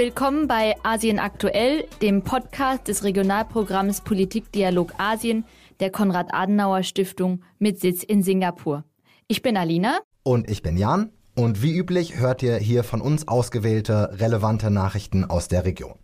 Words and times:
Willkommen 0.00 0.48
bei 0.48 0.76
Asien 0.82 1.18
aktuell, 1.18 1.86
dem 2.00 2.22
Podcast 2.22 2.88
des 2.88 3.04
Regionalprogramms 3.04 4.00
Politikdialog 4.00 4.94
Asien 4.96 5.44
der 5.78 5.90
Konrad-Adenauer-Stiftung 5.90 7.42
mit 7.58 7.80
Sitz 7.80 8.02
in 8.02 8.22
Singapur. 8.22 8.84
Ich 9.28 9.42
bin 9.42 9.58
Alina. 9.58 9.98
Und 10.22 10.48
ich 10.48 10.62
bin 10.62 10.78
Jan. 10.78 11.10
Und 11.36 11.62
wie 11.62 11.76
üblich 11.76 12.16
hört 12.16 12.42
ihr 12.42 12.56
hier 12.56 12.82
von 12.82 13.02
uns 13.02 13.28
ausgewählte, 13.28 14.16
relevante 14.18 14.70
Nachrichten 14.70 15.26
aus 15.26 15.48
der 15.48 15.66
Region. 15.66 15.98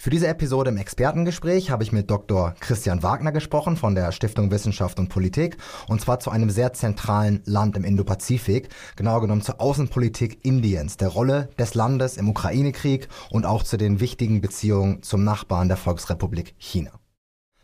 Für 0.00 0.10
diese 0.10 0.28
Episode 0.28 0.70
im 0.70 0.76
Expertengespräch 0.76 1.72
habe 1.72 1.82
ich 1.82 1.90
mit 1.90 2.08
Dr. 2.08 2.54
Christian 2.60 3.02
Wagner 3.02 3.32
gesprochen 3.32 3.76
von 3.76 3.96
der 3.96 4.12
Stiftung 4.12 4.52
Wissenschaft 4.52 5.00
und 5.00 5.08
Politik 5.08 5.56
und 5.88 6.00
zwar 6.00 6.20
zu 6.20 6.30
einem 6.30 6.50
sehr 6.50 6.72
zentralen 6.72 7.42
Land 7.46 7.76
im 7.76 7.82
Indopazifik, 7.82 8.68
genauer 8.94 9.22
genommen 9.22 9.42
zur 9.42 9.60
Außenpolitik 9.60 10.38
Indiens, 10.46 10.98
der 10.98 11.08
Rolle 11.08 11.48
des 11.58 11.74
Landes 11.74 12.16
im 12.16 12.28
Ukraine-Krieg 12.28 13.08
und 13.30 13.44
auch 13.44 13.64
zu 13.64 13.76
den 13.76 13.98
wichtigen 13.98 14.40
Beziehungen 14.40 15.02
zum 15.02 15.24
Nachbarn 15.24 15.66
der 15.66 15.76
Volksrepublik 15.76 16.54
China. 16.58 16.92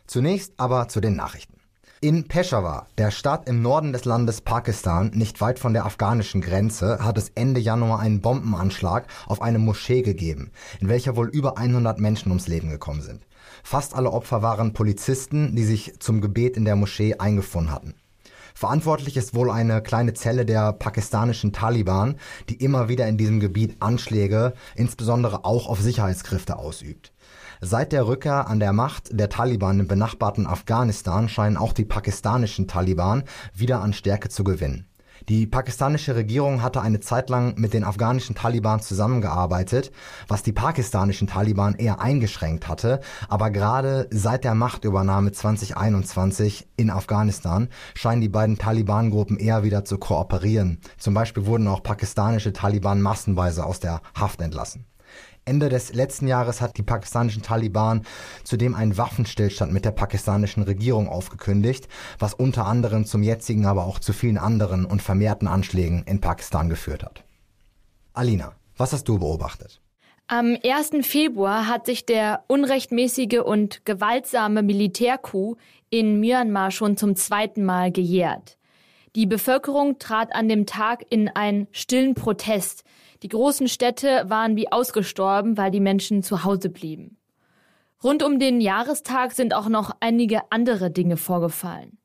Zunächst 0.05 0.55
aber 0.57 0.89
zu 0.89 0.99
den 0.99 1.15
Nachrichten. 1.15 1.54
In 2.01 2.27
Peshawar, 2.27 2.87
der 2.97 3.09
Stadt 3.09 3.47
im 3.47 3.61
Norden 3.61 3.93
des 3.93 4.03
Landes 4.03 4.41
Pakistan, 4.41 5.11
nicht 5.13 5.39
weit 5.39 5.59
von 5.59 5.71
der 5.71 5.85
afghanischen 5.85 6.41
Grenze, 6.41 6.99
hat 6.99 7.17
es 7.17 7.29
Ende 7.35 7.61
Januar 7.61 7.99
einen 7.99 8.19
Bombenanschlag 8.19 9.07
auf 9.27 9.41
eine 9.41 9.59
Moschee 9.59 10.01
gegeben, 10.01 10.51
in 10.81 10.89
welcher 10.89 11.15
wohl 11.15 11.29
über 11.29 11.57
100 11.57 11.97
Menschen 11.97 12.31
ums 12.31 12.49
Leben 12.49 12.69
gekommen 12.69 13.01
sind. 13.01 13.25
Fast 13.63 13.95
alle 13.95 14.11
Opfer 14.11 14.41
waren 14.41 14.73
Polizisten, 14.73 15.55
die 15.55 15.63
sich 15.63 15.97
zum 15.99 16.19
Gebet 16.19 16.57
in 16.57 16.65
der 16.65 16.75
Moschee 16.75 17.15
eingefunden 17.15 17.71
hatten. 17.71 17.95
Verantwortlich 18.53 19.15
ist 19.15 19.33
wohl 19.33 19.49
eine 19.49 19.81
kleine 19.81 20.13
Zelle 20.13 20.45
der 20.45 20.73
pakistanischen 20.73 21.53
Taliban, 21.53 22.17
die 22.49 22.55
immer 22.55 22.89
wieder 22.89 23.07
in 23.07 23.17
diesem 23.17 23.39
Gebiet 23.39 23.77
Anschläge, 23.79 24.53
insbesondere 24.75 25.45
auch 25.45 25.67
auf 25.67 25.79
Sicherheitskräfte 25.79 26.57
ausübt. 26.57 27.13
Seit 27.61 27.91
der 27.91 28.07
Rückkehr 28.07 28.47
an 28.47 28.59
der 28.59 28.73
Macht 28.73 29.09
der 29.17 29.29
Taliban 29.29 29.79
im 29.79 29.87
benachbarten 29.87 30.47
Afghanistan 30.47 31.29
scheinen 31.29 31.57
auch 31.57 31.73
die 31.73 31.85
pakistanischen 31.85 32.67
Taliban 32.67 33.23
wieder 33.53 33.81
an 33.81 33.93
Stärke 33.93 34.29
zu 34.29 34.43
gewinnen. 34.43 34.87
Die 35.29 35.47
pakistanische 35.47 36.15
Regierung 36.15 36.61
hatte 36.61 36.81
eine 36.81 36.99
Zeit 36.99 37.29
lang 37.29 37.55
mit 37.57 37.73
den 37.73 37.83
afghanischen 37.83 38.35
Taliban 38.35 38.81
zusammengearbeitet, 38.81 39.91
was 40.27 40.43
die 40.43 40.51
pakistanischen 40.51 41.27
Taliban 41.27 41.75
eher 41.75 41.99
eingeschränkt 41.99 42.67
hatte, 42.67 42.99
aber 43.27 43.49
gerade 43.49 44.07
seit 44.11 44.43
der 44.43 44.53
Machtübernahme 44.53 45.31
2021 45.31 46.67
in 46.75 46.91
Afghanistan 46.91 47.69
scheinen 47.95 48.21
die 48.21 48.29
beiden 48.29 48.57
Taliban-Gruppen 48.57 49.37
eher 49.37 49.63
wieder 49.63 49.85
zu 49.85 49.97
kooperieren. 49.97 50.79
Zum 50.97 51.13
Beispiel 51.13 51.45
wurden 51.45 51.67
auch 51.67 51.81
pakistanische 51.81 52.53
Taliban 52.53 53.01
massenweise 53.01 53.65
aus 53.65 53.79
der 53.79 54.01
Haft 54.13 54.41
entlassen. 54.41 54.85
Ende 55.45 55.69
des 55.69 55.93
letzten 55.93 56.27
Jahres 56.27 56.59
hat 56.59 56.77
die 56.77 56.83
pakistanischen 56.83 57.43
Taliban 57.43 58.01
zudem 58.43 58.73
einen 58.73 58.97
Waffenstillstand 58.97 59.71
mit 59.71 59.85
der 59.85 59.91
pakistanischen 59.91 60.63
Regierung 60.63 61.07
aufgekündigt, 61.07 61.87
was 62.17 62.33
unter 62.33 62.65
anderem 62.65 63.05
zum 63.05 63.21
jetzigen, 63.21 63.67
aber 63.67 63.85
auch 63.85 63.99
zu 63.99 64.11
vielen 64.11 64.39
anderen 64.39 64.85
und 64.85 65.03
vermehrten 65.03 65.47
Anschlägen 65.47 66.03
in 66.07 66.19
Pakistan 66.19 66.67
geführt 66.67 67.03
hat. 67.03 67.23
Alina, 68.13 68.53
was 68.75 68.91
hast 68.91 69.07
du 69.07 69.19
beobachtet? 69.19 69.81
Am 70.27 70.57
1. 70.63 71.05
Februar 71.07 71.67
hat 71.67 71.85
sich 71.85 72.07
der 72.07 72.43
unrechtmäßige 72.47 73.41
und 73.45 73.85
gewaltsame 73.85 74.63
Militärcoup 74.63 75.59
in 75.91 76.19
Myanmar 76.19 76.71
schon 76.71 76.97
zum 76.97 77.15
zweiten 77.15 77.63
Mal 77.63 77.91
gejährt. 77.91 78.57
Die 79.15 79.27
Bevölkerung 79.27 79.99
trat 79.99 80.33
an 80.33 80.49
dem 80.49 80.65
Tag 80.65 81.05
in 81.09 81.29
einen 81.29 81.67
stillen 81.71 82.15
Protest 82.15 82.83
die 83.25 83.29
großen 83.29 83.67
Städte 83.67 84.25
waren 84.27 84.55
wie 84.55 84.71
ausgestorben, 84.71 85.57
weil 85.57 85.71
die 85.71 85.79
Menschen 85.79 86.21
zu 86.21 86.43
Hause 86.43 86.69
blieben. 86.69 87.17
Rund 88.03 88.21
um 88.21 88.37
den 88.37 88.61
Jahrestag 88.61 89.31
sind 89.31 89.55
auch 89.55 89.67
noch 89.67 89.95
einige 89.99 90.51
andere 90.51 90.91
Dinge 90.91 91.17
vorgefallen. 91.17 91.97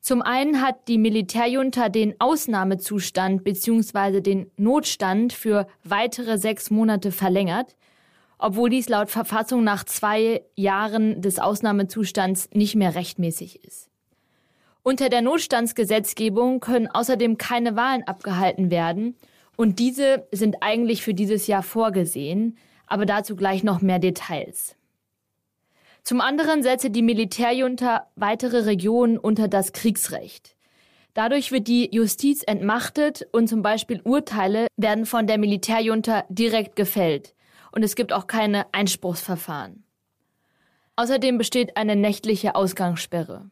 Zum 0.00 0.22
einen 0.22 0.62
hat 0.62 0.86
die 0.86 0.98
Militärjunta 0.98 1.88
den 1.88 2.14
Ausnahmezustand 2.20 3.42
bzw. 3.42 4.20
den 4.20 4.48
Notstand 4.56 5.32
für 5.32 5.66
weitere 5.82 6.38
sechs 6.38 6.70
Monate 6.70 7.10
verlängert, 7.10 7.74
obwohl 8.38 8.70
dies 8.70 8.88
laut 8.88 9.10
Verfassung 9.10 9.64
nach 9.64 9.82
zwei 9.82 10.44
Jahren 10.54 11.20
des 11.20 11.40
Ausnahmezustands 11.40 12.48
nicht 12.54 12.76
mehr 12.76 12.94
rechtmäßig 12.94 13.64
ist. 13.64 13.90
Unter 14.84 15.08
der 15.08 15.22
Notstandsgesetzgebung 15.22 16.60
können 16.60 16.86
außerdem 16.86 17.38
keine 17.38 17.74
Wahlen 17.74 18.04
abgehalten 18.04 18.70
werden 18.70 19.16
und 19.60 19.78
diese 19.78 20.26
sind 20.32 20.62
eigentlich 20.62 21.02
für 21.02 21.12
dieses 21.12 21.46
Jahr 21.46 21.62
vorgesehen, 21.62 22.56
aber 22.86 23.04
dazu 23.04 23.36
gleich 23.36 23.62
noch 23.62 23.82
mehr 23.82 23.98
Details. 23.98 24.74
Zum 26.02 26.22
anderen 26.22 26.62
setze 26.62 26.88
die 26.88 27.02
Militärjunta 27.02 28.06
weitere 28.16 28.60
Regionen 28.60 29.18
unter 29.18 29.48
das 29.48 29.74
Kriegsrecht. 29.74 30.56
Dadurch 31.12 31.52
wird 31.52 31.68
die 31.68 31.94
Justiz 31.94 32.42
entmachtet 32.42 33.28
und 33.32 33.48
zum 33.48 33.60
Beispiel 33.60 34.00
Urteile 34.02 34.66
werden 34.78 35.04
von 35.04 35.26
der 35.26 35.36
Militärjunta 35.36 36.24
direkt 36.30 36.74
gefällt. 36.74 37.34
Und 37.70 37.82
es 37.82 37.96
gibt 37.96 38.14
auch 38.14 38.26
keine 38.26 38.64
Einspruchsverfahren. 38.72 39.84
Außerdem 40.96 41.36
besteht 41.36 41.76
eine 41.76 41.96
nächtliche 41.96 42.54
Ausgangssperre. 42.54 43.50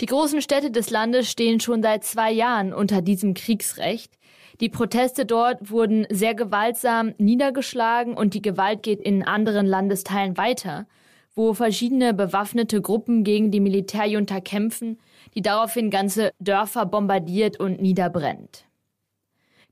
Die 0.00 0.06
großen 0.06 0.40
Städte 0.40 0.70
des 0.70 0.90
Landes 0.90 1.30
stehen 1.30 1.60
schon 1.60 1.82
seit 1.82 2.04
zwei 2.04 2.32
Jahren 2.32 2.72
unter 2.72 3.02
diesem 3.02 3.34
Kriegsrecht, 3.34 4.18
die 4.60 4.68
Proteste 4.68 5.24
dort 5.24 5.70
wurden 5.70 6.06
sehr 6.10 6.34
gewaltsam 6.34 7.14
niedergeschlagen 7.16 8.14
und 8.14 8.34
die 8.34 8.42
Gewalt 8.42 8.82
geht 8.82 9.00
in 9.00 9.26
anderen 9.26 9.66
Landesteilen 9.66 10.36
weiter, 10.36 10.86
wo 11.34 11.54
verschiedene 11.54 12.12
bewaffnete 12.12 12.82
Gruppen 12.82 13.24
gegen 13.24 13.50
die 13.50 13.60
Militärjunta 13.60 14.40
kämpfen, 14.40 14.98
die 15.34 15.40
daraufhin 15.40 15.88
ganze 15.88 16.32
Dörfer 16.40 16.84
bombardiert 16.84 17.58
und 17.58 17.80
niederbrennt. 17.80 18.66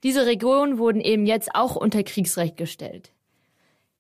Diese 0.05 0.25
Regionen 0.25 0.79
wurden 0.79 1.03
eben 1.03 1.27
jetzt 1.27 1.55
auch 1.55 1.77
unter 1.77 2.03
Kriegsrecht 2.03 2.57
gestellt. 2.57 3.13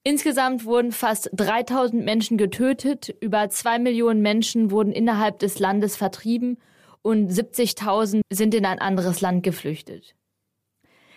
Insgesamt 0.04 0.64
wurden 0.64 0.92
fast 0.92 1.30
3000 1.34 2.04
Menschen 2.04 2.38
getötet, 2.38 3.14
über 3.20 3.50
zwei 3.50 3.78
Millionen 3.78 4.22
Menschen 4.22 4.70
wurden 4.70 4.92
innerhalb 4.92 5.38
des 5.38 5.58
Landes 5.58 5.96
vertrieben 5.96 6.58
und 7.02 7.30
70.000 7.30 8.22
sind 8.30 8.54
in 8.54 8.64
ein 8.64 8.80
anderes 8.80 9.20
Land 9.20 9.42
geflüchtet. 9.42 10.14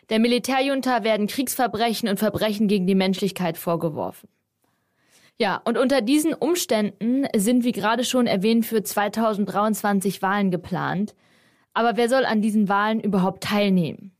Der 0.09 0.19
Militärjunta 0.19 1.03
werden 1.03 1.27
Kriegsverbrechen 1.27 2.09
und 2.09 2.19
Verbrechen 2.19 2.67
gegen 2.67 2.85
die 2.85 2.95
Menschlichkeit 2.95 3.57
vorgeworfen. 3.57 4.27
Ja, 5.39 5.61
und 5.63 5.77
unter 5.77 6.01
diesen 6.01 6.33
Umständen 6.33 7.25
sind, 7.35 7.63
wie 7.63 7.71
gerade 7.71 8.03
schon 8.03 8.27
erwähnt, 8.27 8.65
für 8.65 8.83
2023 8.83 10.21
Wahlen 10.21 10.51
geplant. 10.51 11.15
Aber 11.73 11.95
wer 11.95 12.09
soll 12.09 12.25
an 12.25 12.41
diesen 12.41 12.67
Wahlen 12.67 12.99
überhaupt 12.99 13.43
teilnehmen? 13.43 14.11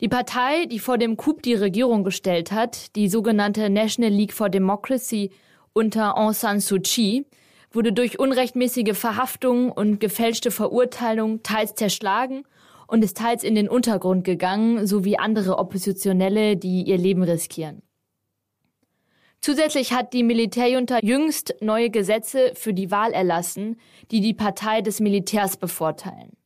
Die 0.00 0.08
Partei, 0.08 0.66
die 0.66 0.78
vor 0.78 0.96
dem 0.96 1.16
Coup 1.16 1.42
die 1.42 1.54
Regierung 1.54 2.04
gestellt 2.04 2.52
hat, 2.52 2.94
die 2.94 3.08
sogenannte 3.08 3.68
National 3.68 4.12
League 4.12 4.32
for 4.32 4.48
Democracy 4.48 5.32
unter 5.72 6.16
Aung 6.16 6.32
San 6.32 6.60
Suu 6.60 6.78
Kyi, 6.78 7.26
wurde 7.72 7.92
durch 7.92 8.20
unrechtmäßige 8.20 8.96
Verhaftungen 8.96 9.72
und 9.72 9.98
gefälschte 9.98 10.52
Verurteilungen 10.52 11.42
teils 11.42 11.74
zerschlagen 11.74 12.44
und 12.86 13.02
ist 13.02 13.16
teils 13.16 13.42
in 13.42 13.56
den 13.56 13.68
Untergrund 13.68 14.22
gegangen, 14.22 14.86
sowie 14.86 15.18
andere 15.18 15.58
Oppositionelle, 15.58 16.56
die 16.56 16.84
ihr 16.84 16.96
Leben 16.96 17.24
riskieren. 17.24 17.82
Zusätzlich 19.40 19.92
hat 19.92 20.12
die 20.12 20.22
Militärjunta 20.22 21.00
jüngst 21.02 21.56
neue 21.60 21.90
Gesetze 21.90 22.52
für 22.54 22.72
die 22.72 22.92
Wahl 22.92 23.12
erlassen, 23.12 23.80
die 24.12 24.20
die 24.20 24.34
Partei 24.34 24.80
des 24.80 25.00
Militärs 25.00 25.56
bevorteilen. 25.56 26.37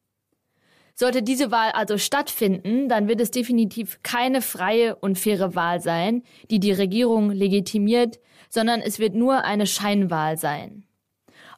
Sollte 1.03 1.25
diese 1.25 1.51
Wahl 1.51 1.73
also 1.73 1.99
stattfinden, 1.99 2.89
dann 2.89 3.09
wird 3.09 3.21
es 3.21 3.33
definitiv 3.33 3.99
keine 4.05 4.41
freie 4.41 4.95
und 4.95 5.19
faire 5.19 5.57
Wahl 5.57 5.81
sein, 5.81 6.23
die 6.49 6.61
die 6.61 6.71
Regierung 6.71 7.33
legitimiert, 7.33 8.21
sondern 8.49 8.81
es 8.81 9.01
wird 9.01 9.17
nur 9.17 9.43
eine 9.43 9.67
Scheinwahl 9.67 10.37
sein. 10.37 10.85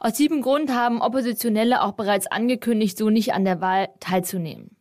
Aus 0.01 0.15
diesem 0.15 0.41
Grund 0.41 0.71
haben 0.71 1.03
Oppositionelle 1.03 1.83
auch 1.83 1.93
bereits 1.93 2.27
angekündigt, 2.27 2.97
so 2.97 3.11
nicht 3.11 3.35
an 3.35 3.45
der 3.45 3.61
Wahl 3.61 3.91
teilzunehmen. 4.01 4.79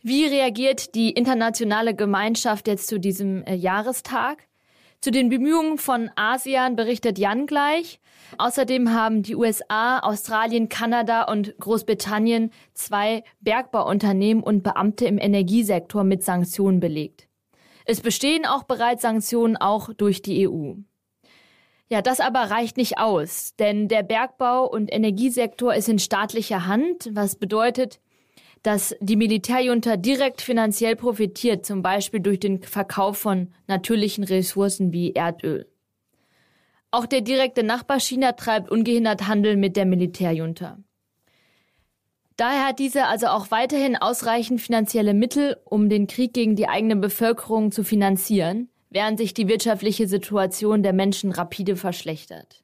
Wie 0.00 0.24
reagiert 0.24 0.94
die 0.94 1.10
internationale 1.10 1.94
Gemeinschaft 1.94 2.68
jetzt 2.68 2.86
zu 2.86 2.98
diesem 2.98 3.44
äh, 3.44 3.54
Jahrestag? 3.54 4.48
Zu 5.02 5.10
den 5.10 5.30
Bemühungen 5.30 5.78
von 5.78 6.12
ASEAN 6.14 6.76
berichtet 6.76 7.18
Jan 7.18 7.46
gleich. 7.46 8.00
Außerdem 8.38 8.92
haben 8.92 9.24
die 9.24 9.34
USA, 9.34 9.98
Australien, 9.98 10.68
Kanada 10.68 11.24
und 11.24 11.58
Großbritannien 11.58 12.52
zwei 12.72 13.24
Bergbauunternehmen 13.40 14.44
und 14.44 14.62
Beamte 14.62 15.06
im 15.06 15.18
Energiesektor 15.18 16.04
mit 16.04 16.22
Sanktionen 16.22 16.78
belegt. 16.78 17.26
Es 17.84 18.00
bestehen 18.00 18.46
auch 18.46 18.62
bereits 18.62 19.02
Sanktionen 19.02 19.56
auch 19.56 19.92
durch 19.92 20.22
die 20.22 20.48
EU. 20.48 20.74
Ja, 21.88 22.00
das 22.00 22.20
aber 22.20 22.38
reicht 22.38 22.76
nicht 22.76 22.98
aus, 22.98 23.56
denn 23.58 23.88
der 23.88 24.04
Bergbau- 24.04 24.70
und 24.70 24.86
Energiesektor 24.92 25.74
ist 25.74 25.88
in 25.88 25.98
staatlicher 25.98 26.66
Hand, 26.68 27.10
was 27.12 27.34
bedeutet, 27.34 28.00
dass 28.62 28.94
die 29.00 29.16
Militärjunta 29.16 29.96
direkt 29.96 30.40
finanziell 30.40 30.96
profitiert, 30.96 31.66
zum 31.66 31.82
Beispiel 31.82 32.20
durch 32.20 32.40
den 32.40 32.62
Verkauf 32.62 33.18
von 33.18 33.52
natürlichen 33.66 34.24
Ressourcen 34.24 34.92
wie 34.92 35.12
Erdöl. 35.12 35.68
Auch 36.90 37.06
der 37.06 37.22
direkte 37.22 37.62
Nachbar 37.62 37.98
China 37.98 38.32
treibt 38.32 38.70
ungehindert 38.70 39.26
Handel 39.26 39.56
mit 39.56 39.76
der 39.76 39.86
Militärjunta. 39.86 40.78
Daher 42.36 42.68
hat 42.68 42.78
diese 42.78 43.06
also 43.06 43.26
auch 43.28 43.50
weiterhin 43.50 43.96
ausreichend 43.96 44.60
finanzielle 44.60 45.14
Mittel, 45.14 45.56
um 45.64 45.88
den 45.88 46.06
Krieg 46.06 46.32
gegen 46.32 46.56
die 46.56 46.68
eigene 46.68 46.96
Bevölkerung 46.96 47.72
zu 47.72 47.84
finanzieren, 47.84 48.68
während 48.90 49.18
sich 49.18 49.34
die 49.34 49.48
wirtschaftliche 49.48 50.06
Situation 50.06 50.82
der 50.82 50.92
Menschen 50.92 51.32
rapide 51.32 51.76
verschlechtert. 51.76 52.61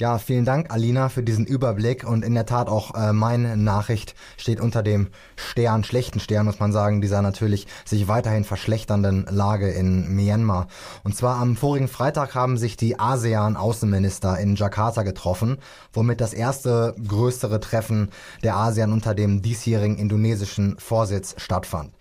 Ja, 0.00 0.16
vielen 0.16 0.46
Dank, 0.46 0.72
Alina, 0.72 1.10
für 1.10 1.22
diesen 1.22 1.44
Überblick. 1.44 2.08
Und 2.08 2.24
in 2.24 2.32
der 2.32 2.46
Tat 2.46 2.68
auch 2.70 2.94
äh, 2.94 3.12
meine 3.12 3.58
Nachricht 3.58 4.14
steht 4.38 4.58
unter 4.58 4.82
dem 4.82 5.08
Stern, 5.36 5.84
schlechten 5.84 6.20
Stern, 6.20 6.46
muss 6.46 6.58
man 6.58 6.72
sagen, 6.72 7.02
dieser 7.02 7.20
natürlich 7.20 7.66
sich 7.84 8.08
weiterhin 8.08 8.44
verschlechternden 8.44 9.26
Lage 9.28 9.68
in 9.68 10.08
Myanmar. 10.16 10.68
Und 11.04 11.16
zwar 11.16 11.36
am 11.36 11.54
vorigen 11.54 11.86
Freitag 11.86 12.34
haben 12.34 12.56
sich 12.56 12.78
die 12.78 12.98
ASEAN-Außenminister 12.98 14.38
in 14.38 14.56
Jakarta 14.56 15.02
getroffen, 15.02 15.58
womit 15.92 16.22
das 16.22 16.32
erste 16.32 16.94
größere 17.06 17.60
Treffen 17.60 18.08
der 18.42 18.56
ASEAN 18.56 18.94
unter 18.94 19.14
dem 19.14 19.42
diesjährigen 19.42 19.98
indonesischen 19.98 20.78
Vorsitz 20.78 21.34
stattfand. 21.36 21.92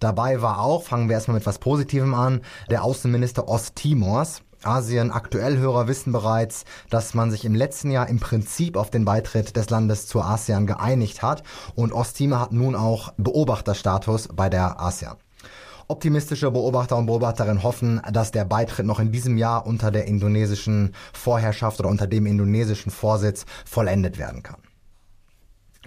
Dabei 0.00 0.40
war 0.40 0.58
auch, 0.58 0.84
fangen 0.84 1.10
wir 1.10 1.16
erstmal 1.16 1.36
mit 1.36 1.44
was 1.44 1.58
Positivem 1.58 2.14
an, 2.14 2.40
der 2.70 2.82
Außenminister 2.82 3.46
Osttimors. 3.46 4.40
Asien 4.64 5.10
aktuell 5.10 5.58
Hörer 5.58 5.88
wissen 5.88 6.12
bereits, 6.12 6.64
dass 6.90 7.14
man 7.14 7.30
sich 7.30 7.44
im 7.44 7.54
letzten 7.54 7.90
Jahr 7.90 8.08
im 8.08 8.20
Prinzip 8.20 8.76
auf 8.76 8.90
den 8.90 9.04
Beitritt 9.04 9.56
des 9.56 9.70
Landes 9.70 10.06
zur 10.06 10.24
ASEAN 10.24 10.66
geeinigt 10.66 11.22
hat 11.22 11.42
und 11.74 11.92
Osttimor 11.92 12.40
hat 12.40 12.52
nun 12.52 12.74
auch 12.74 13.12
Beobachterstatus 13.16 14.28
bei 14.32 14.48
der 14.48 14.80
ASEAN. 14.80 15.16
Optimistische 15.88 16.50
Beobachter 16.50 16.96
und 16.96 17.06
Beobachterinnen 17.06 17.62
hoffen, 17.62 18.00
dass 18.12 18.30
der 18.30 18.44
Beitritt 18.44 18.86
noch 18.86 19.00
in 19.00 19.12
diesem 19.12 19.36
Jahr 19.36 19.66
unter 19.66 19.90
der 19.90 20.06
indonesischen 20.06 20.94
Vorherrschaft 21.12 21.80
oder 21.80 21.88
unter 21.88 22.06
dem 22.06 22.26
indonesischen 22.26 22.90
Vorsitz 22.90 23.44
vollendet 23.64 24.18
werden 24.18 24.42
kann. 24.42 24.60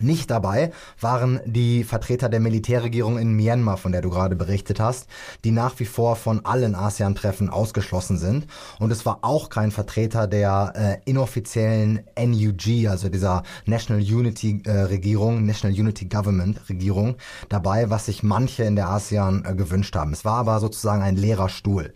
Nicht 0.02 0.30
dabei 0.30 0.74
waren 1.00 1.40
die 1.46 1.86
Vertreter 1.86 2.28
der 2.28 2.42
Militärregierung 2.42 3.18
in 3.18 3.34
Myanmar, 3.34 3.78
von 3.78 3.94
der 3.94 4.02
du 4.02 4.10
gerade 4.10 4.36
berichtet 4.36 4.82
hast, 4.82 5.08
die 5.46 5.52
nach 5.52 5.80
wie 5.80 5.86
vor 5.86 6.18
von 6.18 6.46
allen 6.46 6.76
ASEAN-Treffen 6.76 7.50
ausgeschlossen 7.50 8.18
sind. 8.18 8.46
Und 8.80 8.92
es 8.92 9.06
war 9.06 9.20
auch 9.22 9.50
kein 9.50 9.72
Vertreter 9.72 10.28
der 10.28 10.74
äh, 10.76 11.10
inoffiziellen 11.10 12.02
NUG, 12.20 12.90
also 12.90 13.08
dieser 13.08 13.44
National 13.66 14.02
Unity 14.02 14.62
äh, 14.66 14.72
Regierung, 14.72 15.46
National 15.46 15.80
Unity 15.80 16.06
Government 16.06 16.68
Regierung, 16.68 17.16
dabei, 17.48 17.90
was 17.90 18.08
sich 18.08 18.22
manche 18.22 18.64
in 18.64 18.76
der 18.76 18.90
ASEAN 18.90 19.46
äh, 19.46 19.56
gewünscht 19.56 19.96
haben. 19.96 20.12
Es 20.12 20.26
war 20.26 20.40
aber 20.40 20.60
sozusagen 20.60 21.04
ein 21.04 21.16
leerer 21.16 21.48
Stuhl. 21.48 21.94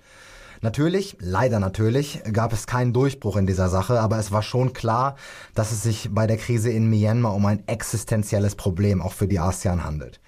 Natürlich, 0.61 1.15
leider 1.21 1.59
natürlich, 1.61 2.21
gab 2.33 2.51
es 2.51 2.67
keinen 2.67 2.91
Durchbruch 2.91 3.38
in 3.38 3.47
dieser 3.47 3.69
Sache, 3.69 4.01
aber 4.01 4.19
es 4.19 4.33
war 4.33 4.44
schon 4.44 4.73
klar, 4.73 5.15
dass 5.56 5.71
es 5.71 5.83
sich 5.83 6.09
bei 6.11 6.27
der 6.27 6.35
Krise 6.35 6.69
in 6.69 6.89
Myanmar 6.89 7.33
um 7.33 7.45
ein 7.45 7.65
existenzielles 7.67 8.56
Problem 8.56 9.01
auch 9.01 9.13
für 9.13 9.27
die 9.27 9.39
ASEAN 9.39 9.85
handelt. 9.85 10.19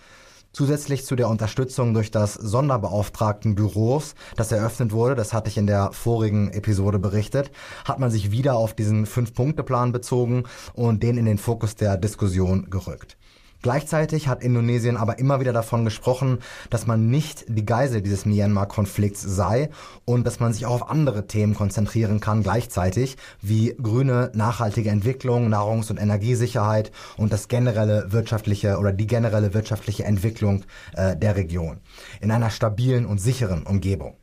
Zusätzlich 0.53 1.05
zu 1.05 1.15
der 1.15 1.29
Unterstützung 1.29 1.93
durch 1.93 2.11
das 2.11 2.33
Sonderbeauftragtenbüros, 2.33 4.15
das 4.35 4.51
eröffnet 4.51 4.91
wurde, 4.91 5.15
das 5.15 5.33
hatte 5.33 5.49
ich 5.49 5.57
in 5.57 5.67
der 5.67 5.91
vorigen 5.91 6.51
Episode 6.51 6.99
berichtet, 6.99 7.51
hat 7.85 7.99
man 7.99 8.11
sich 8.11 8.31
wieder 8.31 8.55
auf 8.55 8.73
diesen 8.73 9.05
Fünf-Punkte-Plan 9.05 9.91
bezogen 9.91 10.43
und 10.73 11.03
den 11.03 11.17
in 11.17 11.25
den 11.25 11.37
Fokus 11.37 11.75
der 11.75 11.97
Diskussion 11.97 12.69
gerückt. 12.69 13.17
Gleichzeitig 13.61 14.27
hat 14.27 14.43
Indonesien 14.43 14.97
aber 14.97 15.19
immer 15.19 15.39
wieder 15.39 15.53
davon 15.53 15.85
gesprochen, 15.85 16.39
dass 16.69 16.87
man 16.87 17.07
nicht 17.07 17.45
die 17.47 17.65
Geisel 17.65 18.01
dieses 18.01 18.25
Myanmar-Konflikts 18.25 19.21
sei 19.21 19.69
und 20.05 20.25
dass 20.25 20.39
man 20.39 20.53
sich 20.53 20.65
auch 20.65 20.81
auf 20.81 20.89
andere 20.89 21.27
Themen 21.27 21.53
konzentrieren 21.53 22.19
kann 22.19 22.43
gleichzeitig, 22.43 23.17
wie 23.41 23.75
grüne, 23.81 24.31
nachhaltige 24.33 24.89
Entwicklung, 24.89 25.49
Nahrungs- 25.49 25.91
und 25.91 25.97
Energiesicherheit 25.97 26.91
und 27.17 27.31
das 27.31 27.47
generelle 27.47 28.11
wirtschaftliche 28.11 28.77
oder 28.77 28.91
die 28.91 29.07
generelle 29.07 29.53
wirtschaftliche 29.53 30.05
Entwicklung 30.05 30.63
äh, 30.93 31.15
der 31.15 31.35
Region 31.35 31.81
in 32.19 32.31
einer 32.31 32.49
stabilen 32.49 33.05
und 33.05 33.19
sicheren 33.19 33.63
Umgebung. 33.63 34.15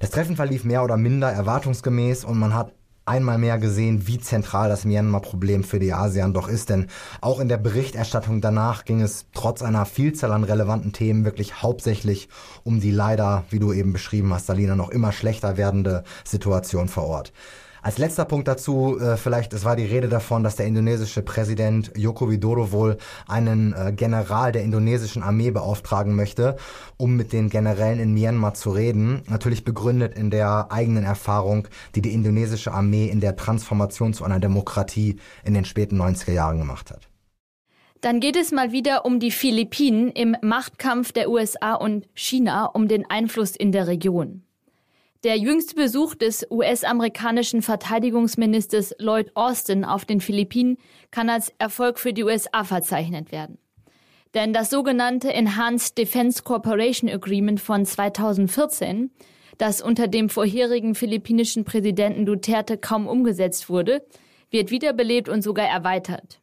Das 0.00 0.10
Treffen 0.10 0.36
verlief 0.36 0.64
mehr 0.64 0.82
oder 0.82 0.96
minder 0.96 1.30
erwartungsgemäß 1.30 2.24
und 2.24 2.38
man 2.38 2.54
hat 2.54 2.72
einmal 3.06 3.38
mehr 3.38 3.58
gesehen, 3.58 4.06
wie 4.06 4.18
zentral 4.18 4.68
das 4.68 4.84
Myanmar-Problem 4.84 5.64
für 5.64 5.78
die 5.78 5.92
ASEAN 5.92 6.32
doch 6.32 6.48
ist. 6.48 6.70
Denn 6.70 6.88
auch 7.20 7.40
in 7.40 7.48
der 7.48 7.58
Berichterstattung 7.58 8.40
danach 8.40 8.84
ging 8.84 9.02
es 9.02 9.26
trotz 9.34 9.62
einer 9.62 9.86
Vielzahl 9.86 10.32
an 10.32 10.44
relevanten 10.44 10.92
Themen 10.92 11.24
wirklich 11.24 11.62
hauptsächlich 11.62 12.28
um 12.62 12.80
die 12.80 12.90
leider, 12.90 13.44
wie 13.50 13.58
du 13.58 13.72
eben 13.72 13.92
beschrieben 13.92 14.32
hast, 14.32 14.46
Salina, 14.46 14.74
noch 14.76 14.90
immer 14.90 15.12
schlechter 15.12 15.56
werdende 15.56 16.04
Situation 16.24 16.88
vor 16.88 17.04
Ort. 17.04 17.32
Als 17.84 17.98
letzter 17.98 18.24
Punkt 18.24 18.48
dazu, 18.48 18.98
äh, 18.98 19.18
vielleicht, 19.18 19.52
es 19.52 19.66
war 19.66 19.76
die 19.76 19.84
Rede 19.84 20.08
davon, 20.08 20.42
dass 20.42 20.56
der 20.56 20.64
indonesische 20.64 21.20
Präsident 21.20 21.92
Joko 21.94 22.30
Widodo 22.30 22.72
wohl 22.72 22.96
einen 23.28 23.74
äh, 23.74 23.92
General 23.92 24.52
der 24.52 24.62
indonesischen 24.62 25.22
Armee 25.22 25.50
beauftragen 25.50 26.16
möchte, 26.16 26.56
um 26.96 27.14
mit 27.14 27.34
den 27.34 27.50
Generälen 27.50 28.00
in 28.00 28.14
Myanmar 28.14 28.54
zu 28.54 28.70
reden. 28.70 29.20
Natürlich 29.28 29.64
begründet 29.64 30.16
in 30.16 30.30
der 30.30 30.72
eigenen 30.72 31.04
Erfahrung, 31.04 31.68
die 31.94 32.00
die 32.00 32.14
indonesische 32.14 32.72
Armee 32.72 33.08
in 33.08 33.20
der 33.20 33.36
Transformation 33.36 34.14
zu 34.14 34.24
einer 34.24 34.40
Demokratie 34.40 35.16
in 35.44 35.52
den 35.52 35.66
späten 35.66 36.00
90er 36.00 36.32
Jahren 36.32 36.56
gemacht 36.56 36.90
hat. 36.90 37.10
Dann 38.00 38.20
geht 38.20 38.36
es 38.36 38.50
mal 38.50 38.72
wieder 38.72 39.04
um 39.04 39.20
die 39.20 39.30
Philippinen 39.30 40.10
im 40.10 40.34
Machtkampf 40.40 41.12
der 41.12 41.28
USA 41.28 41.74
und 41.74 42.08
China 42.14 42.64
um 42.64 42.88
den 42.88 43.04
Einfluss 43.10 43.54
in 43.54 43.72
der 43.72 43.88
Region. 43.88 44.43
Der 45.24 45.38
jüngste 45.38 45.74
Besuch 45.74 46.14
des 46.14 46.46
US-amerikanischen 46.50 47.62
Verteidigungsministers 47.62 48.94
Lloyd 48.98 49.30
Austin 49.32 49.82
auf 49.82 50.04
den 50.04 50.20
Philippinen 50.20 50.76
kann 51.10 51.30
als 51.30 51.50
Erfolg 51.56 51.98
für 51.98 52.12
die 52.12 52.24
USA 52.24 52.62
verzeichnet 52.62 53.32
werden. 53.32 53.56
Denn 54.34 54.52
das 54.52 54.68
sogenannte 54.68 55.32
Enhanced 55.32 55.96
Defense 55.96 56.42
Cooperation 56.42 57.08
Agreement 57.08 57.58
von 57.58 57.86
2014, 57.86 59.12
das 59.56 59.80
unter 59.80 60.08
dem 60.08 60.28
vorherigen 60.28 60.94
philippinischen 60.94 61.64
Präsidenten 61.64 62.26
Duterte 62.26 62.76
kaum 62.76 63.06
umgesetzt 63.06 63.70
wurde, 63.70 64.04
wird 64.50 64.70
wiederbelebt 64.70 65.30
und 65.30 65.40
sogar 65.40 65.66
erweitert. 65.66 66.42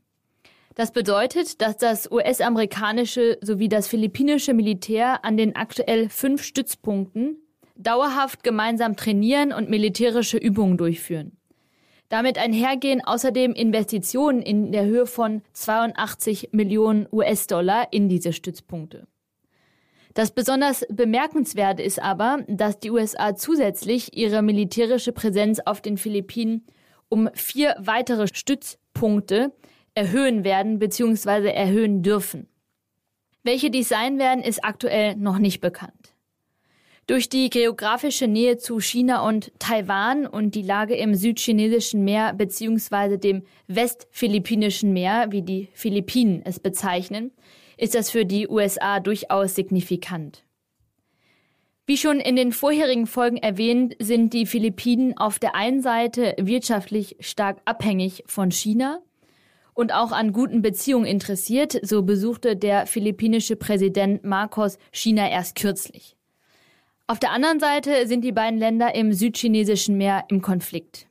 Das 0.73 0.91
bedeutet, 0.91 1.61
dass 1.61 1.77
das 1.77 2.09
US-amerikanische 2.09 3.37
sowie 3.41 3.69
das 3.69 3.87
philippinische 3.87 4.55
Militär 4.55 5.23
an 5.23 5.37
den 5.37 5.55
aktuell 5.55 6.09
fünf 6.09 6.41
Stützpunkten 6.41 7.37
dauerhaft 7.75 8.43
gemeinsam 8.43 8.95
trainieren 8.95 9.51
und 9.53 9.69
militärische 9.69 10.37
Übungen 10.37 10.77
durchführen. 10.77 11.37
Damit 12.09 12.37
einhergehen 12.37 13.01
außerdem 13.03 13.53
Investitionen 13.53 14.41
in 14.41 14.71
der 14.71 14.85
Höhe 14.85 15.05
von 15.05 15.41
82 15.53 16.49
Millionen 16.51 17.07
US-Dollar 17.11 17.87
in 17.91 18.09
diese 18.09 18.33
Stützpunkte. 18.33 19.07
Das 20.13 20.31
besonders 20.31 20.85
bemerkenswerte 20.89 21.81
ist 21.81 22.01
aber, 22.01 22.43
dass 22.47 22.79
die 22.79 22.91
USA 22.91 23.35
zusätzlich 23.35 24.17
ihre 24.17 24.41
militärische 24.41 25.13
Präsenz 25.13 25.61
auf 25.65 25.81
den 25.81 25.97
Philippinen 25.97 26.65
um 27.07 27.29
vier 27.33 27.75
weitere 27.79 28.27
Stützpunkte 28.27 29.53
erhöhen 29.93 30.43
werden 30.43 30.79
bzw. 30.79 31.49
erhöhen 31.51 32.03
dürfen. 32.03 32.47
Welche 33.43 33.71
dies 33.71 33.89
sein 33.89 34.19
werden, 34.19 34.43
ist 34.43 34.63
aktuell 34.63 35.15
noch 35.15 35.37
nicht 35.37 35.61
bekannt. 35.61 36.10
Durch 37.11 37.27
die 37.27 37.49
geografische 37.49 38.25
Nähe 38.25 38.55
zu 38.55 38.79
China 38.79 39.27
und 39.27 39.51
Taiwan 39.59 40.25
und 40.25 40.55
die 40.55 40.61
Lage 40.61 40.95
im 40.95 41.13
südchinesischen 41.13 42.05
Meer 42.05 42.31
bzw. 42.31 43.17
dem 43.17 43.43
westphilippinischen 43.67 44.93
Meer, 44.93 45.27
wie 45.29 45.41
die 45.41 45.67
Philippinen 45.73 46.41
es 46.45 46.61
bezeichnen, 46.61 47.31
ist 47.75 47.95
das 47.95 48.09
für 48.09 48.25
die 48.25 48.47
USA 48.47 49.01
durchaus 49.01 49.55
signifikant. 49.55 50.45
Wie 51.85 51.97
schon 51.97 52.21
in 52.21 52.37
den 52.37 52.53
vorherigen 52.53 53.07
Folgen 53.07 53.35
erwähnt, 53.35 53.93
sind 53.99 54.31
die 54.31 54.45
Philippinen 54.45 55.17
auf 55.17 55.37
der 55.37 55.53
einen 55.53 55.81
Seite 55.81 56.33
wirtschaftlich 56.39 57.17
stark 57.19 57.59
abhängig 57.65 58.23
von 58.25 58.51
China 58.51 59.01
und 59.73 59.93
auch 59.93 60.13
an 60.13 60.31
guten 60.31 60.61
Beziehungen 60.61 61.07
interessiert, 61.07 61.77
so 61.81 62.03
besuchte 62.03 62.55
der 62.55 62.87
philippinische 62.87 63.57
Präsident 63.57 64.23
Marcos 64.23 64.77
China 64.93 65.29
erst 65.29 65.57
kürzlich. 65.57 66.15
Auf 67.07 67.19
der 67.19 67.31
anderen 67.31 67.59
Seite 67.59 68.07
sind 68.07 68.23
die 68.23 68.31
beiden 68.31 68.59
Länder 68.59 68.95
im 68.95 69.13
südchinesischen 69.13 69.97
Meer 69.97 70.25
im 70.29 70.41
Konflikt. 70.41 71.07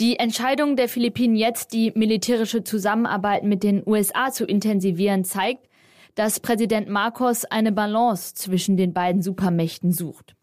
Die 0.00 0.18
Entscheidung 0.18 0.76
der 0.76 0.88
Philippinen 0.88 1.36
jetzt, 1.36 1.72
die 1.72 1.92
militärische 1.94 2.64
Zusammenarbeit 2.64 3.44
mit 3.44 3.62
den 3.62 3.82
USA 3.86 4.32
zu 4.32 4.44
intensivieren, 4.44 5.24
zeigt, 5.24 5.68
dass 6.14 6.40
Präsident 6.40 6.88
Marcos 6.88 7.44
eine 7.44 7.72
Balance 7.72 8.34
zwischen 8.34 8.76
den 8.76 8.92
beiden 8.92 9.22
Supermächten 9.22 9.92
sucht. 9.92 10.34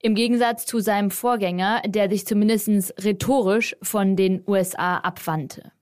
Im 0.00 0.14
Gegensatz 0.14 0.64
zu 0.64 0.80
seinem 0.80 1.10
Vorgänger, 1.10 1.82
der 1.86 2.08
sich 2.08 2.26
zumindest 2.26 2.94
rhetorisch 3.02 3.76
von 3.82 4.16
den 4.16 4.42
USA 4.46 4.98
abwandte. 4.98 5.72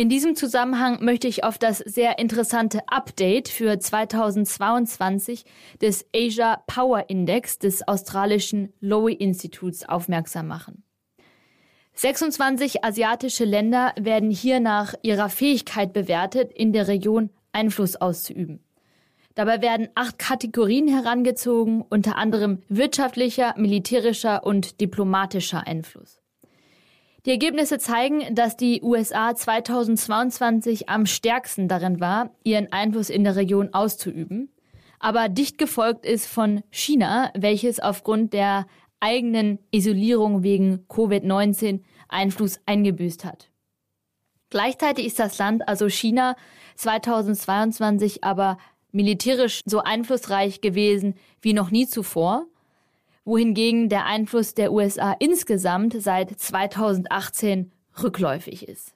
In 0.00 0.08
diesem 0.08 0.36
Zusammenhang 0.36 1.04
möchte 1.04 1.26
ich 1.26 1.42
auf 1.42 1.58
das 1.58 1.78
sehr 1.78 2.20
interessante 2.20 2.82
Update 2.86 3.48
für 3.48 3.80
2022 3.80 5.44
des 5.82 6.06
Asia 6.14 6.62
Power 6.68 7.10
Index 7.10 7.58
des 7.58 7.88
australischen 7.88 8.72
Lowy 8.78 9.14
Instituts 9.14 9.88
aufmerksam 9.88 10.46
machen. 10.46 10.84
26 11.94 12.84
asiatische 12.84 13.44
Länder 13.44 13.92
werden 13.98 14.30
hier 14.30 14.60
nach 14.60 14.94
ihrer 15.02 15.28
Fähigkeit 15.28 15.92
bewertet, 15.92 16.52
in 16.52 16.72
der 16.72 16.86
Region 16.86 17.30
Einfluss 17.50 17.96
auszuüben. 17.96 18.60
Dabei 19.34 19.62
werden 19.62 19.88
acht 19.96 20.16
Kategorien 20.20 20.86
herangezogen, 20.86 21.82
unter 21.82 22.16
anderem 22.16 22.62
wirtschaftlicher, 22.68 23.54
militärischer 23.56 24.46
und 24.46 24.80
diplomatischer 24.80 25.66
Einfluss. 25.66 26.20
Die 27.28 27.32
Ergebnisse 27.32 27.76
zeigen, 27.76 28.34
dass 28.34 28.56
die 28.56 28.80
USA 28.82 29.34
2022 29.34 30.88
am 30.88 31.04
stärksten 31.04 31.68
darin 31.68 32.00
war, 32.00 32.30
ihren 32.42 32.72
Einfluss 32.72 33.10
in 33.10 33.22
der 33.22 33.36
Region 33.36 33.74
auszuüben, 33.74 34.50
aber 34.98 35.28
dicht 35.28 35.58
gefolgt 35.58 36.06
ist 36.06 36.24
von 36.24 36.62
China, 36.70 37.30
welches 37.36 37.80
aufgrund 37.80 38.32
der 38.32 38.66
eigenen 39.00 39.58
Isolierung 39.70 40.42
wegen 40.42 40.86
Covid-19 40.88 41.82
Einfluss 42.08 42.60
eingebüßt 42.64 43.26
hat. 43.26 43.50
Gleichzeitig 44.48 45.04
ist 45.04 45.18
das 45.18 45.36
Land, 45.36 45.68
also 45.68 45.90
China, 45.90 46.34
2022 46.76 48.24
aber 48.24 48.56
militärisch 48.90 49.60
so 49.66 49.80
einflussreich 49.80 50.62
gewesen 50.62 51.14
wie 51.42 51.52
noch 51.52 51.70
nie 51.70 51.86
zuvor 51.86 52.46
wohingegen 53.28 53.90
der 53.90 54.06
Einfluss 54.06 54.54
der 54.54 54.72
USA 54.72 55.14
insgesamt 55.18 55.94
seit 56.00 56.40
2018 56.40 57.70
rückläufig 58.02 58.66
ist. 58.66 58.94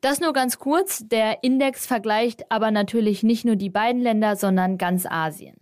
Das 0.00 0.20
nur 0.20 0.32
ganz 0.32 0.60
kurz, 0.60 1.02
der 1.08 1.42
Index 1.42 1.84
vergleicht 1.84 2.52
aber 2.52 2.70
natürlich 2.70 3.24
nicht 3.24 3.44
nur 3.44 3.56
die 3.56 3.70
beiden 3.70 4.00
Länder, 4.00 4.36
sondern 4.36 4.78
ganz 4.78 5.04
Asien. 5.04 5.56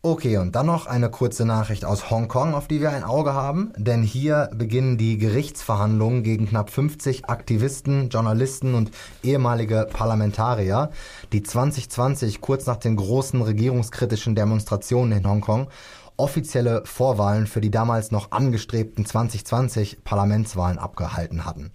Okay, 0.00 0.38
und 0.38 0.54
dann 0.54 0.66
noch 0.66 0.86
eine 0.86 1.10
kurze 1.10 1.44
Nachricht 1.44 1.84
aus 1.84 2.10
Hongkong, 2.10 2.54
auf 2.54 2.68
die 2.68 2.80
wir 2.80 2.90
ein 2.90 3.02
Auge 3.02 3.34
haben, 3.34 3.72
denn 3.76 4.02
hier 4.02 4.48
beginnen 4.54 4.96
die 4.96 5.18
Gerichtsverhandlungen 5.18 6.22
gegen 6.22 6.46
knapp 6.46 6.70
50 6.70 7.26
Aktivisten, 7.26 8.08
Journalisten 8.08 8.74
und 8.74 8.92
ehemalige 9.24 9.88
Parlamentarier, 9.92 10.90
die 11.32 11.42
2020 11.42 12.40
kurz 12.40 12.66
nach 12.66 12.76
den 12.76 12.94
großen 12.94 13.42
regierungskritischen 13.42 14.36
Demonstrationen 14.36 15.18
in 15.18 15.28
Hongkong 15.28 15.68
offizielle 16.16 16.82
Vorwahlen 16.84 17.46
für 17.46 17.60
die 17.60 17.70
damals 17.70 18.10
noch 18.10 18.32
angestrebten 18.32 19.04
2020 19.04 20.04
Parlamentswahlen 20.04 20.78
abgehalten 20.78 21.44
hatten. 21.44 21.72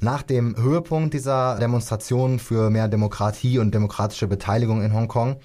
Nach 0.00 0.22
dem 0.22 0.56
Höhepunkt 0.56 1.14
dieser 1.14 1.58
Demonstrationen 1.58 2.38
für 2.38 2.68
mehr 2.68 2.88
Demokratie 2.88 3.58
und 3.58 3.74
demokratische 3.74 4.26
Beteiligung 4.26 4.82
in 4.82 4.92
Hongkong 4.92 5.36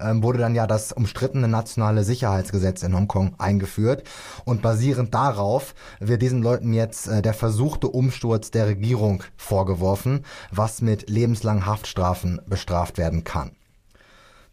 ähm, 0.00 0.22
wurde 0.22 0.38
dann 0.38 0.56
ja 0.56 0.66
das 0.66 0.92
umstrittene 0.92 1.46
nationale 1.46 2.02
Sicherheitsgesetz 2.02 2.82
in 2.82 2.96
Hongkong 2.96 3.34
eingeführt. 3.38 4.02
Und 4.44 4.60
basierend 4.60 5.14
darauf 5.14 5.74
wird 6.00 6.22
diesen 6.22 6.42
Leuten 6.42 6.72
jetzt 6.72 7.06
äh, 7.06 7.22
der 7.22 7.34
versuchte 7.34 7.86
Umsturz 7.86 8.50
der 8.50 8.66
Regierung 8.66 9.22
vorgeworfen, 9.36 10.24
was 10.50 10.82
mit 10.82 11.08
lebenslangen 11.08 11.66
Haftstrafen 11.66 12.40
bestraft 12.46 12.98
werden 12.98 13.22
kann. 13.24 13.52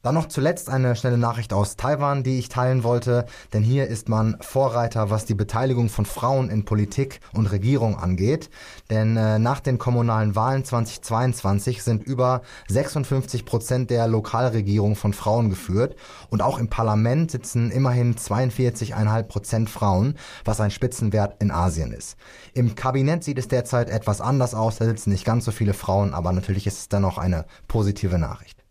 Dann 0.05 0.13
noch 0.13 0.27
zuletzt 0.27 0.69
eine 0.69 0.95
schnelle 0.95 1.17
Nachricht 1.17 1.51
aus 1.51 1.77
Taiwan, 1.77 2.21
die 2.21 2.37
ich 2.37 2.47
teilen 2.47 2.83
wollte, 2.83 3.25
denn 3.53 3.63
hier 3.63 3.87
ist 3.87 4.07
man 4.07 4.37
Vorreiter, 4.39 5.09
was 5.09 5.25
die 5.25 5.33
Beteiligung 5.33 5.89
von 5.89 6.05
Frauen 6.05 6.51
in 6.51 6.63
Politik 6.63 7.21
und 7.33 7.47
Regierung 7.47 7.97
angeht. 7.97 8.51
Denn 8.91 9.17
äh, 9.17 9.39
nach 9.39 9.61
den 9.61 9.79
kommunalen 9.79 10.35
Wahlen 10.35 10.63
2022 10.63 11.81
sind 11.81 12.03
über 12.03 12.43
56 12.67 13.45
Prozent 13.45 13.89
der 13.89 14.07
Lokalregierung 14.07 14.95
von 14.95 15.11
Frauen 15.11 15.49
geführt 15.49 15.95
und 16.29 16.43
auch 16.43 16.59
im 16.59 16.69
Parlament 16.69 17.31
sitzen 17.31 17.71
immerhin 17.71 18.13
42,5 18.13 19.23
Prozent 19.23 19.69
Frauen, 19.71 20.19
was 20.43 20.61
ein 20.61 20.69
Spitzenwert 20.69 21.41
in 21.41 21.49
Asien 21.49 21.91
ist. 21.91 22.15
Im 22.53 22.75
Kabinett 22.75 23.23
sieht 23.23 23.39
es 23.39 23.47
derzeit 23.47 23.89
etwas 23.89 24.21
anders 24.21 24.53
aus, 24.53 24.77
da 24.77 24.85
sitzen 24.85 25.09
nicht 25.09 25.25
ganz 25.25 25.45
so 25.45 25.51
viele 25.51 25.73
Frauen, 25.73 26.13
aber 26.13 26.31
natürlich 26.31 26.67
ist 26.67 26.77
es 26.77 26.89
dann 26.89 27.05
auch 27.05 27.17
eine 27.17 27.45
positive 27.67 28.19
Nachricht. 28.19 28.64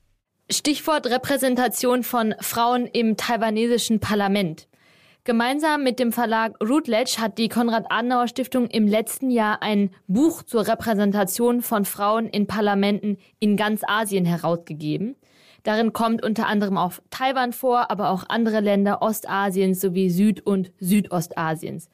Stichwort 0.51 1.07
Repräsentation 1.07 2.03
von 2.03 2.35
Frauen 2.39 2.87
im 2.87 3.17
taiwanesischen 3.17 3.99
Parlament. 3.99 4.69
Gemeinsam 5.25 5.83
mit 5.83 5.99
dem 5.99 6.13
Verlag 6.13 6.55
Routledge 6.63 7.17
hat 7.19 7.39
die 7.39 7.49
Konrad-Adenauer-Stiftung 7.49 8.67
im 8.67 8.87
letzten 8.87 9.31
Jahr 9.31 9.63
ein 9.63 9.89
Buch 10.07 10.43
zur 10.43 10.69
Repräsentation 10.69 11.63
von 11.63 11.87
Frauen 11.87 12.29
in 12.29 12.47
Parlamenten 12.47 13.17
in 13.41 13.57
ganz 13.57 13.81
Asien 13.87 14.27
herausgegeben. 14.27 15.17
Darin 15.63 15.95
kommt 15.95 16.23
unter 16.23 16.47
anderem 16.47 16.77
auch 16.77 16.93
Taiwan 17.09 17.55
vor, 17.55 17.91
aber 17.91 18.11
auch 18.11 18.25
andere 18.29 18.61
Länder 18.61 19.01
Ostasiens 19.01 19.81
sowie 19.81 20.11
Süd- 20.11 20.45
und 20.45 20.73
Südostasiens. 20.79 21.89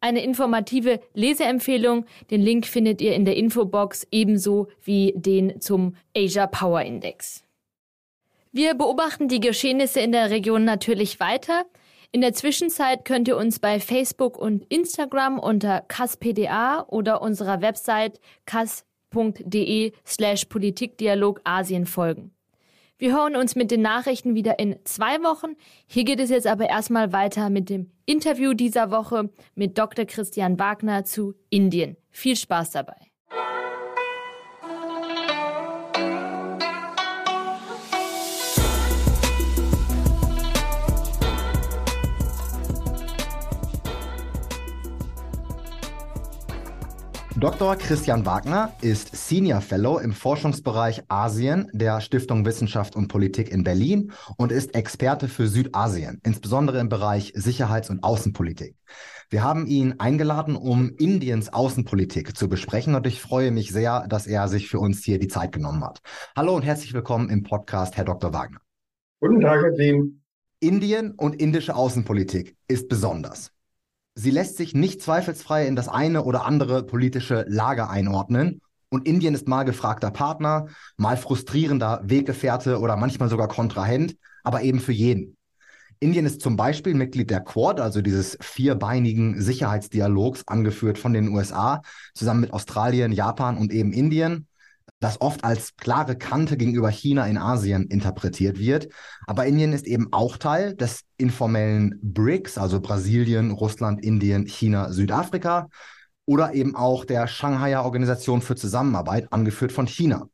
Eine 0.00 0.22
informative 0.22 1.00
Leseempfehlung. 1.14 2.04
Den 2.30 2.42
Link 2.42 2.66
findet 2.66 3.00
ihr 3.00 3.14
in 3.14 3.24
der 3.24 3.38
Infobox 3.38 4.06
ebenso 4.10 4.68
wie 4.82 5.14
den 5.16 5.58
zum 5.62 5.96
Asia 6.14 6.46
Power 6.46 6.82
Index. 6.82 7.43
Wir 8.56 8.74
beobachten 8.74 9.26
die 9.26 9.40
Geschehnisse 9.40 9.98
in 9.98 10.12
der 10.12 10.30
Region 10.30 10.64
natürlich 10.64 11.18
weiter. 11.18 11.64
In 12.12 12.20
der 12.20 12.34
Zwischenzeit 12.34 13.04
könnt 13.04 13.26
ihr 13.26 13.36
uns 13.36 13.58
bei 13.58 13.80
Facebook 13.80 14.38
und 14.38 14.64
Instagram 14.68 15.40
unter 15.40 15.80
kaspda 15.80 16.84
oder 16.86 17.20
unserer 17.20 17.62
Website 17.62 18.20
kas.de 18.46 19.90
slash 20.06 20.44
Politikdialog 20.44 21.40
Asien 21.42 21.84
folgen. 21.84 22.30
Wir 22.96 23.12
hören 23.12 23.34
uns 23.34 23.56
mit 23.56 23.72
den 23.72 23.82
Nachrichten 23.82 24.36
wieder 24.36 24.60
in 24.60 24.76
zwei 24.84 25.20
Wochen. 25.24 25.56
Hier 25.88 26.04
geht 26.04 26.20
es 26.20 26.30
jetzt 26.30 26.46
aber 26.46 26.70
erstmal 26.70 27.12
weiter 27.12 27.50
mit 27.50 27.68
dem 27.68 27.90
Interview 28.06 28.54
dieser 28.54 28.92
Woche 28.92 29.30
mit 29.56 29.76
Dr. 29.78 30.04
Christian 30.04 30.60
Wagner 30.60 31.04
zu 31.04 31.34
Indien. 31.50 31.96
Viel 32.12 32.36
Spaß 32.36 32.70
dabei. 32.70 33.03
Dr. 47.44 47.76
Christian 47.76 48.24
Wagner 48.24 48.72
ist 48.80 49.14
Senior 49.14 49.60
Fellow 49.60 49.98
im 49.98 50.14
Forschungsbereich 50.14 51.02
Asien 51.08 51.68
der 51.74 52.00
Stiftung 52.00 52.46
Wissenschaft 52.46 52.96
und 52.96 53.08
Politik 53.08 53.52
in 53.52 53.64
Berlin 53.64 54.12
und 54.38 54.50
ist 54.50 54.74
Experte 54.74 55.28
für 55.28 55.46
Südasien, 55.46 56.22
insbesondere 56.24 56.80
im 56.80 56.88
Bereich 56.88 57.34
Sicherheits- 57.36 57.90
und 57.90 58.02
Außenpolitik. 58.02 58.76
Wir 59.28 59.42
haben 59.42 59.66
ihn 59.66 60.00
eingeladen, 60.00 60.56
um 60.56 60.94
Indiens 60.96 61.52
Außenpolitik 61.52 62.34
zu 62.34 62.48
besprechen 62.48 62.94
und 62.94 63.06
ich 63.06 63.20
freue 63.20 63.50
mich 63.50 63.70
sehr, 63.72 64.06
dass 64.08 64.26
er 64.26 64.48
sich 64.48 64.70
für 64.70 64.78
uns 64.78 65.04
hier 65.04 65.18
die 65.18 65.28
Zeit 65.28 65.52
genommen 65.52 65.84
hat. 65.84 66.00
Hallo 66.34 66.56
und 66.56 66.62
herzlich 66.62 66.94
willkommen 66.94 67.28
im 67.28 67.42
Podcast, 67.42 67.98
Herr 67.98 68.06
Dr. 68.06 68.32
Wagner. 68.32 68.60
Guten 69.20 69.42
Tag, 69.42 69.62
Herr 69.62 69.74
Team. 69.74 70.22
Indien 70.60 71.10
und 71.10 71.34
indische 71.34 71.76
Außenpolitik 71.76 72.56
ist 72.68 72.88
besonders. 72.88 73.53
Sie 74.16 74.30
lässt 74.30 74.56
sich 74.56 74.74
nicht 74.74 75.02
zweifelsfrei 75.02 75.66
in 75.66 75.74
das 75.74 75.88
eine 75.88 76.22
oder 76.24 76.44
andere 76.44 76.84
politische 76.84 77.44
Lager 77.48 77.90
einordnen. 77.90 78.60
Und 78.88 79.08
Indien 79.08 79.34
ist 79.34 79.48
mal 79.48 79.64
gefragter 79.64 80.12
Partner, 80.12 80.66
mal 80.96 81.16
frustrierender 81.16 82.00
Weggefährte 82.04 82.78
oder 82.78 82.96
manchmal 82.96 83.28
sogar 83.28 83.48
Kontrahent, 83.48 84.16
aber 84.44 84.62
eben 84.62 84.78
für 84.78 84.92
jeden. 84.92 85.36
Indien 85.98 86.26
ist 86.26 86.42
zum 86.42 86.56
Beispiel 86.56 86.94
Mitglied 86.94 87.30
der 87.30 87.40
Quad, 87.40 87.80
also 87.80 88.02
dieses 88.02 88.38
vierbeinigen 88.40 89.40
Sicherheitsdialogs, 89.40 90.46
angeführt 90.46 90.98
von 90.98 91.12
den 91.12 91.28
USA, 91.28 91.82
zusammen 92.14 92.40
mit 92.40 92.52
Australien, 92.52 93.10
Japan 93.10 93.56
und 93.56 93.72
eben 93.72 93.92
Indien 93.92 94.46
das 95.04 95.20
oft 95.20 95.44
als 95.44 95.76
klare 95.76 96.16
Kante 96.16 96.56
gegenüber 96.56 96.88
China 96.88 97.26
in 97.26 97.36
Asien 97.36 97.88
interpretiert 97.88 98.58
wird. 98.58 98.88
Aber 99.26 99.44
Indien 99.44 99.74
ist 99.74 99.86
eben 99.86 100.08
auch 100.14 100.38
Teil 100.38 100.74
des 100.74 101.02
informellen 101.18 101.98
BRICS, 102.00 102.56
also 102.56 102.80
Brasilien, 102.80 103.50
Russland, 103.50 104.02
Indien, 104.02 104.46
China, 104.46 104.90
Südafrika 104.90 105.68
oder 106.24 106.54
eben 106.54 106.74
auch 106.74 107.04
der 107.04 107.26
Shanghaier 107.26 107.84
Organisation 107.84 108.40
für 108.40 108.56
Zusammenarbeit, 108.56 109.30
angeführt 109.30 109.72
von 109.72 109.86
China. 109.86 110.24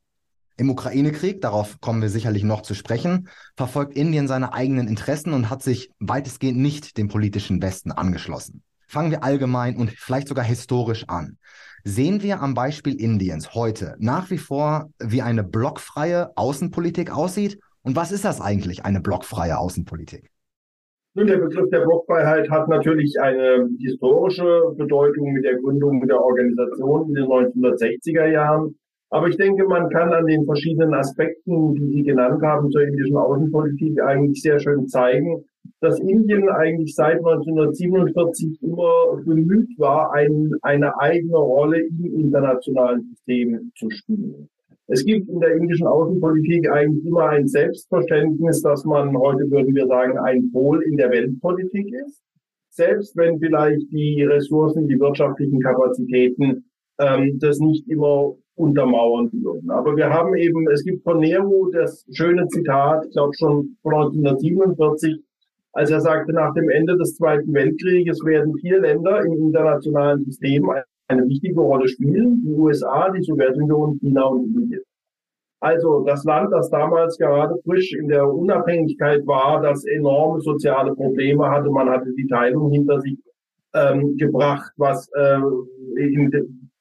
Im 0.55 0.69
Ukraine-Krieg, 0.69 1.41
darauf 1.41 1.81
kommen 1.81 2.01
wir 2.01 2.09
sicherlich 2.09 2.43
noch 2.43 2.61
zu 2.61 2.73
sprechen, 2.73 3.27
verfolgt 3.57 3.97
Indien 3.97 4.29
seine 4.29 4.53
eigenen 4.53 4.87
Interessen 4.87 5.33
und 5.33 5.49
hat 5.49 5.61
sich 5.63 5.91
weitestgehend 5.99 6.57
nicht 6.57 6.97
dem 6.97 7.09
politischen 7.09 7.61
Westen 7.61 7.91
angeschlossen. 7.91 8.63
Fangen 8.87 9.11
wir 9.11 9.25
allgemein 9.25 9.75
und 9.75 9.91
vielleicht 9.91 10.29
sogar 10.29 10.45
historisch 10.45 11.09
an 11.09 11.37
sehen 11.83 12.21
wir 12.21 12.41
am 12.41 12.53
Beispiel 12.53 12.99
Indiens 12.99 13.53
heute 13.53 13.95
nach 13.99 14.29
wie 14.29 14.37
vor, 14.37 14.89
wie 14.99 15.21
eine 15.21 15.43
blockfreie 15.43 16.35
Außenpolitik 16.35 17.15
aussieht? 17.15 17.59
Und 17.83 17.95
was 17.95 18.11
ist 18.11 18.25
das 18.25 18.41
eigentlich, 18.41 18.85
eine 18.85 19.01
blockfreie 19.01 19.57
Außenpolitik? 19.57 20.29
Nun, 21.13 21.27
der 21.27 21.39
Begriff 21.39 21.69
der 21.71 21.81
Blockfreiheit 21.81 22.49
hat 22.49 22.69
natürlich 22.69 23.19
eine 23.19 23.67
historische 23.79 24.73
Bedeutung 24.77 25.33
mit 25.33 25.43
der 25.43 25.57
Gründung 25.57 26.07
der 26.07 26.21
Organisation 26.21 27.09
in 27.09 27.15
den 27.15 27.25
1960er 27.25 28.27
Jahren. 28.27 28.75
Aber 29.09 29.27
ich 29.27 29.35
denke, 29.35 29.65
man 29.65 29.89
kann 29.89 30.13
an 30.13 30.25
den 30.25 30.45
verschiedenen 30.45 30.93
Aspekten, 30.93 31.75
die 31.75 31.91
Sie 31.91 32.03
genannt 32.03 32.41
haben, 32.41 32.71
zur 32.71 32.83
indischen 32.83 33.17
Außenpolitik 33.17 34.01
eigentlich 34.01 34.41
sehr 34.41 34.59
schön 34.59 34.87
zeigen, 34.87 35.43
dass 35.81 35.99
Indien 35.99 36.47
eigentlich 36.47 36.93
seit 36.95 37.17
1947 37.17 38.61
immer 38.61 39.17
bemüht 39.25 39.77
war, 39.77 40.13
ein, 40.13 40.51
eine 40.61 40.97
eigene 40.99 41.37
Rolle 41.37 41.81
im 41.81 42.05
internationalen 42.05 43.01
System 43.09 43.71
zu 43.75 43.89
spielen. 43.89 44.47
Es 44.87 45.03
gibt 45.03 45.27
in 45.27 45.39
der 45.39 45.55
indischen 45.55 45.87
Außenpolitik 45.87 46.69
eigentlich 46.69 47.05
immer 47.05 47.29
ein 47.29 47.47
Selbstverständnis, 47.47 48.61
dass 48.61 48.85
man 48.85 49.17
heute 49.17 49.49
würden 49.49 49.73
wir 49.73 49.87
sagen, 49.87 50.17
ein 50.19 50.51
Pol 50.51 50.83
in 50.83 50.97
der 50.97 51.09
Weltpolitik 51.09 51.93
ist. 52.05 52.21
Selbst 52.69 53.17
wenn 53.17 53.39
vielleicht 53.39 53.91
die 53.91 54.23
Ressourcen, 54.23 54.87
die 54.87 54.99
wirtschaftlichen 54.99 55.59
Kapazitäten 55.61 56.65
ähm, 56.99 57.39
das 57.39 57.59
nicht 57.59 57.89
immer 57.89 58.35
untermauern 58.55 59.31
würden. 59.31 59.71
Aber 59.71 59.95
wir 59.95 60.09
haben 60.09 60.35
eben, 60.35 60.69
es 60.69 60.83
gibt 60.83 61.03
von 61.03 61.19
Nehru 61.19 61.71
das 61.71 62.05
schöne 62.11 62.47
Zitat, 62.47 63.05
ich 63.05 63.13
glaube 63.13 63.33
schon 63.35 63.77
von 63.81 63.93
1947, 63.93 65.23
als 65.73 65.89
er 65.89 66.01
sagte, 66.01 66.33
nach 66.33 66.53
dem 66.53 66.69
Ende 66.69 66.97
des 66.97 67.15
Zweiten 67.15 67.53
Weltkrieges 67.53 68.23
werden 68.25 68.55
vier 68.57 68.81
Länder 68.81 69.21
im 69.21 69.33
internationalen 69.33 70.23
System 70.25 70.69
eine 71.07 71.27
wichtige 71.27 71.59
Rolle 71.59 71.87
spielen. 71.87 72.41
Die 72.45 72.53
USA, 72.53 73.09
die 73.09 73.23
Sowjetunion, 73.23 73.97
China 73.99 74.23
und 74.25 74.55
Indien. 74.55 74.81
Also 75.61 76.03
das 76.05 76.23
Land, 76.23 76.51
das 76.51 76.69
damals 76.71 77.17
gerade 77.17 77.55
frisch 77.63 77.93
in 77.93 78.07
der 78.07 78.27
Unabhängigkeit 78.27 79.25
war, 79.27 79.61
das 79.61 79.85
enorme 79.85 80.41
soziale 80.41 80.93
Probleme 80.95 81.49
hatte. 81.49 81.69
Man 81.69 81.87
hatte 81.87 82.11
die 82.17 82.27
Teilung 82.27 82.71
hinter 82.71 82.99
sich 82.99 83.17
ähm, 83.75 84.17
gebracht, 84.17 84.71
was 84.77 85.07
äh, 85.13 85.39
in, 85.97 86.31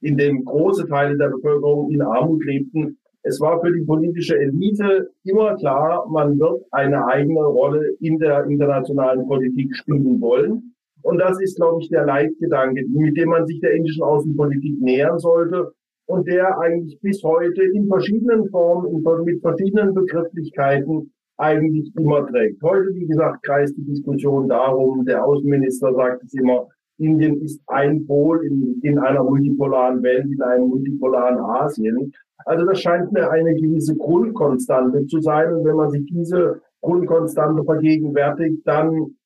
in 0.01 0.17
dem 0.17 0.45
große 0.45 0.89
Teile 0.89 1.19
der 1.19 1.29
Bevölkerung 1.29 1.91
in 1.91 2.01
Armut 2.01 2.43
lebten. 2.45 2.99
Es 3.23 3.41
war 3.41 3.61
für 3.61 3.73
die 3.73 3.85
politische 3.85 4.39
Elite 4.39 5.11
immer 5.25 5.57
klar, 5.57 6.09
man 6.09 6.39
wird 6.39 6.63
eine 6.71 7.07
eigene 7.07 7.45
Rolle 7.45 7.95
in 8.01 8.19
der 8.19 8.45
internationalen 8.45 9.27
Politik 9.27 9.77
spielen 9.77 10.21
wollen. 10.21 10.75
Und 11.03 11.19
das 11.19 11.41
ist, 11.41 11.57
glaube 11.57 11.83
ich, 11.83 11.89
der 11.91 12.07
Leitgedanke, 12.07 12.85
mit 12.89 13.17
dem 13.17 13.29
man 13.29 13.47
sich 13.47 13.61
der 13.61 13.73
indischen 13.73 14.03
Außenpolitik 14.03 14.81
nähern 14.81 15.19
sollte 15.19 15.73
und 16.07 16.27
der 16.27 16.59
eigentlich 16.59 16.99
bis 17.01 17.23
heute 17.23 17.63
in 17.63 17.87
verschiedenen 17.87 18.49
Formen, 18.51 19.03
mit 19.25 19.41
verschiedenen 19.41 19.95
Begrifflichkeiten 19.95 21.13
eigentlich 21.37 21.91
immer 21.97 22.27
trägt. 22.27 22.63
Heute, 22.63 22.95
wie 22.95 23.07
gesagt, 23.07 23.43
kreist 23.45 23.77
die 23.77 23.85
Diskussion 23.85 24.49
darum, 24.49 25.05
der 25.07 25.25
Außenminister 25.25 25.95
sagt 25.95 26.23
es 26.25 26.35
immer, 26.35 26.67
Indien 27.01 27.41
ist 27.41 27.61
ein 27.67 28.07
Pol 28.07 28.45
in, 28.45 28.81
in 28.83 28.99
einer 28.99 29.25
multipolaren 29.25 30.03
Welt, 30.03 30.27
in 30.27 30.43
einem 30.43 30.69
multipolaren 30.69 31.39
Asien. 31.39 32.13
Also 32.45 32.65
das 32.67 32.81
scheint 32.81 33.13
mir 33.13 33.31
eine 33.31 33.55
gewisse 33.55 33.97
Grundkonstante 33.97 35.07
zu 35.07 35.21
sein. 35.21 35.53
Und 35.53 35.65
wenn 35.65 35.77
man 35.77 35.91
sich 35.91 36.05
diese 36.07 36.61
Grundkonstante 36.81 37.65
vergegenwärtigt, 37.65 38.67
dann 38.67 39.17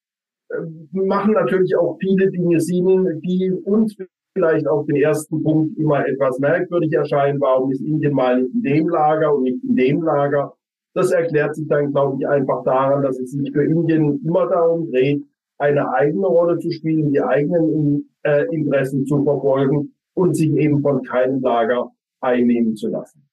machen 0.93 1.33
natürlich 1.33 1.77
auch 1.77 1.97
viele 2.01 2.31
Dinge 2.31 2.61
Sinn, 2.61 3.21
die 3.25 3.53
uns 3.65 3.97
vielleicht 4.35 4.67
auf 4.67 4.87
den 4.87 4.97
ersten 4.97 5.43
Punkt 5.43 5.79
immer 5.79 6.07
etwas 6.07 6.39
merkwürdig 6.39 6.93
erscheinen. 6.93 7.41
Warum 7.41 7.71
ist 7.71 7.81
Indien 7.81 8.15
mal 8.15 8.43
nicht 8.43 8.55
in 8.55 8.63
dem 8.63 8.89
Lager 8.89 9.35
und 9.35 9.45
nicht 9.45 9.63
in 9.65 9.77
dem 9.77 10.03
Lager? 10.03 10.55
Das 10.95 11.11
erklärt 11.13 11.57
sich 11.57 11.67
dann, 11.69 11.93
glaube 11.93 12.19
ich, 12.21 12.29
einfach 12.29 12.63
daran, 12.65 13.03
dass 13.03 13.19
es 13.19 13.33
sich 13.33 13.51
für 13.53 13.65
Indien 13.65 14.21
immer 14.25 14.49
darum 14.49 14.91
dreht, 14.91 15.25
eine 15.59 15.91
eigene 15.93 16.27
Rolle 16.27 16.59
zu 16.59 16.71
spielen, 16.71 17.13
die 17.13 17.23
eigenen 17.23 18.11
äh, 18.23 18.45
Interessen 18.55 19.07
zu 19.07 19.23
verfolgen 19.23 19.95
und 20.15 20.35
sich 20.35 20.51
eben 20.53 20.81
von 20.81 21.03
keinem 21.03 21.41
Lager 21.41 21.91
einnehmen 22.21 22.77
zu 22.77 22.89
lassen. 22.89 23.24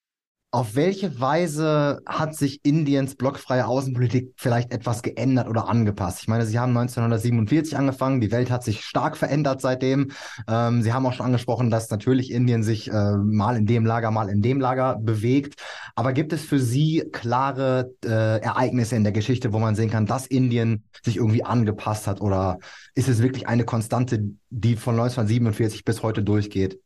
Auf 0.54 0.76
welche 0.76 1.18
Weise 1.18 2.02
hat 2.06 2.36
sich 2.36 2.60
Indiens 2.64 3.16
blockfreie 3.16 3.66
Außenpolitik 3.66 4.34
vielleicht 4.36 4.74
etwas 4.74 5.02
geändert 5.02 5.48
oder 5.48 5.70
angepasst? 5.70 6.20
Ich 6.22 6.28
meine, 6.28 6.46
Sie 6.46 6.60
haben 6.60 6.76
1947 6.76 7.78
angefangen, 7.78 8.20
die 8.20 8.34
Welt 8.34 8.52
hat 8.52 8.62
sich 8.62 8.84
stark 8.84 9.16
verändert 9.16 9.62
seitdem. 9.62 10.12
Ähm, 10.50 10.82
Sie 10.82 10.92
haben 10.92 11.06
auch 11.06 11.14
schon 11.14 11.26
angesprochen, 11.26 11.70
dass 11.70 11.90
natürlich 11.90 12.32
Indien 12.32 12.64
sich 12.64 12.92
äh, 12.92 13.14
mal 13.16 13.56
in 13.56 13.66
dem 13.66 13.86
Lager, 13.86 14.12
mal 14.12 14.28
in 14.28 14.42
dem 14.42 14.60
Lager 14.60 14.98
bewegt. 15.00 15.56
Aber 15.96 16.12
gibt 16.12 16.34
es 16.34 16.44
für 16.44 16.60
Sie 16.60 17.06
klare 17.14 17.94
äh, 18.04 18.42
Ereignisse 18.42 18.98
in 18.98 19.06
der 19.06 19.14
Geschichte, 19.14 19.54
wo 19.54 19.60
man 19.60 19.76
sehen 19.76 19.90
kann, 19.90 20.06
dass 20.06 20.28
Indien 20.28 20.84
sich 21.02 21.16
irgendwie 21.16 21.46
angepasst 21.46 22.08
hat? 22.08 22.20
Oder 22.20 22.60
ist 22.94 23.08
es 23.08 23.22
wirklich 23.22 23.48
eine 23.48 23.64
Konstante, 23.64 24.20
die 24.50 24.76
von 24.76 24.96
1947 24.96 25.86
bis 25.86 26.04
heute 26.04 26.22
durchgeht? 26.22 26.78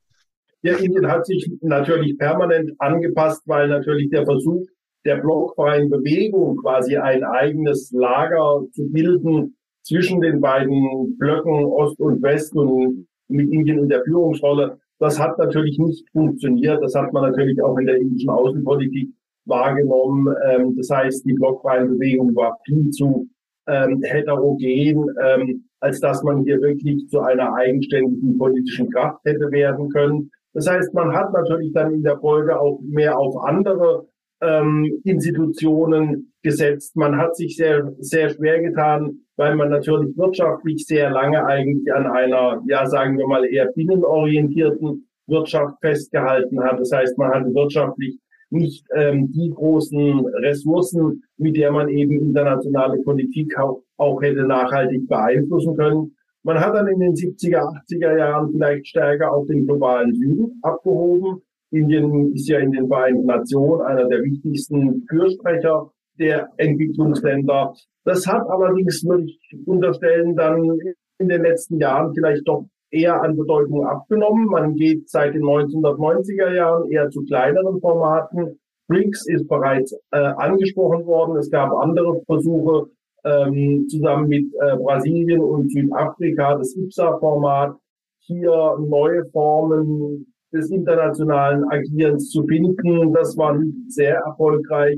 Ja, 0.66 0.74
Indien 0.78 1.08
hat 1.08 1.28
sich 1.28 1.48
natürlich 1.62 2.18
permanent 2.18 2.72
angepasst, 2.80 3.44
weil 3.46 3.68
natürlich 3.68 4.10
der 4.10 4.26
Versuch 4.26 4.66
der 5.06 5.18
blockfreien 5.18 5.92
Bewegung 5.92 6.58
quasi 6.58 6.98
ein 6.98 7.24
eigenes 7.24 7.92
Lager 7.92 8.64
zu 8.74 8.90
bilden 8.90 9.56
zwischen 9.84 10.22
den 10.22 10.42
beiden 10.42 11.16
Blöcken 11.20 11.66
Ost 11.66 12.00
und 12.00 12.20
West 12.24 12.56
und 12.56 13.06
mit 13.28 13.52
Indien 13.54 13.78
in 13.78 13.90
der 13.90 14.04
Führungsrolle, 14.06 14.80
das 14.98 15.20
hat 15.20 15.38
natürlich 15.38 15.78
nicht 15.78 16.10
funktioniert. 16.10 16.82
Das 16.82 16.96
hat 16.96 17.14
man 17.14 17.30
natürlich 17.30 17.62
auch 17.62 17.78
in 17.78 17.86
der 17.86 17.98
indischen 17.98 18.32
Außenpolitik 18.32 19.10
wahrgenommen. 19.46 20.34
Ähm, 20.50 20.76
das 20.78 20.90
heißt, 20.90 21.28
die 21.28 21.34
blockfreie 21.34 21.86
Bewegung 21.86 22.36
war 22.36 22.58
viel 22.66 22.90
zu 22.90 23.30
ähm, 23.68 24.02
heterogen, 24.02 25.12
ähm, 25.24 25.66
als 25.80 26.00
dass 26.00 26.24
man 26.24 26.44
hier 26.44 26.60
wirklich 26.60 27.08
zu 27.10 27.20
einer 27.20 27.54
eigenständigen 27.54 28.36
politischen 28.40 28.90
Kraft 28.90 29.24
hätte 29.26 29.52
werden 29.52 29.90
können. 29.90 30.32
Das 30.56 30.68
heißt, 30.70 30.94
man 30.94 31.14
hat 31.14 31.34
natürlich 31.34 31.74
dann 31.74 31.94
in 31.94 32.02
der 32.02 32.18
Folge 32.18 32.58
auch 32.58 32.80
mehr 32.82 33.20
auf 33.20 33.44
andere 33.44 34.08
ähm, 34.42 35.02
Institutionen 35.04 36.34
gesetzt. 36.44 36.96
Man 36.96 37.18
hat 37.18 37.36
sich 37.36 37.58
sehr, 37.58 37.94
sehr 38.00 38.30
schwer 38.30 38.62
getan, 38.62 39.20
weil 39.36 39.56
man 39.56 39.70
natürlich 39.70 40.18
wirtschaftlich 40.18 40.86
sehr 40.86 41.10
lange 41.10 41.46
eigentlich 41.46 41.94
an 41.94 42.08
einer, 42.08 42.64
ja, 42.68 42.86
sagen 42.86 43.18
wir 43.18 43.28
mal, 43.28 43.46
eher 43.46 43.70
binnenorientierten 43.74 45.06
Wirtschaft 45.28 45.76
festgehalten 45.82 46.64
hat. 46.64 46.80
Das 46.80 46.92
heißt, 46.92 47.18
man 47.18 47.32
hatte 47.34 47.54
wirtschaftlich 47.54 48.18
nicht 48.50 48.86
ähm, 48.96 49.34
die 49.34 49.50
großen 49.50 50.26
Ressourcen, 50.26 51.24
mit 51.38 51.58
der 51.58 51.72
man 51.72 51.90
eben 51.90 52.18
internationale 52.22 53.02
Politik 53.02 53.58
auch, 53.60 53.84
auch 53.98 54.22
hätte 54.22 54.44
nachhaltig 54.44 55.06
beeinflussen 55.10 55.76
können. 55.76 56.15
Man 56.46 56.60
hat 56.60 56.76
dann 56.76 56.88
in 56.88 57.00
den 57.00 57.14
70er, 57.14 57.58
80er 57.90 58.20
Jahren 58.20 58.52
vielleicht 58.52 58.86
stärker 58.86 59.34
auf 59.34 59.48
den 59.48 59.66
globalen 59.66 60.14
Süden 60.14 60.60
abgehoben. 60.62 61.42
Indien 61.72 62.34
ist 62.36 62.48
ja 62.48 62.60
in 62.60 62.72
den 62.72 62.88
Vereinten 62.88 63.26
Nationen 63.26 63.82
einer 63.82 64.08
der 64.08 64.22
wichtigsten 64.22 65.04
Fürsprecher 65.10 65.90
der 66.20 66.48
Entwicklungsländer. 66.58 67.74
Das 68.04 68.28
hat 68.28 68.48
allerdings, 68.48 69.04
würde 69.04 69.24
ich 69.24 69.40
unterstellen, 69.66 70.36
dann 70.36 70.78
in 71.18 71.30
den 71.30 71.42
letzten 71.42 71.80
Jahren 71.80 72.14
vielleicht 72.14 72.48
doch 72.48 72.68
eher 72.92 73.20
an 73.24 73.36
Bedeutung 73.36 73.84
abgenommen. 73.84 74.46
Man 74.46 74.76
geht 74.76 75.10
seit 75.10 75.34
den 75.34 75.42
1990er 75.42 76.54
Jahren 76.54 76.92
eher 76.92 77.10
zu 77.10 77.24
kleineren 77.24 77.82
Formaten. 77.82 78.60
BRICS 78.88 79.28
ist 79.30 79.48
bereits 79.48 79.98
äh, 80.12 80.20
angesprochen 80.20 81.08
worden. 81.08 81.38
Es 81.38 81.50
gab 81.50 81.74
andere 81.74 82.22
Versuche, 82.28 82.92
ähm, 83.26 83.88
zusammen 83.90 84.30
mit 84.30 84.46
äh, 84.62 84.78
Brasilien 84.78 85.42
und 85.42 85.72
Südafrika 85.72 86.56
das 86.56 86.76
IPSA-Format 86.76 87.76
hier 88.20 88.78
neue 88.80 89.26
Formen 89.32 90.28
des 90.54 90.70
internationalen 90.72 91.64
Agierens 91.70 92.30
zu 92.30 92.46
finden. 92.46 93.14
Das 93.14 93.38
war 93.38 93.58
nicht 93.58 93.92
sehr 93.92 94.18
erfolgreich. 94.18 94.98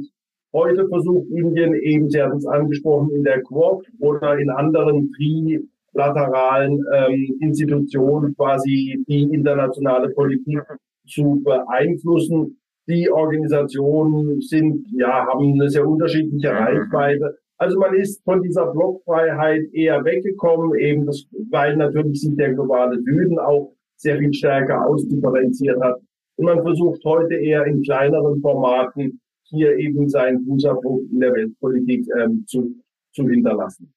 Heute 0.53 0.87
versucht 0.87 1.27
Indien 1.29 1.73
eben, 1.75 2.09
Sie 2.09 2.21
hatten 2.21 2.37
es 2.37 2.45
angesprochen, 2.45 3.11
in 3.11 3.23
der 3.23 3.41
Quad 3.43 3.85
oder 3.99 4.37
in 4.37 4.49
anderen 4.49 5.11
trilateralen 5.13 6.83
ähm, 6.93 7.37
Institutionen 7.41 8.35
quasi 8.35 9.03
die 9.07 9.23
internationale 9.23 10.09
Politik 10.09 10.61
zu 11.05 11.41
beeinflussen. 11.43 12.59
Die 12.87 13.11
Organisationen 13.11 14.39
sind, 14.39 14.87
ja, 14.93 15.25
haben 15.25 15.53
eine 15.53 15.69
sehr 15.69 15.87
unterschiedliche 15.87 16.51
Reichweite. 16.51 17.37
Also 17.57 17.79
man 17.79 17.95
ist 17.95 18.23
von 18.23 18.41
dieser 18.43 18.67
Blockfreiheit 18.67 19.73
eher 19.73 20.03
weggekommen, 20.05 20.77
eben 20.77 21.05
das, 21.05 21.25
weil 21.49 21.75
natürlich 21.75 22.21
sich 22.21 22.35
der 22.35 22.53
globale 22.53 23.01
Süden 23.01 23.39
auch 23.39 23.73
sehr 23.95 24.19
viel 24.19 24.33
stärker 24.33 24.85
ausdifferenziert 24.85 25.81
hat. 25.81 25.99
Und 26.35 26.45
man 26.45 26.61
versucht 26.61 27.03
heute 27.03 27.33
eher 27.33 27.65
in 27.65 27.81
kleineren 27.81 28.39
Formaten 28.41 29.19
hier 29.43 29.75
eben 29.77 30.07
seinen 30.07 30.45
Fußabdruck 30.45 31.01
in 31.11 31.19
der 31.19 31.33
Weltpolitik 31.33 32.05
ähm, 32.19 32.45
zu, 32.45 32.75
zu 33.13 33.27
hinterlassen. 33.27 33.91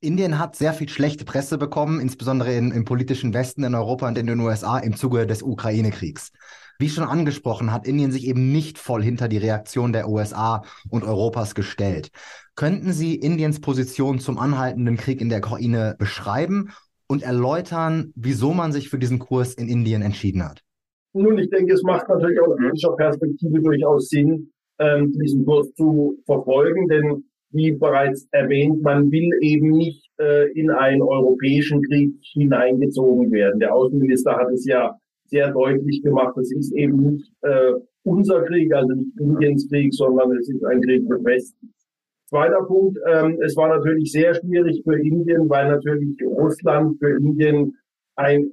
Indien 0.00 0.38
hat 0.38 0.56
sehr 0.56 0.72
viel 0.72 0.88
schlechte 0.88 1.24
Presse 1.24 1.58
bekommen, 1.58 2.00
insbesondere 2.00 2.54
in, 2.54 2.70
im 2.70 2.84
politischen 2.84 3.34
Westen, 3.34 3.64
in 3.64 3.74
Europa 3.74 4.06
und 4.06 4.18
in 4.18 4.26
den 4.26 4.40
USA 4.40 4.78
im 4.78 4.96
Zuge 4.96 5.26
des 5.26 5.42
Ukraine-Kriegs. 5.42 6.30
Wie 6.78 6.88
schon 6.88 7.04
angesprochen, 7.04 7.72
hat 7.72 7.86
Indien 7.86 8.10
sich 8.10 8.26
eben 8.26 8.52
nicht 8.52 8.78
voll 8.78 9.02
hinter 9.02 9.28
die 9.28 9.38
Reaktion 9.38 9.92
der 9.92 10.08
USA 10.08 10.62
und 10.90 11.04
Europas 11.04 11.54
gestellt. 11.54 12.10
Könnten 12.56 12.92
Sie 12.92 13.16
Indiens 13.16 13.60
Position 13.60 14.20
zum 14.20 14.38
anhaltenden 14.38 14.96
Krieg 14.96 15.20
in 15.20 15.28
der 15.28 15.38
Ukraine 15.38 15.96
beschreiben 15.98 16.70
und 17.08 17.22
erläutern, 17.22 18.12
wieso 18.14 18.52
man 18.52 18.72
sich 18.72 18.88
für 18.88 18.98
diesen 18.98 19.18
Kurs 19.18 19.54
in 19.54 19.68
Indien 19.68 20.02
entschieden 20.02 20.44
hat? 20.44 20.62
Nun, 21.14 21.38
ich 21.38 21.50
denke, 21.50 21.74
es 21.74 21.82
macht 21.82 22.08
natürlich 22.08 22.40
aus 22.40 22.56
politischer 22.56 22.96
Perspektive 22.96 23.60
durchaus 23.60 24.08
Sinn, 24.08 24.52
ähm, 24.78 25.12
diesen 25.12 25.44
Kurs 25.44 25.72
zu 25.74 26.16
verfolgen, 26.26 26.88
denn 26.88 27.24
wie 27.50 27.72
bereits 27.72 28.26
erwähnt, 28.32 28.82
man 28.82 29.10
will 29.10 29.30
eben 29.40 29.70
nicht 29.70 30.08
äh, 30.20 30.50
in 30.52 30.70
einen 30.70 31.02
europäischen 31.02 31.82
Krieg 31.82 32.12
hineingezogen 32.32 33.30
werden. 33.30 33.60
Der 33.60 33.74
Außenminister 33.74 34.36
hat 34.36 34.50
es 34.52 34.64
ja 34.66 34.96
sehr 35.26 35.52
deutlich 35.52 36.02
gemacht, 36.02 36.36
es 36.36 36.52
ist 36.52 36.72
eben 36.72 37.14
nicht 37.14 37.32
äh, 37.42 37.72
unser 38.02 38.42
Krieg, 38.42 38.72
also 38.74 38.92
nicht 38.94 39.18
Indiens 39.18 39.68
Krieg, 39.68 39.94
sondern 39.94 40.32
es 40.36 40.48
ist 40.48 40.64
ein 40.64 40.80
Krieg 40.82 41.08
des 41.08 41.24
Westens. 41.24 41.83
Zweiter 42.28 42.62
Punkt, 42.66 42.98
ähm, 43.06 43.38
es 43.42 43.56
war 43.56 43.68
natürlich 43.68 44.10
sehr 44.10 44.34
schwierig 44.34 44.82
für 44.82 44.98
Indien, 44.98 45.48
weil 45.48 45.68
natürlich 45.68 46.16
Russland 46.24 46.98
für 46.98 47.16
Indien 47.16 47.76
ein, 48.16 48.50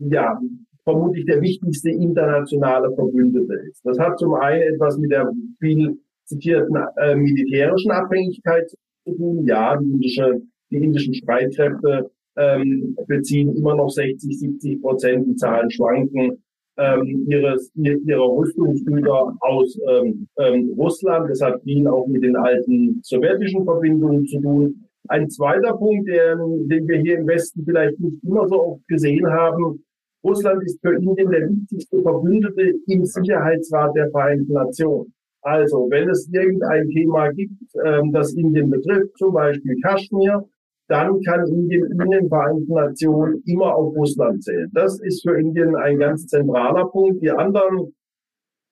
ja, 0.00 0.38
vermutlich 0.84 1.26
der 1.26 1.40
wichtigste 1.40 1.90
internationale 1.90 2.92
Verbündete 2.94 3.54
ist. 3.68 3.80
Das 3.84 3.98
hat 3.98 4.18
zum 4.18 4.34
einen 4.34 4.62
etwas 4.62 4.98
mit 4.98 5.12
der 5.12 5.30
viel 5.60 5.98
zitierten 6.24 6.76
äh, 6.96 7.14
militärischen 7.14 7.90
Abhängigkeit 7.90 8.68
zu 9.04 9.14
tun. 9.14 9.46
Ja, 9.46 9.76
die, 9.76 9.90
indische, 9.90 10.40
die 10.70 10.76
indischen 10.76 11.14
Streitkräfte 11.14 12.10
ähm, 12.36 12.96
beziehen 13.06 13.54
immer 13.54 13.76
noch 13.76 13.90
60, 13.90 14.38
70 14.38 14.80
Prozent, 14.80 15.26
die 15.28 15.36
Zahlen 15.36 15.70
schwanken, 15.70 16.42
ähm, 16.78 17.26
ihres, 17.28 17.70
ihrer 17.74 18.36
Rüstungsgüter 18.36 19.36
aus 19.40 19.78
ähm, 19.88 20.26
ähm, 20.38 20.74
Russland. 20.76 21.30
Das 21.30 21.40
hat 21.40 21.62
viel 21.62 21.86
auch 21.86 22.06
mit 22.06 22.22
den 22.22 22.36
alten 22.36 23.00
sowjetischen 23.02 23.64
Verbindungen 23.64 24.26
zu 24.26 24.40
tun. 24.40 24.88
Ein 25.08 25.28
zweiter 25.28 25.74
Punkt, 25.74 26.08
der, 26.08 26.36
den 26.36 26.88
wir 26.88 26.98
hier 27.00 27.18
im 27.18 27.26
Westen 27.26 27.64
vielleicht 27.64 27.98
nicht 28.00 28.22
immer 28.24 28.46
so 28.48 28.62
oft 28.62 28.88
gesehen 28.88 29.26
haben, 29.26 29.82
Russland 30.24 30.62
ist 30.62 30.80
für 30.80 30.94
Indien 30.94 31.30
der 31.30 31.48
wichtigste 31.48 32.00
Verbündete 32.00 32.74
im 32.86 33.04
Sicherheitsrat 33.04 33.94
der 33.96 34.10
Vereinten 34.10 34.52
Nationen. 34.52 35.12
Also, 35.42 35.88
wenn 35.90 36.08
es 36.08 36.30
irgendein 36.32 36.88
Thema 36.90 37.28
gibt, 37.30 37.60
ähm, 37.84 38.12
das 38.12 38.32
Indien 38.34 38.70
betrifft, 38.70 39.18
zum 39.18 39.34
Beispiel 39.34 39.76
Kaschmir, 39.80 40.48
dann 40.92 41.20
kann 41.22 41.46
Indien 41.46 41.90
in 41.90 42.10
den 42.10 42.28
Vereinten 42.28 42.74
Nationen 42.74 43.42
immer 43.46 43.74
auf 43.74 43.96
Russland 43.96 44.44
zählen. 44.44 44.70
Das 44.74 45.00
ist 45.00 45.22
für 45.22 45.40
Indien 45.40 45.74
ein 45.74 45.98
ganz 45.98 46.26
zentraler 46.26 46.84
Punkt. 46.84 47.22
Die 47.22 47.30
anderen 47.30 47.94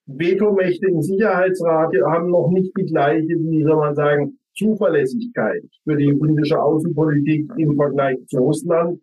Vetomächte 0.05 0.87
im 0.87 1.01
Sicherheitsrat 1.01 1.93
haben 2.05 2.29
noch 2.29 2.51
nicht 2.51 2.71
die 2.77 2.85
gleiche, 2.85 3.27
wie 3.27 3.63
soll 3.63 3.77
man 3.77 3.95
sagen, 3.95 4.37
Zuverlässigkeit 4.55 5.63
für 5.83 5.95
die 5.95 6.09
indische 6.09 6.61
Außenpolitik 6.61 7.49
im 7.57 7.75
Vergleich 7.75 8.17
zu 8.27 8.37
Russland. 8.37 8.99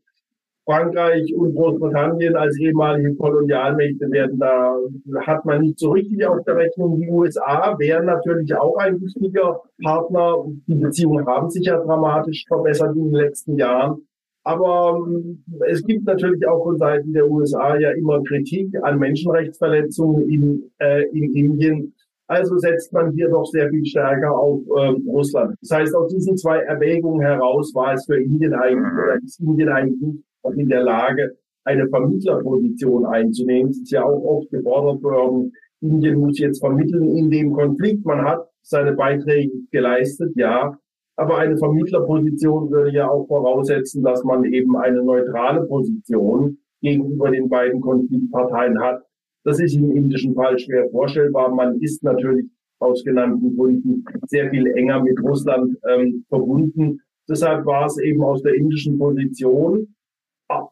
Frankreich 0.69 1.35
und 1.35 1.55
Großbritannien 1.55 2.37
als 2.37 2.59
ehemalige 2.61 3.15
Kolonialmächte 3.15 4.11
werden 4.11 4.39
da, 4.39 4.77
hat 5.23 5.43
man 5.47 5.63
nicht 5.63 5.79
so 5.79 5.93
richtig 5.93 6.27
auf 6.27 6.45
der 6.45 6.57
Rechnung. 6.57 7.01
Die 7.01 7.09
USA 7.09 7.75
wären 7.79 8.05
natürlich 8.05 8.55
auch 8.55 8.77
ein 8.77 9.01
wichtiger 9.01 9.63
Partner. 9.83 10.45
Die 10.67 10.75
Beziehungen 10.75 11.27
haben 11.27 11.49
sich 11.49 11.65
ja 11.65 11.79
dramatisch 11.79 12.45
verbessert 12.47 12.95
in 12.97 13.05
den 13.05 13.15
letzten 13.15 13.57
Jahren. 13.57 14.03
Aber 14.45 14.99
ähm, 15.07 15.43
es 15.69 15.83
gibt 15.85 16.05
natürlich 16.05 16.47
auch 16.47 16.63
von 16.65 16.77
Seiten 16.77 17.15
der 17.15 17.31
USA 17.31 17.79
ja 17.79 17.93
immer 17.93 18.23
Kritik 18.25 18.69
an 18.83 18.99
Menschenrechtsverletzungen 18.99 20.29
in, 20.29 20.71
äh, 20.81 21.05
in 21.13 21.35
Indien. 21.35 21.95
Also 22.27 22.59
setzt 22.59 22.93
man 22.93 23.13
hier 23.13 23.31
doch 23.31 23.47
sehr 23.47 23.71
viel 23.71 23.87
stärker 23.87 24.37
auf 24.37 24.61
äh, 24.67 24.95
Russland. 25.11 25.57
Das 25.63 25.79
heißt, 25.79 25.95
aus 25.95 26.13
diesen 26.13 26.37
zwei 26.37 26.59
Erwägungen 26.59 27.23
heraus 27.23 27.75
war 27.75 27.95
es 27.95 28.05
für 28.05 28.21
Indien 28.23 28.53
eigentlich, 28.53 28.93
oder 28.93 29.17
ist 29.25 29.41
Indien 29.41 29.71
eigentlich 29.71 30.23
in 30.57 30.69
der 30.69 30.83
Lage, 30.83 31.37
eine 31.65 31.89
Vermittlerposition 31.89 33.07
einzunehmen. 33.07 33.71
Es 33.71 33.79
ist 33.79 33.91
ja 33.91 34.05
auch 34.05 34.23
oft 34.25 34.51
gefordert 34.51 35.03
worden, 35.03 35.53
Indien 35.81 36.19
muss 36.19 36.39
jetzt 36.39 36.61
vermitteln 36.61 37.17
in 37.17 37.31
dem 37.31 37.53
Konflikt. 37.53 38.05
Man 38.05 38.25
hat 38.25 38.49
seine 38.63 38.93
Beiträge 38.93 39.53
geleistet, 39.71 40.33
ja. 40.35 40.77
Aber 41.17 41.39
eine 41.39 41.57
Vermittlerposition 41.57 42.71
würde 42.71 42.93
ja 42.93 43.09
auch 43.09 43.27
voraussetzen, 43.27 44.03
dass 44.03 44.23
man 44.25 44.45
eben 44.45 44.77
eine 44.77 45.03
neutrale 45.03 45.67
Position 45.67 46.59
gegenüber 46.81 47.31
den 47.31 47.49
beiden 47.49 47.81
Konfliktparteien 47.81 48.81
hat. 48.81 49.03
Das 49.45 49.61
ist 49.61 49.75
im 49.75 49.97
indischen 49.97 50.35
Fall 50.35 50.59
schwer 50.59 50.89
vorstellbar. 50.91 51.53
Man 51.55 51.81
ist 51.81 52.03
natürlich 52.03 52.47
aus 52.81 53.03
genannten 53.03 53.57
Gründen 53.57 54.05
sehr 54.27 54.51
viel 54.51 54.67
enger 54.69 55.03
mit 55.03 55.21
Russland 55.23 55.77
ähm, 55.89 56.25
verbunden. 56.29 57.01
Deshalb 57.29 57.67
war 57.67 57.87
es 57.87 57.99
eben 57.99 58.23
aus 58.23 58.43
der 58.43 58.55
indischen 58.55 58.99
Position 58.99 59.95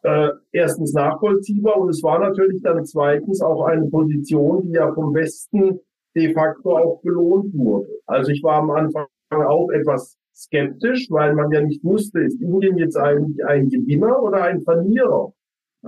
äh, 0.03 0.29
erstens 0.51 0.93
nachvollziehbar 0.93 1.77
und 1.77 1.89
es 1.89 2.01
war 2.01 2.19
natürlich 2.19 2.61
dann 2.63 2.85
zweitens 2.85 3.41
auch 3.41 3.65
eine 3.65 3.87
Position, 3.87 4.63
die 4.63 4.71
ja 4.71 4.91
vom 4.93 5.13
Westen 5.13 5.79
de 6.15 6.33
facto 6.33 6.77
auch 6.77 7.01
belohnt 7.01 7.55
wurde. 7.55 7.87
Also 8.05 8.31
ich 8.31 8.41
war 8.43 8.61
am 8.61 8.71
Anfang 8.71 9.05
auch 9.29 9.69
etwas 9.69 10.17
skeptisch, 10.33 11.07
weil 11.09 11.35
man 11.35 11.51
ja 11.51 11.61
nicht 11.61 11.83
wusste, 11.83 12.21
ist 12.21 12.41
Indien 12.41 12.77
jetzt 12.77 12.97
eigentlich 12.97 13.43
ein 13.45 13.69
Gewinner 13.69 14.21
oder 14.21 14.43
ein 14.43 14.61
Verlierer 14.61 15.33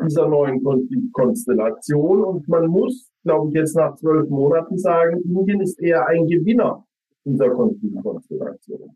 dieser 0.03 0.27
neuen 0.27 0.61
Konstellation. 1.13 2.23
Und 2.23 2.47
man 2.47 2.67
muss, 2.67 3.11
glaube 3.23 3.49
ich, 3.49 3.55
jetzt 3.55 3.75
nach 3.75 3.95
zwölf 3.95 4.29
Monaten 4.29 4.77
sagen, 4.77 5.21
Indien 5.21 5.61
ist 5.61 5.79
eher 5.79 6.07
ein 6.07 6.27
Gewinner 6.27 6.85
dieser 7.25 7.49
Konfliktkonstellation. 7.49 8.95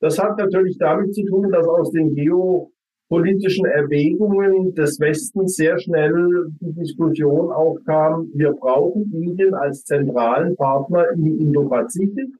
Das 0.00 0.18
hat 0.18 0.38
natürlich 0.38 0.78
damit 0.78 1.14
zu 1.14 1.24
tun, 1.24 1.50
dass 1.50 1.66
aus 1.66 1.90
den 1.90 2.14
Geo 2.14 2.70
politischen 3.08 3.66
Erwägungen 3.66 4.74
des 4.74 4.98
Westens 4.98 5.54
sehr 5.54 5.78
schnell 5.78 6.48
die 6.60 6.72
Diskussion 6.72 7.52
aufkam, 7.52 8.30
wir 8.34 8.52
brauchen 8.52 9.12
Indien 9.12 9.54
als 9.54 9.84
zentralen 9.84 10.56
Partner 10.56 11.10
im 11.14 11.38
Indo-Pazifik 11.38 12.34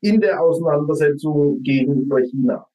in 0.00 0.20
der 0.20 0.40
Auseinandersetzung 0.40 1.62
gegenüber 1.62 2.20
China. 2.20 2.66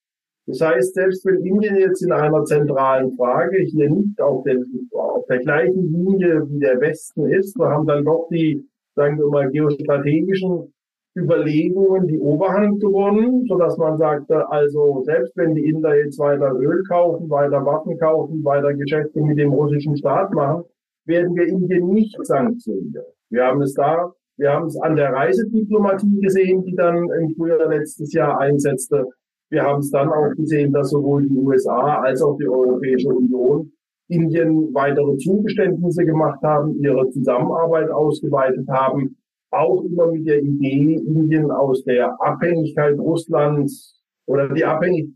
Das 0.46 0.60
heißt, 0.60 0.94
selbst 0.94 1.26
wenn 1.26 1.44
Indien 1.46 1.78
jetzt 1.78 2.04
in 2.04 2.12
einer 2.12 2.44
zentralen 2.44 3.16
Frage 3.16 3.64
hier 3.64 3.90
nicht 3.90 4.20
auf, 4.22 4.44
den, 4.44 4.90
auf 4.92 5.26
der 5.28 5.40
gleichen 5.40 5.92
Linie 5.92 6.48
wie 6.50 6.60
der 6.60 6.82
Westen 6.82 7.28
ist, 7.32 7.58
wir 7.58 7.70
haben 7.70 7.88
dann 7.88 8.04
doch 8.04 8.28
die, 8.30 8.68
sagen 8.96 9.18
wir 9.18 9.28
mal, 9.28 9.50
geostrategischen 9.50 10.74
Überlegungen 11.16 12.08
die 12.08 12.20
Oberhand 12.20 12.80
gewonnen, 12.80 13.46
so 13.48 13.58
dass 13.58 13.78
man 13.78 13.98
sagte, 13.98 14.50
also 14.50 15.04
selbst 15.06 15.38
wenn 15.38 15.54
die 15.54 15.70
Inder 15.70 15.96
jetzt 15.96 16.18
weiter 16.18 16.54
Öl 16.54 16.84
kaufen, 16.88 17.30
weiter 17.30 17.64
Waffen 17.66 18.00
kaufen, 18.00 18.44
weiter 18.44 18.74
Geschäfte 18.74 19.22
mit 19.22 19.38
dem 19.38 19.54
russischen 19.54 19.96
Staat 19.96 20.34
machen, 20.34 20.64
werden 21.06 21.36
wir 21.36 21.48
Indien 21.48 21.90
nicht 21.90 22.18
sanktionieren. 22.26 23.06
Wir 23.30 23.46
haben 23.46 23.62
es 23.62 23.74
da, 23.74 24.12
wir 24.38 24.52
haben 24.52 24.66
es 24.66 24.78
an 24.78 24.96
der 24.96 25.14
Reisediplomatie 25.14 26.20
gesehen, 26.20 26.64
die 26.66 26.76
dann 26.76 27.08
im 27.22 27.36
Frühjahr 27.36 27.70
letztes 27.70 28.12
Jahr 28.14 28.40
einsetzte. 28.40 29.06
Wir 29.52 29.64
haben 29.64 29.82
es 29.82 29.92
dann 29.92 30.10
auch 30.10 30.32
gesehen, 30.36 30.74
dass 30.74 30.90
sowohl 30.90 31.28
die 31.28 31.38
USA 31.38 32.02
als 32.02 32.24
auch 32.24 32.38
die 32.38 32.48
Europäische 32.48 33.10
Union 33.10 33.72
Indien 34.08 34.74
weitere 34.74 35.16
Zugeständnisse 35.18 36.06
gemacht 36.06 36.42
haben, 36.42 36.76
ihre 36.82 37.08
Zusammenarbeit 37.10 37.90
ausgeweitet 37.92 38.68
haben 38.68 39.13
auch 39.54 39.84
immer 39.84 40.12
mit 40.12 40.28
der 40.28 40.42
Idee, 40.42 40.96
Indien 40.96 41.52
aus 41.52 41.84
der 41.84 42.20
Abhängigkeit 42.22 42.98
Russlands 42.98 44.02
oder 44.26 44.50
die, 44.50 44.66
Abhängig 44.66 45.10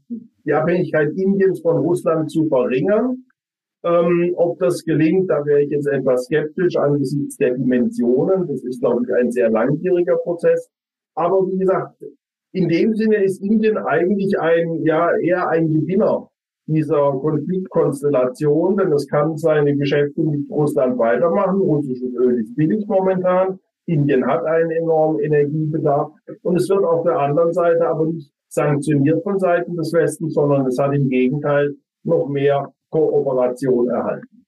die 0.46 0.54
Abhängigkeit 0.54 1.12
Indiens 1.16 1.62
von 1.62 1.78
Russland 1.78 2.32
zu 2.32 2.48
verringern. 2.48 3.26
Ähm, 3.84 4.34
ob 4.36 4.60
das 4.60 4.84
gelingt, 4.84 5.30
da 5.30 5.46
wäre 5.46 5.62
ich 5.62 5.70
jetzt 5.70 5.88
etwas 5.88 6.26
skeptisch 6.26 6.76
angesichts 6.78 7.38
der 7.38 7.54
Dimensionen. 7.56 8.48
Das 8.48 8.64
ist, 8.64 8.82
glaube 8.82 9.04
ich, 9.06 9.14
ein 9.14 9.32
sehr 9.32 9.50
langwieriger 9.50 10.18
Prozess. 10.18 10.70
Aber 11.16 11.48
wie 11.48 11.58
gesagt, 11.58 12.04
in 12.54 12.70
dem 12.70 12.96
Sinne 12.96 13.24
ist 13.24 13.42
Indien 13.42 13.78
eigentlich 13.78 14.40
ein, 14.40 14.84
ja, 14.84 15.16
eher 15.18 15.48
ein 15.50 15.72
Gewinner 15.72 16.30
dieser 16.66 17.14
Konfliktkonstellation, 17.22 18.78
denn 18.78 18.92
es 18.92 19.08
kann 19.08 19.38
seine 19.38 19.76
Geschäfte 19.76 20.22
mit 20.22 20.50
Russland 20.50 20.98
weitermachen. 20.98 21.62
Russisches 21.62 22.14
Öl 22.14 22.40
ist 22.40 22.56
billig 22.56 22.86
momentan. 22.88 23.60
Indien 23.88 24.26
hat 24.28 24.46
einen 24.46 24.72
enormen 24.72 25.20
Energiebedarf 25.22 26.12
und 26.44 26.56
es 26.58 26.70
wird 26.70 26.84
auf 26.84 27.04
der 27.04 27.18
anderen 27.18 27.54
Seite 27.54 27.88
aber 27.88 28.06
nicht 28.06 28.32
sanktioniert 28.50 29.24
von 29.24 29.40
Seiten 29.40 29.76
des 29.76 29.92
Westens, 29.94 30.34
sondern 30.34 30.68
es 30.68 30.78
hat 30.78 30.94
im 30.94 31.10
Gegenteil 31.10 31.74
noch 32.04 32.28
mehr 32.28 32.72
Kooperation 32.90 33.90
erhalten. 33.90 34.46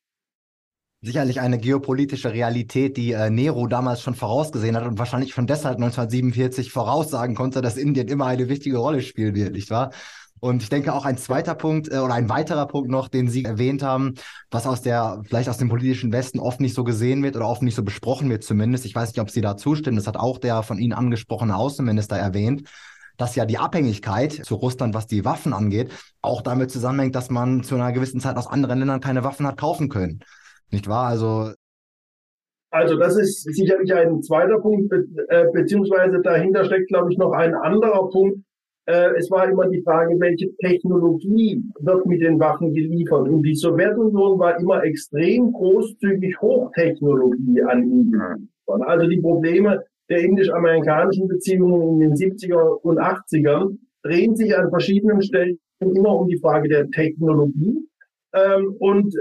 Sicherlich 1.02 1.40
eine 1.40 1.58
geopolitische 1.58 2.34
Realität, 2.34 2.98
die 2.98 3.14
äh, 3.14 3.30
Nero 3.30 3.68
damals 3.68 4.02
schon 4.02 4.16
vorausgesehen 4.16 4.76
hat 4.76 4.86
und 4.86 5.00
wahrscheinlich 5.00 5.34
schon 5.34 5.48
deshalb 5.48 5.78
1947 5.78 6.74
voraussagen 6.74 7.36
konnte, 7.36 7.62
dass 7.62 7.78
Indien 7.78 8.10
immer 8.10 8.26
eine 8.26 8.50
wichtige 8.50 8.78
Rolle 8.78 9.02
spielen 9.02 9.34
wird, 9.34 9.54
nicht 9.54 9.72
wahr? 9.72 9.92
Und 10.40 10.64
ich 10.64 10.70
denke 10.70 10.94
auch 10.94 11.06
ein 11.06 11.18
zweiter 11.18 11.56
Punkt 11.56 11.92
äh, 11.92 11.98
oder 11.98 12.14
ein 12.14 12.30
weiterer 12.30 12.68
Punkt 12.68 12.90
noch, 12.90 13.08
den 13.08 13.28
Sie 13.30 13.46
erwähnt 13.46 13.84
haben, 13.84 14.16
was 14.52 14.68
aus 14.68 14.82
der, 14.82 15.22
vielleicht 15.26 15.50
aus 15.50 15.58
dem 15.58 15.70
politischen 15.70 16.12
Westen 16.12 16.40
oft 16.40 16.60
nicht 16.60 16.74
so 16.74 16.84
gesehen 16.84 17.24
wird 17.24 17.36
oder 17.36 17.48
oft 17.48 17.62
nicht 17.62 17.76
so 17.76 17.84
besprochen 17.84 18.30
wird 18.30 18.44
zumindest. 18.44 18.86
Ich 18.86 18.96
weiß 18.96 19.10
nicht, 19.10 19.20
ob 19.20 19.30
Sie 19.30 19.42
da 19.42 19.58
zustimmen. 19.58 19.98
Das 19.98 20.08
hat 20.08 20.18
auch 20.18 20.38
der 20.38 20.64
von 20.64 20.78
Ihnen 20.78 20.94
angesprochene 20.94 21.56
Außenminister 21.56 22.18
erwähnt 22.18 22.70
dass 23.20 23.36
ja 23.36 23.46
die 23.46 23.58
Abhängigkeit 23.58 24.32
zu 24.32 24.56
Russland, 24.56 24.96
was 24.96 25.06
die 25.06 25.26
Waffen 25.26 25.54
angeht, 25.54 25.92
auch 26.22 26.42
damit 26.42 26.72
zusammenhängt, 26.72 27.16
dass 27.16 27.30
man 27.30 27.64
zu 27.64 27.76
einer 27.76 27.92
gewissen 27.92 28.22
Zeit 28.22 28.38
aus 28.38 28.48
anderen 28.48 28.80
Ländern 28.80 29.02
keine 29.02 29.24
Waffen 29.24 29.46
hat 29.46 29.58
kaufen 29.58 29.90
können. 29.90 30.22
Nicht 30.72 30.88
wahr? 30.88 31.08
Also 31.08 31.52
Also 32.72 32.98
das 32.98 33.18
ist 33.18 33.44
sicherlich 33.44 33.94
ein 33.94 34.22
zweiter 34.24 34.60
Punkt, 34.60 34.90
be 34.90 35.06
äh, 35.28 35.46
beziehungsweise 35.52 36.22
dahinter 36.22 36.64
steckt, 36.64 36.88
glaube 36.88 37.12
ich, 37.12 37.18
noch 37.18 37.34
ein 37.34 37.54
anderer 37.56 38.10
Punkt. 38.10 38.40
Äh, 38.90 39.18
es 39.18 39.30
war 39.30 39.48
immer 39.48 39.70
die 39.70 39.84
Frage, 39.84 40.20
welche 40.20 40.52
Technologie 40.58 41.64
wird 41.80 42.08
mit 42.08 42.22
den 42.22 42.40
Waffen 42.40 42.74
geliefert. 42.74 43.30
Und 43.30 43.44
die 43.44 43.54
Sowjetunion 43.54 44.40
war 44.40 44.60
immer 44.60 44.84
extrem 44.84 45.52
großzügig 45.52 46.42
Hochtechnologie 46.42 47.62
an 47.62 47.84
Indien. 47.84 48.50
Also 48.66 49.08
die 49.08 49.22
Probleme 49.22 49.84
der 50.10 50.22
indisch-amerikanischen 50.22 51.28
Beziehungen 51.28 52.02
in 52.02 52.10
den 52.10 52.14
70er 52.16 52.80
und 52.82 52.98
80ern 52.98 53.78
drehen 54.02 54.36
sich 54.36 54.58
an 54.58 54.72
verschiedenen 54.72 55.22
Stellen 55.22 55.60
immer 55.80 56.16
um 56.16 56.28
die 56.28 56.40
Frage 56.40 56.68
der 56.68 56.90
Technologie. 56.90 57.78
Ähm, 58.34 58.76
und 58.80 59.14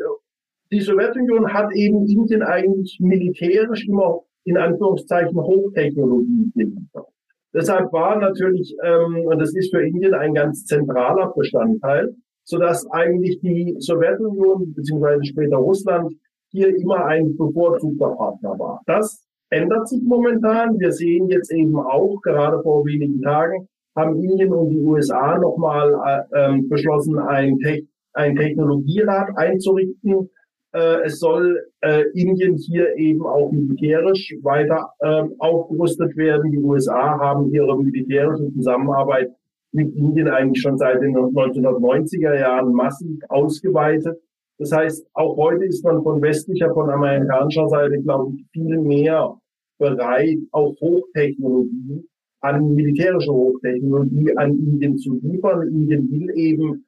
die 0.73 0.81
Sowjetunion 0.81 1.53
hat 1.53 1.75
eben 1.75 2.07
Indien 2.07 2.43
eigentlich 2.43 2.99
militärisch 3.01 3.87
immer 3.87 4.21
in 4.45 4.57
Anführungszeichen 4.57 5.37
Hochtechnologie 5.37 6.53
geliefert. 6.55 7.09
Deshalb 7.55 7.93
war 7.93 8.19
natürlich, 8.19 8.77
ähm, 8.85 9.25
und 9.25 9.39
das 9.39 9.55
ist 9.55 9.75
für 9.75 9.83
Indien 9.83 10.15
ein 10.15 10.35
ganz 10.35 10.65
zentraler 10.65 11.33
Bestandteil, 11.35 12.15
so 12.45 12.59
dass 12.59 12.87
eigentlich 12.91 13.41
die 13.41 13.77
Sowjetunion 13.79 14.75
beziehungsweise 14.75 15.25
später 15.25 15.57
Russland 15.57 16.15
hier 16.51 16.75
immer 16.77 17.05
ein 17.05 17.37
bevorzugter 17.37 18.11
Partner 18.11 18.59
war. 18.59 18.81
Das 18.87 19.23
ändert 19.51 19.89
sich 19.89 20.03
momentan. 20.03 20.79
Wir 20.79 20.93
sehen 20.93 21.29
jetzt 21.29 21.53
eben 21.53 21.79
auch, 21.79 22.21
gerade 22.23 22.63
vor 22.63 22.85
wenigen 22.87 23.21
Tagen, 23.23 23.69
haben 23.97 24.23
Indien 24.23 24.53
und 24.53 24.71
die 24.71 24.81
USA 24.81 25.39
nochmal 25.39 26.27
äh, 26.33 26.51
ähm, 26.51 26.69
beschlossen, 26.69 27.19
ein, 27.19 27.59
Te 27.59 27.83
ein 28.15 28.37
Technologierat 28.37 29.37
einzurichten, 29.37 30.31
äh, 30.73 31.03
es 31.05 31.19
soll 31.19 31.59
äh, 31.81 32.05
Indien 32.15 32.57
hier 32.57 32.97
eben 32.97 33.25
auch 33.27 33.51
militärisch 33.51 34.35
weiter 34.43 34.91
äh, 35.01 35.25
aufgerüstet 35.39 36.17
werden. 36.17 36.51
Die 36.53 36.59
USA 36.59 37.19
haben 37.19 37.51
ihre 37.53 37.77
militärische 37.83 38.53
Zusammenarbeit 38.53 39.31
mit 39.73 39.95
Indien 39.95 40.29
eigentlich 40.29 40.61
schon 40.63 40.79
seit 40.79 41.01
den 41.01 41.17
1990er 41.17 42.39
Jahren 42.39 42.73
massiv 42.73 43.21
ausgeweitet. 43.29 44.19
Das 44.59 44.73
heißt, 44.73 45.07
auch 45.15 45.37
heute 45.37 45.65
ist 45.65 45.85
man 45.85 46.03
von 46.03 46.21
westlicher, 46.21 46.73
von 46.75 46.91
amerikanischer 46.91 47.69
Seite, 47.69 48.01
glaube 48.03 48.33
ich, 48.35 48.45
viel 48.53 48.79
mehr 48.79 49.35
bereit, 49.79 50.39
auch 50.51 50.75
Hochtechnologie 50.81 52.05
an 52.41 52.75
militärische 52.75 53.33
Hochtechnologie 53.33 54.37
an 54.37 54.51
Indien 54.51 54.97
zu 54.99 55.19
liefern. 55.23 55.63
Indien 55.69 56.11
will 56.11 56.31
eben 56.37 56.85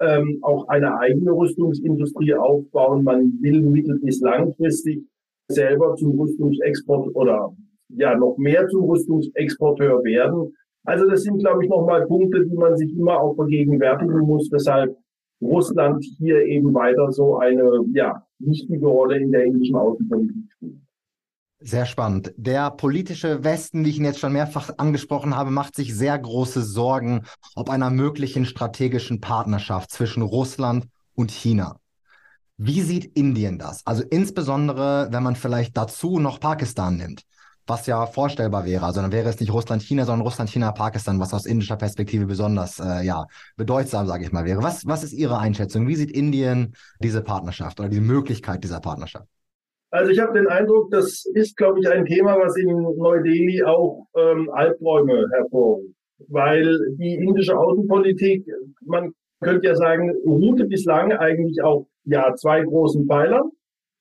ähm, 0.00 0.38
auch 0.42 0.68
eine 0.68 0.98
eigene 0.98 1.32
Rüstungsindustrie 1.32 2.34
aufbauen. 2.34 3.04
Man 3.04 3.32
will 3.40 3.62
mittel- 3.62 3.98
bis 4.00 4.20
langfristig 4.20 5.02
selber 5.48 5.96
zum 5.96 6.18
Rüstungsexport 6.18 7.14
oder 7.14 7.52
ja 7.88 8.16
noch 8.16 8.36
mehr 8.36 8.68
zum 8.68 8.84
Rüstungsexporteur 8.84 10.04
werden. 10.04 10.54
Also 10.84 11.08
das 11.08 11.22
sind, 11.22 11.38
glaube 11.38 11.64
ich, 11.64 11.70
nochmal 11.70 12.06
Punkte, 12.06 12.46
die 12.46 12.56
man 12.56 12.76
sich 12.76 12.96
immer 12.96 13.20
auch 13.20 13.34
vergegenwärtigen 13.34 14.20
muss, 14.20 14.50
weshalb 14.50 14.96
Russland 15.40 16.04
hier 16.18 16.44
eben 16.46 16.74
weiter 16.74 17.10
so 17.12 17.36
eine 17.36 17.84
ja, 17.92 18.22
wichtige 18.38 18.86
Rolle 18.86 19.18
in 19.18 19.30
der 19.30 19.44
indischen 19.44 19.76
Außenpolitik. 19.76 20.37
Sehr 21.60 21.86
spannend. 21.86 22.32
Der 22.36 22.70
politische 22.70 23.42
Westen, 23.42 23.84
wie 23.84 23.90
ich 23.90 23.98
ihn 23.98 24.04
jetzt 24.04 24.20
schon 24.20 24.32
mehrfach 24.32 24.70
angesprochen 24.78 25.34
habe, 25.34 25.50
macht 25.50 25.74
sich 25.74 25.92
sehr 25.94 26.16
große 26.16 26.62
Sorgen 26.62 27.24
ob 27.56 27.68
einer 27.68 27.90
möglichen 27.90 28.46
strategischen 28.46 29.20
Partnerschaft 29.20 29.90
zwischen 29.90 30.22
Russland 30.22 30.86
und 31.14 31.32
China. 31.32 31.80
Wie 32.58 32.80
sieht 32.82 33.16
Indien 33.16 33.58
das? 33.58 33.84
Also 33.86 34.04
insbesondere, 34.04 35.08
wenn 35.10 35.22
man 35.24 35.34
vielleicht 35.34 35.76
dazu 35.76 36.20
noch 36.20 36.38
Pakistan 36.38 36.96
nimmt, 36.96 37.22
was 37.66 37.86
ja 37.86 38.06
vorstellbar 38.06 38.64
wäre. 38.64 38.86
Also 38.86 39.00
dann 39.00 39.12
wäre 39.12 39.28
es 39.28 39.40
nicht 39.40 39.52
Russland-China, 39.52 40.04
sondern 40.04 40.26
Russland-China-Pakistan, 40.26 41.18
was 41.18 41.34
aus 41.34 41.44
indischer 41.44 41.76
Perspektive 41.76 42.26
besonders 42.26 42.78
äh, 42.78 43.02
ja, 43.04 43.26
bedeutsam, 43.56 44.06
sage 44.06 44.24
ich 44.24 44.32
mal, 44.32 44.44
wäre. 44.44 44.62
Was, 44.62 44.86
was 44.86 45.02
ist 45.02 45.12
Ihre 45.12 45.38
Einschätzung? 45.38 45.88
Wie 45.88 45.96
sieht 45.96 46.12
Indien 46.12 46.74
diese 47.00 47.22
Partnerschaft 47.22 47.80
oder 47.80 47.88
die 47.88 48.00
Möglichkeit 48.00 48.62
dieser 48.62 48.80
Partnerschaft? 48.80 49.26
Also 49.90 50.10
ich 50.10 50.18
habe 50.18 50.38
den 50.38 50.46
Eindruck, 50.48 50.90
das 50.90 51.24
ist, 51.34 51.56
glaube 51.56 51.80
ich, 51.80 51.88
ein 51.88 52.04
Thema, 52.04 52.38
was 52.38 52.56
in 52.56 52.82
Neu-Delhi 52.82 53.62
auch 53.64 54.06
ähm, 54.16 54.50
Albträume 54.50 55.26
hervorruft. 55.32 55.94
Weil 56.28 56.78
die 56.98 57.14
indische 57.14 57.56
Außenpolitik, 57.56 58.44
man 58.84 59.12
könnte 59.40 59.68
ja 59.68 59.74
sagen, 59.74 60.12
ruhte 60.26 60.66
bislang 60.66 61.12
eigentlich 61.12 61.62
auf 61.62 61.86
ja, 62.04 62.34
zwei 62.34 62.62
großen 62.62 63.06
Pfeilern. 63.06 63.50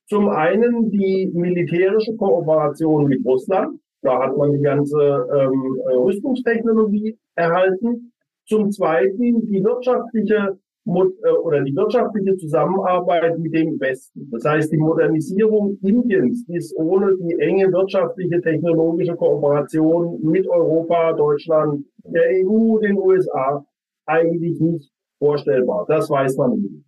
Zum 0.10 0.30
einen 0.30 0.90
die 0.90 1.32
militärische 1.34 2.16
Kooperation 2.16 3.06
mit 3.06 3.24
Russland. 3.26 3.80
Da 4.02 4.24
hat 4.24 4.38
man 4.38 4.54
die 4.54 4.62
ganze 4.62 5.28
ähm, 5.36 5.80
Rüstungstechnologie 6.04 7.18
erhalten. 7.36 8.14
Zum 8.46 8.72
zweiten 8.72 9.46
die 9.46 9.64
wirtschaftliche 9.64 10.58
oder 10.88 11.62
die 11.64 11.76
wirtschaftliche 11.76 12.38
Zusammenarbeit 12.38 13.38
mit 13.40 13.54
dem 13.54 13.80
Westen. 13.80 14.30
Das 14.32 14.46
heißt, 14.46 14.72
die 14.72 14.78
Modernisierung 14.78 15.78
Indiens 15.82 16.46
ist 16.48 16.74
ohne 16.78 17.16
die 17.18 17.36
enge 17.40 17.72
wirtschaftliche, 17.72 18.42
technologische 18.42 19.16
Kooperation 19.16 20.20
mit 20.22 20.48
Europa, 20.48 21.14
Deutschland, 21.14 21.86
der 22.06 22.46
EU, 22.46 22.80
den 22.80 22.98
USA 22.98 23.66
eigentlich 24.06 24.60
nicht 24.60 24.92
vorstellbar. 25.20 25.86
Das 25.88 26.10
weiß 26.10 26.38
man 26.38 26.60
nicht. 26.62 26.84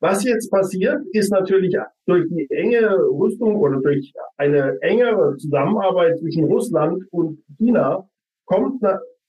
Was 0.00 0.24
jetzt 0.24 0.50
passiert, 0.50 1.02
ist 1.12 1.32
natürlich 1.32 1.74
durch 2.06 2.28
die 2.28 2.46
enge 2.50 2.96
Rüstung 3.10 3.56
oder 3.56 3.80
durch 3.80 4.12
eine 4.36 4.76
engere 4.82 5.36
Zusammenarbeit 5.36 6.18
zwischen 6.18 6.44
Russland 6.44 7.02
und 7.10 7.42
China 7.58 8.06
kommt, 8.44 8.82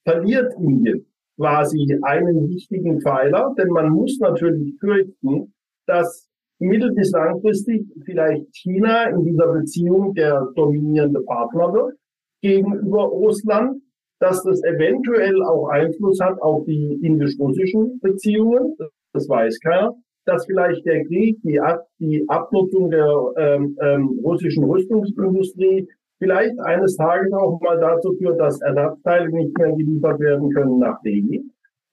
verliert 0.03 0.53
Indien 0.59 1.05
quasi 1.37 1.97
einen 2.03 2.49
wichtigen 2.49 2.99
Pfeiler, 2.99 3.53
denn 3.57 3.69
man 3.69 3.89
muss 3.89 4.17
natürlich 4.19 4.75
fürchten, 4.79 5.53
dass 5.85 6.27
mittel- 6.59 6.93
bis 6.93 7.11
langfristig 7.11 7.85
vielleicht 8.05 8.45
China 8.55 9.09
in 9.09 9.23
dieser 9.23 9.53
Beziehung 9.53 10.13
der 10.13 10.47
dominierende 10.55 11.21
Partner 11.21 11.73
wird 11.73 11.95
gegenüber 12.41 13.03
Russland, 13.03 13.81
dass 14.19 14.43
das 14.43 14.63
eventuell 14.63 15.43
auch 15.43 15.69
Einfluss 15.69 16.19
hat 16.19 16.41
auf 16.41 16.65
die 16.65 16.99
indisch-russischen 17.03 17.99
Beziehungen, 17.99 18.75
das 19.13 19.29
weiß 19.29 19.59
keiner, 19.59 19.95
dass 20.25 20.45
vielleicht 20.45 20.85
der 20.85 21.05
Krieg, 21.05 21.39
die, 21.43 21.59
Ab 21.59 21.87
die 21.99 22.23
Abnutzung 22.27 22.89
der 22.89 23.09
ähm, 23.37 23.77
ähm, 23.81 24.19
russischen 24.23 24.65
Rüstungsindustrie 24.65 25.87
vielleicht 26.17 26.59
eines 26.61 26.95
Tages 26.95 27.31
auch 27.33 27.59
mal 27.61 27.79
dazu 27.79 28.13
führt, 28.17 28.39
dass 28.39 28.61
Ersatzteile 28.61 29.29
nicht 29.29 29.57
mehr 29.57 29.71
geliefert 29.73 30.19
werden 30.19 30.49
können 30.51 30.79
nach 30.79 31.01
Delhi. 31.01 31.43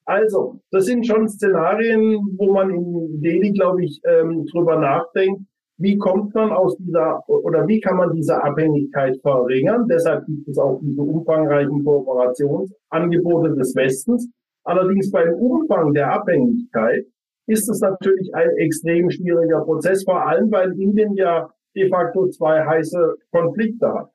Also, 0.05 0.59
das 0.71 0.85
sind 0.85 1.05
schon 1.05 1.27
Szenarien, 1.27 2.19
wo 2.37 2.53
man 2.53 2.69
in 2.69 3.21
Delhi, 3.21 3.51
glaube 3.51 3.83
ich, 3.83 3.99
ähm, 4.05 4.45
drüber 4.45 4.79
nachdenkt, 4.79 5.41
wie 5.77 5.97
kommt 5.97 6.33
man 6.33 6.51
aus 6.51 6.77
dieser 6.77 7.27
oder 7.27 7.67
wie 7.67 7.79
kann 7.81 7.97
man 7.97 8.13
diese 8.13 8.41
Abhängigkeit 8.41 9.17
verringern. 9.21 9.87
Deshalb 9.89 10.25
gibt 10.25 10.47
es 10.47 10.57
auch 10.57 10.79
diese 10.81 11.01
umfangreichen 11.01 11.83
Kooperationsangebote 11.83 13.55
des 13.55 13.75
Westens. 13.75 14.29
Allerdings 14.63 15.11
beim 15.11 15.33
Umfang 15.33 15.93
der 15.93 16.13
Abhängigkeit 16.13 17.05
ist 17.47 17.69
es 17.69 17.79
natürlich 17.81 18.33
ein 18.33 18.49
extrem 18.57 19.09
schwieriger 19.09 19.61
Prozess, 19.61 20.03
vor 20.03 20.25
allem 20.25 20.51
weil 20.51 20.71
Indien 20.79 21.13
ja 21.15 21.49
de 21.75 21.89
facto 21.89 22.29
zwei 22.29 22.65
heiße 22.65 23.15
Konflikte 23.31 23.93
hat. 23.93 24.09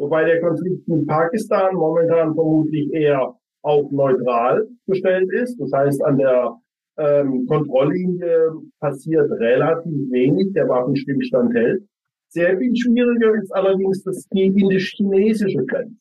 Wobei 0.00 0.24
der 0.24 0.40
Konflikt 0.40 0.88
in 0.88 1.06
Pakistan 1.06 1.74
momentan 1.74 2.34
vermutlich 2.34 2.90
eher 2.90 3.34
auch 3.62 3.90
neutral 3.90 4.66
gestellt 4.86 5.30
ist. 5.30 5.60
Das 5.60 5.70
heißt, 5.74 6.02
an 6.02 6.16
der 6.16 6.56
ähm, 6.96 7.44
Kontrolllinie 7.46 8.52
passiert 8.80 9.30
relativ 9.30 10.10
wenig, 10.10 10.54
der 10.54 10.66
Waffenstillstand 10.70 11.54
hält. 11.54 11.82
Sehr 12.28 12.56
viel 12.56 12.74
schwieriger 12.74 13.34
ist 13.42 13.54
allerdings 13.54 14.02
das 14.02 14.26
die 14.32 14.46
indisch-chinesische 14.46 15.66
Grenze. 15.66 15.96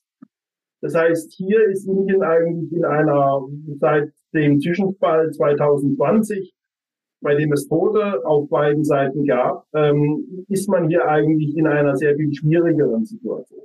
Das 0.81 0.95
heißt, 0.95 1.33
hier 1.33 1.67
ist 1.67 1.85
Indien 1.85 2.23
eigentlich 2.23 2.71
in 2.71 2.85
einer, 2.85 3.41
seit 3.81 4.13
dem 4.33 4.61
Zwischenfall 4.61 5.29
2020, 5.31 6.53
bei 7.21 7.35
dem 7.35 7.51
es 7.51 7.67
Tote 7.67 8.25
auf 8.25 8.47
beiden 8.47 8.85
Seiten 8.85 9.25
gab, 9.25 9.65
ähm, 9.73 10.45
ist 10.47 10.69
man 10.69 10.87
hier 10.87 11.05
eigentlich 11.05 11.57
in 11.57 11.67
einer 11.67 11.97
sehr 11.97 12.15
viel 12.15 12.33
schwierigeren 12.33 13.03
Situation. 13.03 13.58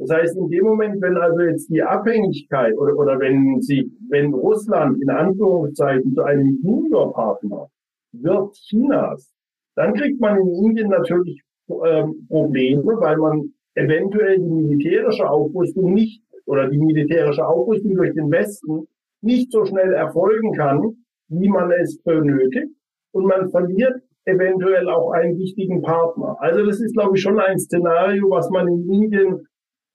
Das 0.00 0.10
heißt, 0.10 0.36
in 0.38 0.48
dem 0.48 0.64
Moment, 0.64 1.02
wenn 1.02 1.14
also 1.18 1.40
jetzt 1.40 1.68
die 1.68 1.82
Abhängigkeit 1.82 2.74
oder, 2.78 2.96
oder 2.96 3.20
wenn 3.20 3.60
sie, 3.60 3.92
wenn 4.08 4.32
Russland 4.32 5.00
in 5.02 5.10
Anführungszeichen 5.10 6.14
zu 6.14 6.22
einem 6.22 6.58
Juniorpartner 6.62 7.68
wird 8.12 8.54
Chinas, 8.54 9.30
dann 9.76 9.92
kriegt 9.92 10.18
man 10.18 10.40
in 10.40 10.64
Indien 10.64 10.88
natürlich 10.88 11.42
ähm, 11.68 12.26
Probleme, 12.28 12.82
weil 12.98 13.18
man 13.18 13.52
eventuell 13.74 14.38
die 14.38 14.48
militärische 14.48 15.28
Aufrüstung 15.28 15.92
nicht 15.92 16.22
oder 16.46 16.70
die 16.70 16.78
militärische 16.78 17.46
Aufrüstung 17.46 17.94
durch 17.94 18.14
den 18.14 18.30
Westen 18.30 18.86
nicht 19.20 19.52
so 19.52 19.66
schnell 19.66 19.92
erfolgen 19.92 20.54
kann, 20.54 20.96
wie 21.28 21.48
man 21.48 21.70
es 21.72 22.02
benötigt. 22.02 22.74
Und 23.12 23.26
man 23.26 23.50
verliert 23.50 24.00
eventuell 24.24 24.88
auch 24.88 25.10
einen 25.10 25.36
wichtigen 25.36 25.82
Partner. 25.82 26.36
Also 26.40 26.64
das 26.64 26.80
ist, 26.80 26.94
glaube 26.94 27.16
ich, 27.16 27.22
schon 27.22 27.38
ein 27.38 27.58
Szenario, 27.58 28.30
was 28.30 28.48
man 28.48 28.66
in 28.66 28.88
Indien 28.90 29.46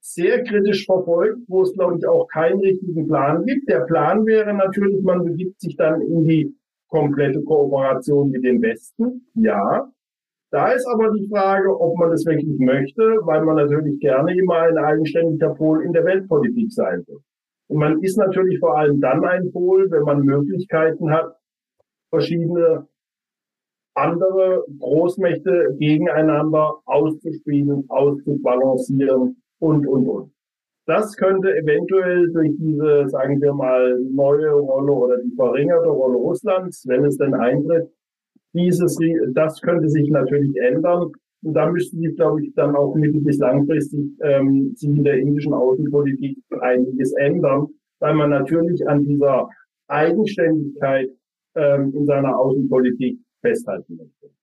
sehr 0.05 0.43
kritisch 0.43 0.85
verfolgt, 0.85 1.39
wo 1.47 1.63
es, 1.63 1.73
glaube 1.73 1.97
ich, 1.97 2.07
auch 2.07 2.27
keinen 2.27 2.59
richtigen 2.59 3.07
Plan 3.07 3.43
gibt. 3.43 3.67
Der 3.67 3.81
Plan 3.81 4.23
wäre 4.27 4.53
natürlich, 4.53 5.01
man 5.01 5.23
begibt 5.23 5.59
sich 5.59 5.75
dann 5.77 5.99
in 6.01 6.23
die 6.23 6.55
komplette 6.87 7.41
Kooperation 7.41 8.29
mit 8.29 8.43
dem 8.43 8.61
Westen. 8.61 9.27
Ja. 9.33 9.91
Da 10.51 10.71
ist 10.71 10.85
aber 10.87 11.11
die 11.11 11.27
Frage, 11.27 11.69
ob 11.81 11.97
man 11.97 12.11
das 12.11 12.23
wirklich 12.23 12.59
möchte, 12.59 13.01
weil 13.23 13.43
man 13.43 13.55
natürlich 13.55 13.99
gerne 13.99 14.37
immer 14.37 14.59
ein 14.59 14.77
eigenständiger 14.77 15.55
Pol 15.55 15.83
in 15.83 15.91
der 15.91 16.05
Weltpolitik 16.05 16.71
sein 16.71 17.03
will. 17.07 17.17
Und 17.67 17.79
man 17.79 17.99
ist 18.03 18.17
natürlich 18.17 18.59
vor 18.59 18.77
allem 18.77 19.01
dann 19.01 19.25
ein 19.25 19.51
Pol, 19.51 19.89
wenn 19.89 20.03
man 20.03 20.21
Möglichkeiten 20.21 21.09
hat, 21.09 21.35
verschiedene 22.11 22.87
andere 23.95 24.63
Großmächte 24.79 25.75
gegeneinander 25.79 26.75
auszuspielen, 26.85 27.85
auszubalancieren 27.89 29.41
und, 29.59 29.87
und, 29.87 30.07
und. 30.07 30.31
Das 30.87 31.15
könnte 31.17 31.55
eventuell 31.55 32.31
durch 32.31 32.51
diese, 32.57 33.09
sagen 33.09 33.41
wir 33.41 33.53
mal, 33.53 33.99
neue 34.11 34.51
Rolle 34.51 34.91
oder 34.91 35.17
die 35.17 35.33
verringerte 35.35 35.89
Rolle 35.89 36.17
Russlands, 36.17 36.85
wenn 36.87 37.05
es 37.05 37.17
denn 37.17 37.33
eintritt, 37.33 37.89
dieses, 38.53 38.97
das 39.33 39.61
könnte 39.61 39.89
sich 39.89 40.09
natürlich 40.09 40.55
ändern. 40.57 41.11
Und 41.43 41.53
da 41.53 41.69
müsste 41.69 41.97
sich, 41.97 42.15
glaube 42.15 42.43
ich, 42.43 42.53
dann 42.53 42.75
auch 42.75 42.95
mittel- 42.95 43.21
bis 43.21 43.37
langfristig 43.37 44.11
ähm, 44.21 44.73
sich 44.75 44.89
in 44.89 45.03
der 45.03 45.19
indischen 45.19 45.53
Außenpolitik 45.53 46.37
einiges 46.61 47.13
ändern, 47.13 47.67
weil 47.99 48.13
man 48.13 48.29
natürlich 48.29 48.87
an 48.87 49.03
dieser 49.03 49.49
Eigenständigkeit 49.87 51.09
ähm, 51.55 51.93
in 51.93 52.05
seiner 52.05 52.37
Außenpolitik 52.37 53.19
festhalten 53.41 53.95
möchte. 53.97 54.34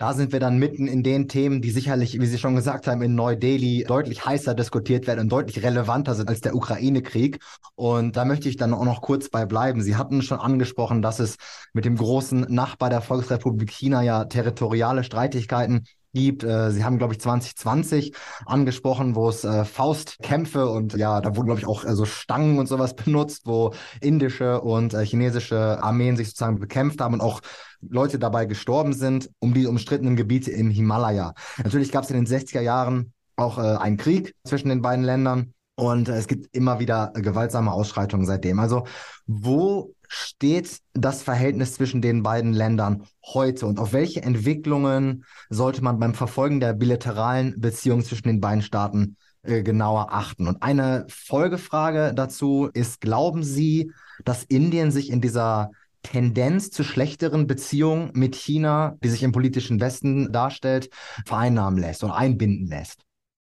Da 0.00 0.14
sind 0.14 0.30
wir 0.30 0.38
dann 0.38 0.58
mitten 0.58 0.86
in 0.86 1.02
den 1.02 1.26
Themen, 1.26 1.60
die 1.60 1.72
sicherlich, 1.72 2.20
wie 2.20 2.26
Sie 2.26 2.38
schon 2.38 2.54
gesagt 2.54 2.86
haben, 2.86 3.02
in 3.02 3.16
Neu-Delhi 3.16 3.82
deutlich 3.82 4.24
heißer 4.24 4.54
diskutiert 4.54 5.08
werden 5.08 5.22
und 5.22 5.28
deutlich 5.32 5.64
relevanter 5.64 6.14
sind 6.14 6.28
als 6.28 6.40
der 6.40 6.54
Ukraine-Krieg. 6.54 7.40
Und 7.74 8.16
da 8.16 8.24
möchte 8.24 8.48
ich 8.48 8.56
dann 8.56 8.74
auch 8.74 8.84
noch 8.84 9.02
kurz 9.02 9.28
bei 9.28 9.44
bleiben. 9.44 9.82
Sie 9.82 9.96
hatten 9.96 10.22
schon 10.22 10.38
angesprochen, 10.38 11.02
dass 11.02 11.18
es 11.18 11.36
mit 11.72 11.84
dem 11.84 11.96
großen 11.96 12.42
Nachbar 12.42 12.90
der 12.90 13.00
Volksrepublik 13.00 13.72
China 13.72 14.02
ja 14.02 14.24
territoriale 14.26 15.02
Streitigkeiten 15.02 15.84
gibt. 16.12 16.44
Äh, 16.44 16.70
Sie 16.70 16.84
haben, 16.84 16.98
glaube 16.98 17.14
ich, 17.14 17.20
2020 17.20 18.14
angesprochen, 18.46 19.14
wo 19.14 19.28
es 19.28 19.44
äh, 19.44 19.64
Faustkämpfe 19.64 20.68
und 20.68 20.94
ja, 20.94 21.20
da 21.20 21.36
wurden, 21.36 21.46
glaube 21.46 21.60
ich, 21.60 21.66
auch 21.66 21.84
äh, 21.84 21.94
so 21.94 22.04
Stangen 22.04 22.58
und 22.58 22.66
sowas 22.66 22.94
benutzt, 23.04 23.42
wo 23.44 23.72
indische 24.00 24.60
und 24.60 24.94
äh, 24.94 25.04
chinesische 25.04 25.82
Armeen 25.82 26.16
sich 26.16 26.28
sozusagen 26.28 26.58
bekämpft 26.58 27.00
haben 27.00 27.14
und 27.14 27.20
auch 27.20 27.40
Leute 27.80 28.18
dabei 28.18 28.46
gestorben 28.46 28.92
sind, 28.92 29.30
um 29.38 29.54
die 29.54 29.66
umstrittenen 29.66 30.16
Gebiete 30.16 30.50
im 30.50 30.70
Himalaya. 30.70 31.34
Natürlich 31.62 31.92
gab 31.92 32.04
es 32.04 32.10
in 32.10 32.16
den 32.16 32.26
60er 32.26 32.60
Jahren 32.60 33.12
auch 33.36 33.58
äh, 33.58 33.76
einen 33.76 33.96
Krieg 33.96 34.34
zwischen 34.44 34.68
den 34.68 34.82
beiden 34.82 35.04
Ländern. 35.04 35.54
Und 35.76 36.08
es 36.08 36.26
gibt 36.26 36.56
immer 36.56 36.80
wieder 36.80 37.12
gewaltsame 37.14 37.72
Ausschreitungen 37.72 38.26
seitdem. 38.26 38.58
Also 38.58 38.84
wo 39.26 39.94
steht 40.08 40.78
das 40.94 41.22
Verhältnis 41.22 41.74
zwischen 41.74 42.02
den 42.02 42.22
beiden 42.22 42.52
Ländern 42.52 43.04
heute 43.24 43.66
und 43.66 43.78
auf 43.78 43.92
welche 43.92 44.22
Entwicklungen 44.22 45.24
sollte 45.50 45.82
man 45.82 45.98
beim 45.98 46.14
Verfolgen 46.14 46.60
der 46.60 46.72
bilateralen 46.72 47.60
Beziehungen 47.60 48.02
zwischen 48.02 48.28
den 48.28 48.40
beiden 48.40 48.62
Staaten 48.62 49.16
äh, 49.42 49.62
genauer 49.62 50.08
achten? 50.10 50.48
Und 50.48 50.62
eine 50.62 51.06
Folgefrage 51.08 52.12
dazu 52.14 52.70
ist, 52.72 53.00
glauben 53.00 53.42
Sie, 53.42 53.92
dass 54.24 54.44
Indien 54.44 54.90
sich 54.90 55.10
in 55.10 55.20
dieser 55.20 55.70
Tendenz 56.02 56.70
zu 56.70 56.84
schlechteren 56.84 57.46
Beziehungen 57.46 58.10
mit 58.14 58.34
China, 58.34 58.96
die 59.02 59.08
sich 59.08 59.22
im 59.22 59.32
politischen 59.32 59.80
Westen 59.80 60.32
darstellt, 60.32 60.90
vereinnahmen 61.26 61.78
lässt 61.78 62.02
und 62.02 62.10
einbinden 62.10 62.66
lässt? 62.66 63.07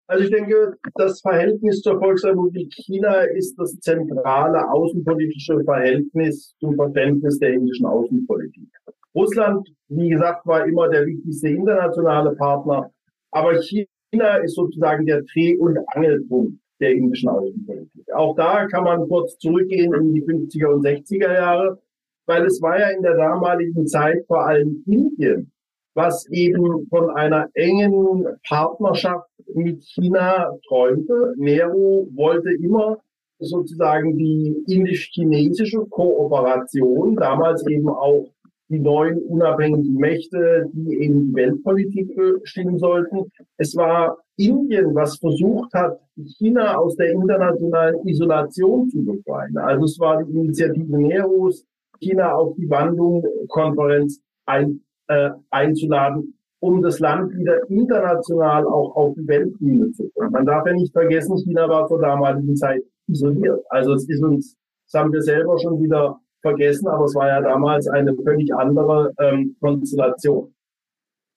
Also 0.10 0.24
ich 0.24 0.32
denke, 0.32 0.76
das 0.96 1.22
Verhältnis 1.22 1.84
zur 1.84 2.00
Volksrepublik 2.00 2.74
China 2.74 3.22
ist 3.22 3.54
das 3.60 3.80
zentrale 3.80 4.68
außenpolitische 4.72 5.64
Verhältnis 5.64 6.56
zum 6.60 6.74
Verständnis 6.74 7.38
der 7.38 7.54
indischen 7.54 7.86
Außenpolitik. 7.86 8.70
Russland, 9.14 9.70
wie 9.88 10.10
gesagt, 10.10 10.48
war 10.48 10.66
immer 10.66 10.90
der 10.90 11.06
wichtigste 11.06 11.50
internationale 11.50 12.36
Partner, 12.38 12.90
aber 13.30 13.62
China 13.62 14.38
ist 14.38 14.56
sozusagen 14.56 15.06
der 15.06 15.22
Dreh- 15.32 15.58
und 15.58 15.78
Angelpunkt 15.94 16.60
der 16.80 16.94
indischen 16.94 17.30
Außenpolitik. 17.30 18.12
Auch 18.12 18.36
da 18.36 18.66
kann 18.66 18.86
man 18.86 19.08
kurz 19.08 19.38
zurückgehen 19.38 19.94
in 19.94 20.12
die 20.16 20.24
50er 20.24 20.74
und 20.74 20.84
60er 20.84 21.34
Jahre, 21.34 21.80
weil 22.26 22.48
es 22.48 22.60
war 22.64 22.80
ja 22.80 22.90
in 22.90 23.04
der 23.04 23.16
damaligen 23.16 23.86
Zeit 23.86 24.26
vor 24.26 24.48
allem 24.48 24.84
Indien, 24.88 25.52
was 25.94 26.28
eben 26.30 26.88
von 26.90 27.10
einer 27.10 27.48
engen 27.54 28.26
Partnerschaft 28.48 29.30
mit 29.54 29.84
China 29.84 30.52
träumte. 30.68 31.34
Nehru 31.38 32.08
wollte 32.16 32.52
immer 32.52 32.98
sozusagen 33.40 34.18
die 34.18 34.64
indisch-chinesische 34.68 35.86
Kooperation, 35.90 37.16
damals 37.16 37.66
eben 37.68 37.90
auch 37.90 38.28
die 38.70 38.80
neuen 38.80 39.18
unabhängigen 39.24 39.96
Mächte, 39.96 40.70
die 40.74 41.00
eben 41.00 41.28
die 41.28 41.36
Weltpolitik 41.36 42.16
bestimmen 42.16 42.78
sollten. 42.78 43.32
Es 43.58 43.76
war 43.76 44.18
Indien, 44.38 44.94
was 44.94 45.18
versucht 45.18 45.74
hat, 45.74 46.00
China 46.38 46.78
aus 46.78 46.96
der 46.96 47.12
internationalen 47.12 48.08
Isolation 48.08 48.90
zu 48.90 49.04
befreien. 49.04 49.58
Also 49.58 49.86
es 49.86 50.00
war 50.00 50.24
die 50.24 50.32
Initiative 50.32 50.98
Nehrus, 50.98 51.66
China 52.00 52.36
auf 52.36 52.56
die 52.56 52.68
Bandung-Konferenz 52.68 54.22
ein, 54.46 54.82
äh, 55.10 55.32
einzuladen, 55.50 56.34
um 56.60 56.82
das 56.82 57.00
Land 57.00 57.34
wieder 57.38 57.70
international 57.70 58.66
auch 58.66 58.96
auf 58.96 59.16
die 59.16 59.28
Weltbühne 59.28 59.92
zu 59.92 60.10
bringen. 60.16 60.32
Man 60.32 60.46
darf 60.46 60.66
ja 60.66 60.74
nicht 60.74 60.94
vergessen, 60.94 61.38
China 61.38 61.68
war 61.68 61.88
zur 61.88 62.00
damaligen 62.00 62.56
Zeit 62.56 62.84
isoliert. 63.08 63.64
Also 63.70 63.94
es 63.94 64.08
ist 64.08 64.24
uns, 64.24 64.58
das 64.86 65.02
haben 65.02 65.12
wir 65.12 65.22
selber 65.22 65.58
schon 65.60 65.82
wieder 65.82 66.20
vergessen, 66.42 66.88
aber 66.88 67.06
es 67.06 67.16
war 67.16 67.28
ja 67.28 67.42
damals 67.42 67.88
eine 67.88 68.16
völlig 68.16 68.54
andere 68.54 69.14
ähm, 69.20 69.56
Konstellation. 69.60 70.54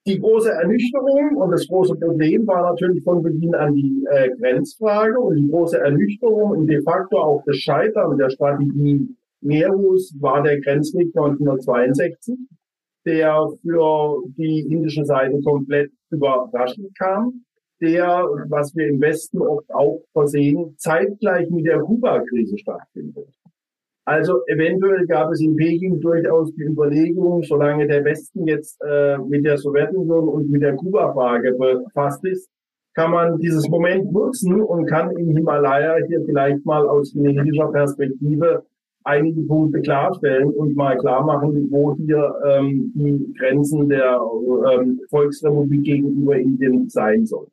Die 0.06 0.18
große 0.18 0.50
Ernüchterung 0.50 1.36
und 1.36 1.52
das 1.52 1.66
große 1.68 1.94
Problem 1.94 2.44
war 2.46 2.72
natürlich 2.72 3.04
von 3.04 3.22
Beginn 3.22 3.54
an 3.54 3.74
die 3.74 4.04
äh, 4.10 4.30
Grenzfrage 4.36 5.18
und 5.18 5.36
die 5.36 5.48
große 5.48 5.78
Ernüchterung 5.78 6.50
und 6.50 6.66
de 6.66 6.82
facto 6.82 7.18
auch 7.18 7.42
das 7.46 7.56
Scheitern 7.56 8.18
der 8.18 8.30
Strategie 8.30 9.08
Nerus 9.40 10.14
war 10.20 10.42
der 10.42 10.60
Grenzkrieg 10.60 11.08
1962 11.16 12.36
der 13.04 13.48
für 13.62 14.22
die 14.36 14.60
indische 14.60 15.04
Seite 15.04 15.40
komplett 15.42 15.90
überraschend 16.10 16.96
kam, 16.98 17.44
der, 17.80 18.28
was 18.48 18.74
wir 18.76 18.88
im 18.88 19.00
Westen 19.00 19.40
oft 19.40 19.68
auch 19.74 20.02
versehen, 20.12 20.74
zeitgleich 20.78 21.50
mit 21.50 21.66
der 21.66 21.80
Kuba-Krise 21.80 22.58
stattfindet. 22.58 23.28
Also 24.04 24.40
eventuell 24.46 25.06
gab 25.06 25.30
es 25.30 25.40
in 25.40 25.54
Peking 25.54 26.00
durchaus 26.00 26.52
die 26.54 26.62
Überlegung, 26.62 27.42
solange 27.44 27.86
der 27.86 28.04
Westen 28.04 28.46
jetzt 28.48 28.80
äh, 28.84 29.16
mit 29.18 29.44
der 29.44 29.58
Sowjetunion 29.58 30.28
und 30.28 30.50
mit 30.50 30.62
der 30.62 30.74
Kuba-Frage 30.74 31.52
befasst 31.52 32.24
ist, 32.24 32.48
kann 32.94 33.12
man 33.12 33.38
dieses 33.38 33.68
Moment 33.68 34.12
nutzen 34.12 34.60
und 34.60 34.86
kann 34.86 35.16
im 35.16 35.36
Himalaya 35.36 35.96
hier 36.06 36.20
vielleicht 36.26 36.64
mal 36.66 36.86
aus 36.86 37.12
chinesischer 37.12 37.68
Perspektive 37.68 38.64
einige 39.04 39.42
Punkte 39.42 39.80
klarstellen 39.80 40.50
und 40.50 40.76
mal 40.76 40.96
klar 40.98 41.24
machen, 41.24 41.68
wo 41.70 41.94
hier 41.96 42.34
ähm, 42.46 42.92
die 42.94 43.34
Grenzen 43.38 43.88
der 43.88 44.20
ähm, 44.72 45.00
Volksrepublik 45.10 45.84
gegenüber 45.84 46.36
Indien 46.36 46.88
sein 46.88 47.26
sollen. 47.26 47.50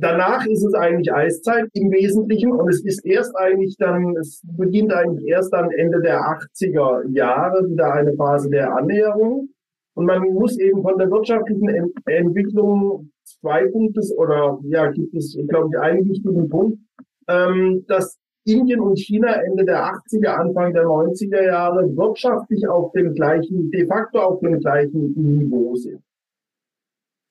Danach 0.00 0.46
ist 0.46 0.64
es 0.64 0.74
eigentlich 0.74 1.12
Eiszeit 1.12 1.68
im 1.72 1.90
Wesentlichen 1.90 2.52
und 2.52 2.68
es 2.68 2.84
ist 2.84 3.04
erst 3.04 3.36
eigentlich 3.36 3.74
dann, 3.78 4.16
es 4.16 4.40
beginnt 4.56 4.92
eigentlich 4.92 5.26
erst 5.26 5.52
dann 5.52 5.72
Ende 5.72 6.00
der 6.00 6.20
80er 6.20 7.08
Jahre 7.08 7.68
wieder 7.68 7.92
eine 7.94 8.14
Phase 8.14 8.48
der 8.48 8.76
Annäherung. 8.76 9.48
Und 9.94 10.06
man 10.06 10.22
muss 10.32 10.56
eben 10.60 10.82
von 10.82 10.96
der 10.98 11.10
wirtschaftlichen 11.10 11.68
Ent 11.68 11.92
Entwicklung 12.06 13.10
zwei 13.24 13.66
Punkte 13.66 14.00
oder 14.16 14.60
ja, 14.62 14.88
gibt 14.92 15.12
es, 15.16 15.36
glaube 15.48 15.70
ich, 15.72 15.80
einen 15.80 16.08
wichtigen 16.08 16.48
Punkt, 16.48 16.78
ähm, 17.26 17.84
dass 17.88 18.16
Indien 18.48 18.80
und 18.80 18.98
China 18.98 19.32
Ende 19.42 19.64
der 19.64 19.84
80er, 19.84 20.28
Anfang 20.28 20.72
der 20.72 20.84
90er 20.84 21.44
Jahre 21.44 21.96
wirtschaftlich 21.96 22.66
auf 22.66 22.92
dem 22.92 23.12
gleichen, 23.12 23.70
de 23.70 23.86
facto 23.86 24.18
auf 24.20 24.40
dem 24.40 24.58
gleichen 24.58 25.12
Niveau 25.14 25.74
sind. 25.76 26.02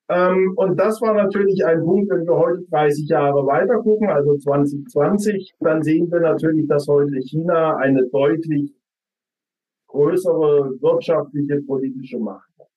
Ähm, 0.09 0.53
und 0.55 0.79
das 0.79 1.01
war 1.01 1.13
natürlich 1.13 1.65
ein 1.65 1.83
Punkt, 1.83 2.09
wenn 2.09 2.25
wir 2.25 2.37
heute 2.37 2.63
30 2.69 3.09
Jahre 3.09 3.45
weiter 3.45 3.79
gucken, 3.81 4.09
also 4.09 4.37
2020, 4.37 5.55
dann 5.59 5.81
sehen 5.81 6.09
wir 6.09 6.21
natürlich, 6.21 6.67
dass 6.67 6.87
heute 6.87 7.19
China 7.19 7.75
eine 7.75 8.07
deutlich 8.07 8.73
größere 9.87 10.79
wirtschaftliche, 10.79 11.61
politische 11.63 12.19
Macht 12.19 12.49
hat. 12.59 12.67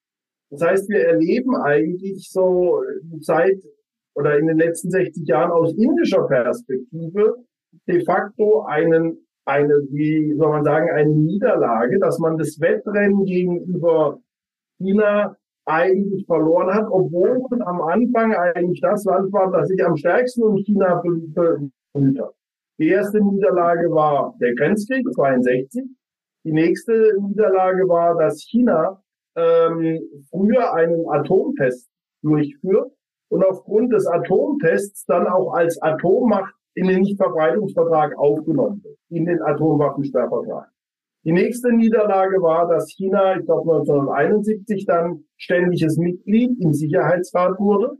Das 0.51 0.63
heißt, 0.63 0.89
wir 0.89 1.07
erleben 1.07 1.55
eigentlich 1.57 2.29
so 2.29 2.83
seit 3.21 3.63
oder 4.15 4.37
in 4.39 4.49
den 4.49 4.59
letzten 4.59 4.91
60 4.91 5.27
Jahren 5.29 5.53
aus 5.53 5.73
indischer 5.75 6.27
Perspektive 6.27 7.37
de 7.87 8.05
facto 8.05 8.63
einen, 8.63 9.19
eine, 9.45 9.75
wie 9.91 10.35
soll 10.37 10.51
man 10.51 10.65
sagen, 10.65 10.91
eine 10.91 11.11
Niederlage, 11.11 11.99
dass 11.99 12.19
man 12.19 12.39
das 12.39 12.61
Wettrennen 12.61 13.25
gegenüber 13.25 14.19
China 14.79 15.37
eigentlich 15.67 16.27
verloren 16.27 16.73
hat, 16.75 16.87
obwohl 16.91 17.41
man 17.51 17.63
am 17.63 17.81
Anfang 17.83 18.35
eigentlich 18.35 18.81
das 18.81 19.05
Land 19.05 19.33
war, 19.33 19.51
das 19.53 19.69
sich 19.69 19.85
am 19.85 19.97
stärksten 19.97 20.43
um 20.43 20.57
China 20.57 21.03
bemüht 21.03 22.21
hat. 22.21 22.35
Die 22.79 22.89
erste 22.89 23.23
Niederlage 23.23 23.91
war 23.91 24.35
der 24.41 24.55
Grenzkrieg 24.55 25.07
62. 25.13 25.85
Die 26.45 26.53
nächste 26.53 27.15
Niederlage 27.21 27.87
war, 27.89 28.17
dass 28.17 28.43
China 28.43 29.03
ähm, 29.37 30.01
früher 30.31 30.73
einen 30.73 31.07
Atomtest 31.11 31.91
durchführt 32.23 32.91
und 33.29 33.45
aufgrund 33.45 33.93
des 33.93 34.07
Atomtests 34.07 35.05
dann 35.05 35.27
auch 35.27 35.53
als 35.53 35.81
Atommacht 35.83 36.55
in 36.75 36.87
den 36.87 37.01
Nichtverbreitungsvertrag 37.01 38.17
aufgenommen 38.19 38.83
wird, 38.83 38.99
in 39.09 39.27
den 39.27 39.43
Atomwaffensperrvertrag. 39.43 40.69
Die 41.25 41.33
nächste 41.33 41.73
Niederlage 41.73 42.41
war, 42.41 42.67
dass 42.67 42.91
China, 42.91 43.37
ich 43.37 43.45
glaube 43.45 43.73
1971, 43.73 44.87
dann 44.87 45.25
ständiges 45.37 45.99
Mitglied 45.99 46.59
im 46.61 46.73
Sicherheitsrat 46.73 47.59
wurde. 47.59 47.99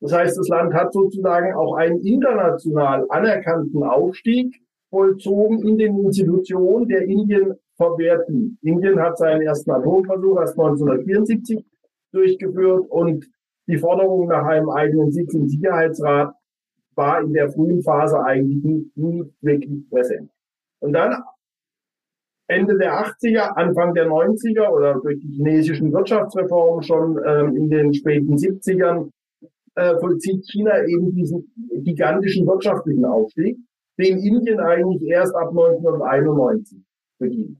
Das 0.00 0.12
heißt, 0.12 0.38
das 0.38 0.48
Land 0.48 0.72
hat 0.72 0.92
sozusagen 0.92 1.52
auch 1.54 1.74
einen 1.74 2.00
international 2.00 3.04
anerkannten 3.10 3.82
Aufstieg 3.82 4.62
vollzogen 4.90 5.66
in 5.66 5.76
den 5.76 5.98
Institutionen, 5.98 6.88
der 6.88 7.02
Indien 7.02 7.54
verwerten. 7.76 8.58
Indien 8.62 8.98
hat 8.98 9.18
seinen 9.18 9.42
ersten 9.42 9.70
Atomversuch 9.70 10.38
erst 10.38 10.58
1974 10.58 11.64
durchgeführt 12.12 12.86
und 12.88 13.28
die 13.66 13.76
Forderung 13.76 14.28
nach 14.28 14.46
einem 14.46 14.70
eigenen 14.70 15.10
Sitz 15.10 15.34
im 15.34 15.48
Sicherheitsrat 15.48 16.34
war 16.98 17.22
in 17.22 17.32
der 17.32 17.50
frühen 17.50 17.82
Phase 17.82 18.22
eigentlich 18.22 18.62
nie, 18.96 19.24
wirklich 19.40 19.88
präsent. 19.88 20.30
Und 20.80 20.92
dann 20.92 21.22
Ende 22.48 22.76
der 22.76 22.92
80er, 22.92 23.54
Anfang 23.56 23.94
der 23.94 24.08
90er 24.08 24.68
oder 24.68 24.94
durch 25.00 25.20
die 25.20 25.36
chinesischen 25.36 25.92
Wirtschaftsreformen 25.92 26.82
schon 26.82 27.18
ähm, 27.24 27.56
in 27.56 27.70
den 27.70 27.94
späten 27.94 28.34
70ern 28.34 29.10
äh, 29.76 29.98
vollzieht 30.00 30.44
China 30.50 30.84
eben 30.86 31.14
diesen 31.14 31.52
gigantischen 31.84 32.46
wirtschaftlichen 32.46 33.04
Aufstieg, 33.04 33.56
den 33.98 34.18
Indien 34.18 34.60
eigentlich 34.60 35.02
erst 35.08 35.34
ab 35.36 35.50
1991 35.50 36.78
beginnt. 37.18 37.58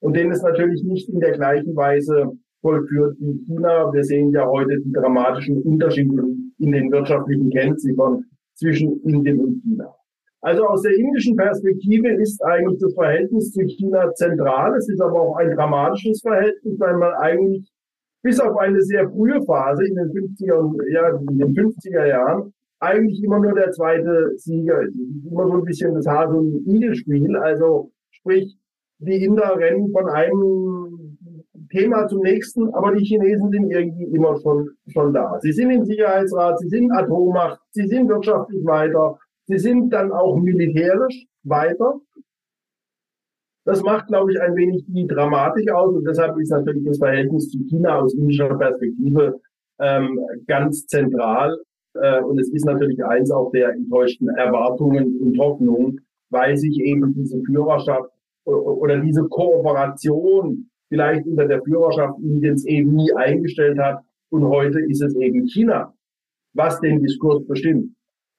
Und 0.00 0.14
den 0.14 0.30
es 0.30 0.42
natürlich 0.42 0.84
nicht 0.84 1.08
in 1.08 1.18
der 1.18 1.32
gleichen 1.32 1.74
Weise 1.74 2.32
vollführt 2.60 3.16
wie 3.18 3.42
China. 3.46 3.90
Wir 3.92 4.04
sehen 4.04 4.32
ja 4.32 4.46
heute 4.46 4.78
die 4.80 4.92
dramatischen 4.92 5.62
Unterschiede 5.62 6.24
in 6.58 6.72
den 6.72 6.92
wirtschaftlichen 6.92 7.50
Kennziffern 7.50 8.25
zwischen 8.56 9.00
Indien 9.02 9.40
und 9.40 9.62
China. 9.62 9.94
Also 10.40 10.66
aus 10.66 10.82
der 10.82 10.94
indischen 10.94 11.36
Perspektive 11.36 12.08
ist 12.20 12.42
eigentlich 12.44 12.78
das 12.80 12.94
Verhältnis 12.94 13.52
zu 13.52 13.62
China 13.62 14.12
zentral. 14.14 14.76
Es 14.76 14.88
ist 14.88 15.00
aber 15.00 15.20
auch 15.20 15.36
ein 15.36 15.50
dramatisches 15.56 16.20
Verhältnis, 16.20 16.78
weil 16.78 16.96
man 16.96 17.12
eigentlich 17.14 17.70
bis 18.22 18.40
auf 18.40 18.56
eine 18.56 18.80
sehr 18.82 19.08
frühe 19.08 19.42
Phase 19.44 19.86
in 19.86 19.94
den 19.94 20.10
50er, 20.10 20.92
ja, 20.92 21.08
in 21.16 21.38
den 21.38 21.54
50er 21.54 22.06
Jahren 22.06 22.52
eigentlich 22.80 23.22
immer 23.22 23.40
nur 23.40 23.54
der 23.54 23.70
zweite 23.72 24.32
Sieger 24.36 24.82
ist. 24.82 24.94
Immer 25.30 25.46
so 25.46 25.54
ein 25.54 25.64
bisschen 25.64 25.94
das 25.94 26.06
Hase- 26.06 26.36
und 26.36 26.66
Igel-Spiel. 26.66 27.36
Also 27.36 27.90
sprich, 28.10 28.56
die 28.98 29.24
Inder 29.24 29.56
rennen 29.56 29.90
von 29.92 30.08
einem 30.08 30.85
Thema 31.68 32.06
zum 32.08 32.22
nächsten, 32.22 32.72
aber 32.74 32.94
die 32.94 33.04
Chinesen 33.04 33.50
sind 33.50 33.70
irgendwie 33.70 34.04
immer 34.04 34.38
schon, 34.40 34.70
schon 34.88 35.12
da. 35.12 35.38
Sie 35.40 35.52
sind 35.52 35.70
im 35.70 35.84
Sicherheitsrat, 35.84 36.58
sie 36.60 36.68
sind 36.68 36.92
Atommacht, 36.92 37.60
sie 37.70 37.86
sind 37.86 38.08
wirtschaftlich 38.08 38.64
weiter, 38.64 39.18
sie 39.46 39.58
sind 39.58 39.90
dann 39.90 40.12
auch 40.12 40.36
militärisch 40.36 41.26
weiter. 41.44 42.00
Das 43.64 43.82
macht, 43.82 44.06
glaube 44.06 44.32
ich, 44.32 44.40
ein 44.40 44.54
wenig 44.54 44.84
die 44.86 45.06
Dramatik 45.06 45.70
aus 45.72 45.94
und 45.94 46.04
deshalb 46.04 46.38
ist 46.38 46.50
natürlich 46.50 46.84
das 46.84 46.98
Verhältnis 46.98 47.50
zu 47.50 47.58
China 47.68 48.00
aus 48.00 48.14
indischer 48.14 48.54
Perspektive 48.56 49.40
ähm, 49.80 50.20
ganz 50.46 50.86
zentral. 50.86 51.58
Äh, 51.94 52.20
und 52.22 52.38
es 52.38 52.48
ist 52.50 52.64
natürlich 52.64 53.04
eins 53.04 53.30
auch 53.30 53.50
der 53.50 53.70
enttäuschten 53.70 54.28
Erwartungen 54.28 55.18
und 55.20 55.38
Hoffnungen, 55.38 56.00
weil 56.30 56.56
sich 56.56 56.78
eben 56.80 57.12
diese 57.14 57.40
Führerschaft 57.42 58.10
oder 58.44 59.00
diese 59.00 59.24
Kooperation 59.24 60.70
vielleicht 60.88 61.26
unter 61.26 61.46
der 61.46 61.62
Führerschaft 61.62 62.18
Indiens 62.20 62.64
eben 62.66 62.94
nie 62.94 63.12
eingestellt 63.14 63.78
hat. 63.78 64.00
Und 64.30 64.44
heute 64.44 64.80
ist 64.80 65.02
es 65.02 65.14
eben 65.16 65.46
China, 65.46 65.94
was 66.54 66.80
den 66.80 67.02
Diskurs 67.02 67.46
bestimmt. 67.46 67.90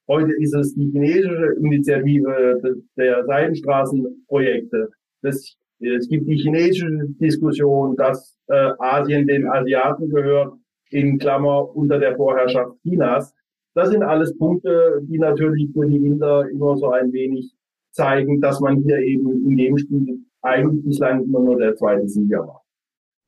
Heute 0.07 0.31
ist 0.39 0.53
es 0.55 0.73
die 0.73 0.89
chinesische 0.91 1.55
Initiative 1.59 2.79
der 2.95 3.25
Seidenstraßenprojekte. 3.25 4.89
Das, 5.21 5.57
es 5.79 6.07
gibt 6.07 6.27
die 6.27 6.37
chinesische 6.37 7.07
Diskussion, 7.19 7.95
dass 7.97 8.37
äh, 8.47 8.71
Asien 8.79 9.27
den 9.27 9.47
Asiaten 9.47 10.09
gehört, 10.09 10.53
in 10.89 11.17
Klammer 11.17 11.75
unter 11.75 11.99
der 11.99 12.15
Vorherrschaft 12.15 12.77
Chinas. 12.83 13.33
Das 13.73 13.89
sind 13.89 14.01
alles 14.01 14.37
Punkte, 14.37 15.01
die 15.03 15.17
natürlich 15.17 15.69
für 15.73 15.85
die 15.85 15.97
Inder 15.97 16.49
immer 16.49 16.77
so 16.77 16.89
ein 16.91 17.11
wenig 17.11 17.53
zeigen, 17.91 18.39
dass 18.39 18.59
man 18.59 18.77
hier 18.77 18.99
eben 18.99 19.45
in 19.45 19.57
dem 19.57 19.77
Spiel 19.77 20.19
eigentlich 20.41 20.85
bislang 20.85 21.23
immer 21.23 21.39
nur 21.39 21.57
der 21.57 21.75
zweite 21.75 22.07
Sieger 22.07 22.47
war. 22.47 22.63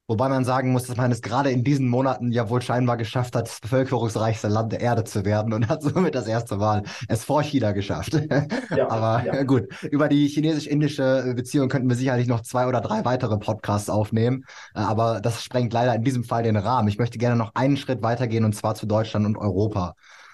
Wobei 0.10 0.28
man 0.28 0.44
sagen 0.44 0.72
muss, 0.72 0.88
dass 0.88 0.98
man 0.98 1.12
es 1.12 1.22
gerade 1.22 1.52
in 1.52 1.64
diesen 1.64 1.88
Monaten 1.88 2.32
ja 2.32 2.50
wohl 2.50 2.64
scheinbar 2.64 2.98
geschafft 2.98 3.36
hat, 3.36 3.48
das 3.48 3.60
bevölkerungsreichste 3.62 4.48
Land 4.48 4.72
der 4.72 4.82
Erde 4.82 5.04
zu 5.04 5.24
werden 5.24 5.54
und 5.54 5.70
hat 5.70 5.84
somit 5.84 6.16
das 6.16 6.26
erste 6.26 6.58
Mal 6.58 6.82
es 7.08 7.24
vor 7.24 7.44
China 7.44 7.72
geschafft. 7.74 8.20
Ja, 8.76 8.90
Aber 8.90 9.24
ja. 9.24 9.44
gut, 9.44 9.68
über 9.92 10.08
die 10.08 10.28
chinesisch-indische 10.28 11.34
Beziehung 11.36 11.70
könnten 11.70 11.90
wir 11.90 11.96
sicherlich 11.96 12.28
noch 12.28 12.42
zwei 12.42 12.68
oder 12.68 12.82
drei 12.82 13.06
weitere 13.06 13.38
Podcasts 13.38 13.90
aufnehmen. 13.90 14.46
Aber 14.74 15.22
das 15.22 15.44
sprengt 15.44 15.74
leider 15.74 15.94
in 15.94 16.04
diesem 16.04 16.24
Fall 16.24 16.44
den 16.44 16.56
Rahmen. 16.56 16.88
Ich 16.88 16.98
möchte 16.98 17.18
gerne 17.20 17.36
noch 17.36 17.52
einen 17.54 17.78
Schritt 17.78 18.02
weitergehen 18.02 18.46
und 18.46 18.56
zwar 18.56 18.74
zu 18.74 18.88
Deutschland 18.88 19.26
und 19.28 19.38
Europa. 19.38 19.94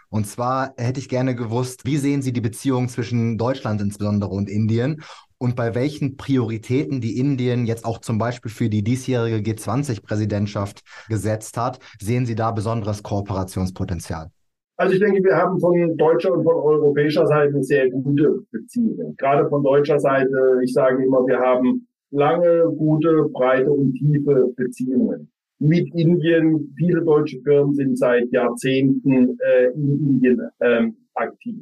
Und 0.10 0.28
zwar 0.28 0.74
hätte 0.78 1.00
ich 1.00 1.10
gerne 1.10 1.36
gewusst, 1.36 1.86
wie 1.86 1.98
sehen 1.98 2.22
Sie 2.22 2.32
die 2.32 2.42
Beziehung 2.42 2.88
zwischen 2.88 3.38
Deutschland 3.38 3.82
insbesondere 3.82 4.30
und 4.32 4.50
Indien 4.50 5.02
und 5.38 5.56
bei 5.56 5.76
welchen 5.76 6.18
Prioritäten 6.18 7.02
die 7.02 7.20
Indien 7.20 7.66
jetzt 7.66 7.86
auch 7.86 8.00
zum 8.00 8.18
Beispiel 8.18 8.52
für 8.52 8.70
die 8.70 8.84
diesjährige 8.84 9.38
G20-Präsidentschaft 9.38 10.82
gesetzt 11.10 11.58
hat, 11.58 11.80
sehen 12.00 12.26
Sie 12.26 12.36
da 12.36 12.52
besonderes 12.52 13.04
Kooperationspotenzial? 13.04 14.30
Also 14.78 14.94
ich 14.94 15.00
denke, 15.00 15.24
wir 15.24 15.36
haben 15.36 15.60
von 15.60 15.98
deutscher 15.98 16.34
und 16.34 16.44
von 16.44 16.56
europäischer 16.56 17.26
Seite 17.28 17.64
sehr 17.64 17.90
gute 17.90 18.44
Beziehungen. 18.52 19.16
Gerade 19.18 19.48
von 19.48 19.64
deutscher 19.64 20.00
Seite, 20.00 20.60
ich 20.64 20.74
sage 20.74 21.04
immer, 21.04 21.26
wir 21.26 21.40
haben 21.40 21.88
lange, 22.12 22.66
gute, 22.78 23.30
breite 23.32 23.72
und 23.72 23.94
tiefe 23.94 24.54
Beziehungen 24.58 25.32
mit 25.60 25.94
Indien. 25.96 26.74
Viele 26.78 27.02
deutsche 27.04 27.40
Firmen 27.42 27.74
sind 27.74 27.98
seit 27.98 28.30
Jahrzehnten 28.32 29.38
äh, 29.40 29.68
in 29.74 30.10
Indien 30.10 30.42
ähm, 30.60 30.98
aktiv. 31.14 31.56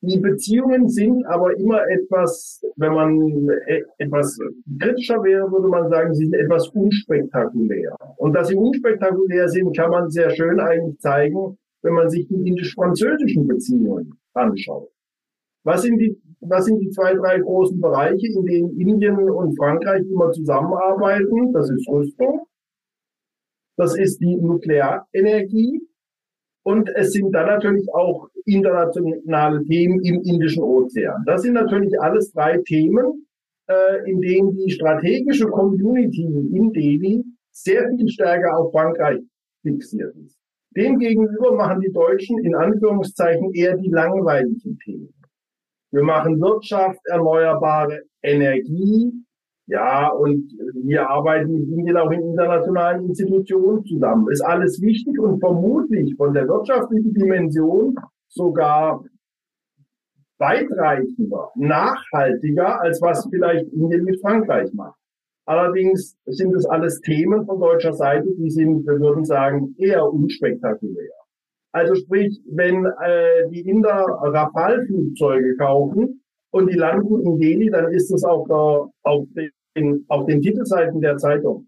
Die 0.00 0.18
Beziehungen 0.18 0.88
sind 0.88 1.26
aber 1.26 1.56
immer 1.58 1.84
etwas, 1.88 2.64
wenn 2.76 2.92
man 2.92 3.48
e, 3.66 3.82
etwas 3.98 4.38
kritischer 4.80 5.22
wäre, 5.24 5.50
würde 5.50 5.66
man 5.66 5.88
sagen, 5.90 6.14
sie 6.14 6.26
sind 6.26 6.34
etwas 6.34 6.68
unspektakulär. 6.68 7.96
Und 8.16 8.32
dass 8.34 8.48
sie 8.48 8.54
unspektakulär 8.54 9.48
sind, 9.48 9.76
kann 9.76 9.90
man 9.90 10.08
sehr 10.08 10.30
schön 10.30 10.60
eigentlich 10.60 10.98
zeigen, 11.00 11.58
wenn 11.82 11.94
man 11.94 12.08
sich 12.10 12.28
die 12.28 12.48
indisch-französischen 12.48 13.48
Beziehungen 13.48 14.14
anschaut. 14.34 14.88
Was 15.64 15.82
sind 15.82 15.98
die, 15.98 16.16
was 16.40 16.66
sind 16.66 16.78
die 16.78 16.90
zwei, 16.90 17.14
drei 17.14 17.40
großen 17.40 17.80
Bereiche, 17.80 18.26
in 18.28 18.44
denen 18.46 18.78
Indien 18.78 19.18
und 19.18 19.56
Frankreich 19.56 20.02
immer 20.08 20.30
zusammenarbeiten? 20.30 21.52
Das 21.52 21.68
ist 21.70 21.88
Rüstung. 21.88 22.46
Das 23.76 23.96
ist 23.98 24.18
die 24.20 24.36
Nuklearenergie. 24.36 25.82
Und 26.62 26.88
es 26.94 27.12
sind 27.12 27.32
dann 27.32 27.46
natürlich 27.46 27.88
auch 27.92 28.28
internationale 28.52 29.62
Themen 29.64 30.00
im 30.02 30.22
Indischen 30.22 30.62
Ozean. 30.62 31.22
Das 31.26 31.42
sind 31.42 31.54
natürlich 31.54 31.92
alles 32.00 32.32
drei 32.32 32.58
Themen, 32.66 33.26
äh, 33.68 34.10
in 34.10 34.20
denen 34.20 34.52
die 34.56 34.70
strategische 34.70 35.46
Community 35.46 36.24
in 36.24 36.72
Delhi 36.72 37.24
sehr 37.50 37.88
viel 37.90 38.08
stärker 38.08 38.56
auf 38.56 38.72
Frankreich 38.72 39.20
fixiert 39.62 40.14
ist. 40.16 40.38
Demgegenüber 40.76 41.54
machen 41.56 41.80
die 41.80 41.92
Deutschen 41.92 42.38
in 42.44 42.54
Anführungszeichen 42.54 43.52
eher 43.54 43.76
die 43.76 43.90
langweiligen 43.90 44.78
Themen. 44.84 45.12
Wir 45.90 46.02
machen 46.02 46.40
Wirtschaft, 46.40 47.00
erneuerbare 47.06 48.02
Energie, 48.22 49.12
ja, 49.68 50.08
und 50.08 50.50
wir 50.82 51.08
arbeiten 51.10 51.52
mit 51.52 51.68
Indien 51.68 51.98
auch 51.98 52.10
in 52.10 52.22
internationalen 52.22 53.06
Institutionen 53.06 53.84
zusammen. 53.84 54.30
Ist 54.30 54.40
alles 54.40 54.80
wichtig 54.80 55.18
und 55.18 55.40
vermutlich 55.40 56.14
von 56.16 56.32
der 56.32 56.48
wirtschaftlichen 56.48 57.12
Dimension 57.12 57.94
sogar 58.28 59.04
weitreichender, 60.38 61.50
nachhaltiger, 61.56 62.80
als 62.80 63.02
was 63.02 63.26
vielleicht 63.30 63.66
Indien 63.72 64.04
mit 64.04 64.20
Frankreich 64.20 64.72
macht. 64.72 64.98
Allerdings 65.46 66.16
sind 66.26 66.54
es 66.54 66.66
alles 66.66 67.00
Themen 67.00 67.46
von 67.46 67.58
deutscher 67.58 67.94
Seite, 67.94 68.28
die 68.36 68.50
sind, 68.50 68.86
wir 68.86 69.00
würden 69.00 69.24
sagen, 69.24 69.74
eher 69.78 70.04
unspektakulär. 70.12 71.10
Also 71.72 71.94
sprich, 71.94 72.40
wenn 72.50 72.84
äh, 72.84 73.48
die 73.50 73.68
Inder 73.68 74.04
Rafale-Flugzeuge 74.20 75.56
kaufen 75.56 76.22
und 76.50 76.70
die 76.70 76.76
landen 76.76 77.22
in 77.22 77.38
Delhi, 77.38 77.70
dann 77.70 77.92
ist 77.92 78.10
es 78.10 78.24
auf, 78.24 78.46
der, 78.48 78.90
auf, 79.04 79.26
den, 79.76 80.04
auf 80.08 80.26
den 80.26 80.40
Titelseiten 80.40 81.00
der 81.00 81.16
Zeitung. 81.16 81.67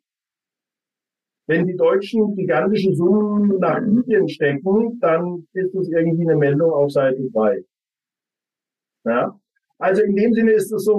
Wenn 1.51 1.67
die 1.67 1.75
Deutschen 1.75 2.37
gigantische 2.37 2.95
Summen 2.95 3.59
nach 3.59 3.79
Indien 3.79 4.29
stecken, 4.29 5.01
dann 5.01 5.49
ist 5.53 5.75
es 5.75 5.89
irgendwie 5.89 6.23
eine 6.23 6.37
Meldung 6.37 6.71
auf 6.71 6.93
Seite 6.93 7.29
3. 7.33 7.65
Ja? 9.05 9.37
Also 9.79 10.03
in 10.03 10.15
dem 10.15 10.33
Sinne 10.33 10.53
ist 10.53 10.71
es 10.73 10.85
so, 10.85 10.93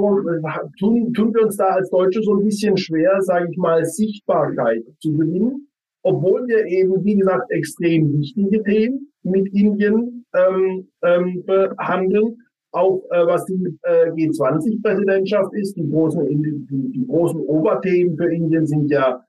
tun, 0.77 1.13
tun 1.13 1.33
wir 1.33 1.43
uns 1.43 1.55
da 1.55 1.67
als 1.67 1.89
Deutsche 1.89 2.21
so 2.21 2.33
ein 2.33 2.43
bisschen 2.43 2.75
schwer, 2.75 3.21
sage 3.21 3.47
ich 3.49 3.55
mal, 3.55 3.85
Sichtbarkeit 3.85 4.83
zu 4.99 5.13
gewinnen, 5.13 5.69
obwohl 6.03 6.45
wir 6.47 6.65
eben, 6.65 7.01
wie 7.05 7.15
gesagt, 7.15 7.49
extrem 7.49 8.11
wichtige 8.11 8.61
Themen 8.63 9.09
mit 9.23 9.47
Indien 9.53 10.25
ähm, 10.35 10.89
ähm, 11.01 11.45
behandeln. 11.45 12.35
Auch 12.73 13.01
äh, 13.11 13.25
was 13.25 13.45
die 13.45 13.79
äh, 13.83 14.09
G20-Präsidentschaft 14.11 15.53
ist, 15.53 15.77
die 15.77 15.89
großen, 15.89 16.27
die, 16.27 16.91
die 16.91 17.07
großen 17.07 17.39
Oberthemen 17.39 18.17
für 18.17 18.33
Indien 18.33 18.67
sind 18.67 18.91
ja 18.91 19.23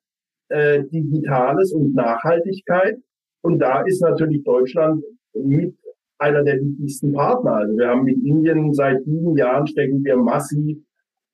äh, 0.52 0.84
Digitales 0.84 1.72
und 1.72 1.94
Nachhaltigkeit. 1.94 2.98
Und 3.42 3.58
da 3.58 3.82
ist 3.82 4.00
natürlich 4.00 4.44
Deutschland 4.44 5.02
mit 5.34 5.74
einer 6.18 6.44
der 6.44 6.60
wichtigsten 6.60 7.12
Partner. 7.12 7.54
Also 7.54 7.76
wir 7.76 7.88
haben 7.88 8.04
mit 8.04 8.16
Indien 8.24 8.72
seit 8.72 9.02
sieben 9.04 9.36
Jahren 9.36 9.66
stecken 9.66 10.04
wir 10.04 10.16
massiv 10.16 10.78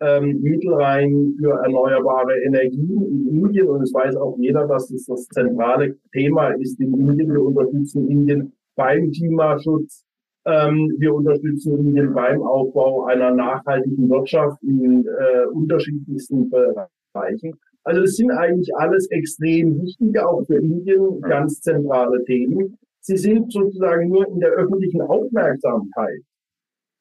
ähm, 0.00 0.40
Mittel 0.40 0.72
rein 0.74 1.34
für 1.38 1.50
erneuerbare 1.62 2.40
Energien 2.40 3.02
in 3.02 3.44
Indien. 3.44 3.68
Und 3.68 3.82
es 3.82 3.92
weiß 3.92 4.16
auch 4.16 4.36
jeder, 4.38 4.66
dass 4.66 4.88
das 4.88 5.04
das 5.04 5.26
zentrale 5.26 5.96
Thema 6.12 6.48
ist 6.50 6.80
in 6.80 6.94
Indien. 6.94 7.32
Wir 7.32 7.42
unterstützen 7.42 8.08
Indien 8.08 8.52
beim 8.76 9.10
Klimaschutz. 9.10 10.04
Ähm, 10.46 10.94
wir 10.98 11.12
unterstützen 11.12 11.78
Indien 11.78 12.14
beim 12.14 12.42
Aufbau 12.42 13.04
einer 13.04 13.32
nachhaltigen 13.32 14.08
Wirtschaft 14.08 14.62
in 14.62 15.04
äh, 15.04 15.46
unterschiedlichsten 15.52 16.48
Bereichen. 16.48 17.54
Also 17.88 18.02
das 18.02 18.16
sind 18.16 18.30
eigentlich 18.30 18.68
alles 18.76 19.10
extrem 19.10 19.80
wichtige, 19.80 20.28
auch 20.28 20.44
für 20.44 20.58
Indien 20.58 21.22
ganz 21.22 21.62
zentrale 21.62 22.22
Themen. 22.24 22.76
Sie 23.00 23.16
sind 23.16 23.50
sozusagen 23.50 24.10
nur 24.10 24.28
in 24.28 24.40
der 24.40 24.50
öffentlichen 24.50 25.00
Aufmerksamkeit 25.00 26.20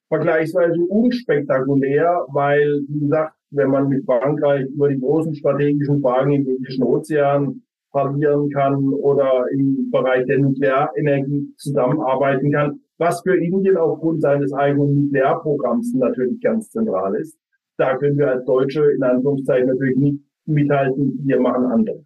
vergleichsweise 0.07 0.79
unspektakulär, 0.87 2.25
weil, 2.29 2.79
wie 2.87 3.01
gesagt, 3.01 3.33
wenn 3.49 3.69
man 3.69 3.89
mit 3.89 4.05
Frankreich 4.05 4.65
über 4.67 4.87
die 4.87 4.97
großen 4.97 5.35
strategischen 5.35 5.99
Fragen 5.99 6.31
im 6.31 6.47
Indischen 6.47 6.85
Ozean 6.85 7.63
parlieren 7.91 8.49
kann 8.51 8.93
oder 8.93 9.43
im 9.51 9.91
Bereich 9.91 10.25
der 10.27 10.39
Nuklearenergie 10.39 11.53
zusammenarbeiten 11.57 12.49
kann, 12.53 12.79
was 12.97 13.21
für 13.23 13.35
Indien 13.35 13.75
aufgrund 13.75 14.21
seines 14.21 14.53
eigenen 14.53 15.01
Nuklearprogramms 15.01 15.93
natürlich 15.95 16.39
ganz 16.39 16.69
zentral 16.69 17.13
ist. 17.15 17.37
Da 17.75 17.97
können 17.97 18.17
wir 18.17 18.31
als 18.31 18.45
Deutsche 18.45 18.89
in 18.91 19.03
Anführungszeichen 19.03 19.67
natürlich 19.67 19.97
nicht 19.97 20.26
mithalten. 20.47 21.19
Wir 21.23 21.39
machen 21.39 21.65
andere. 21.65 22.03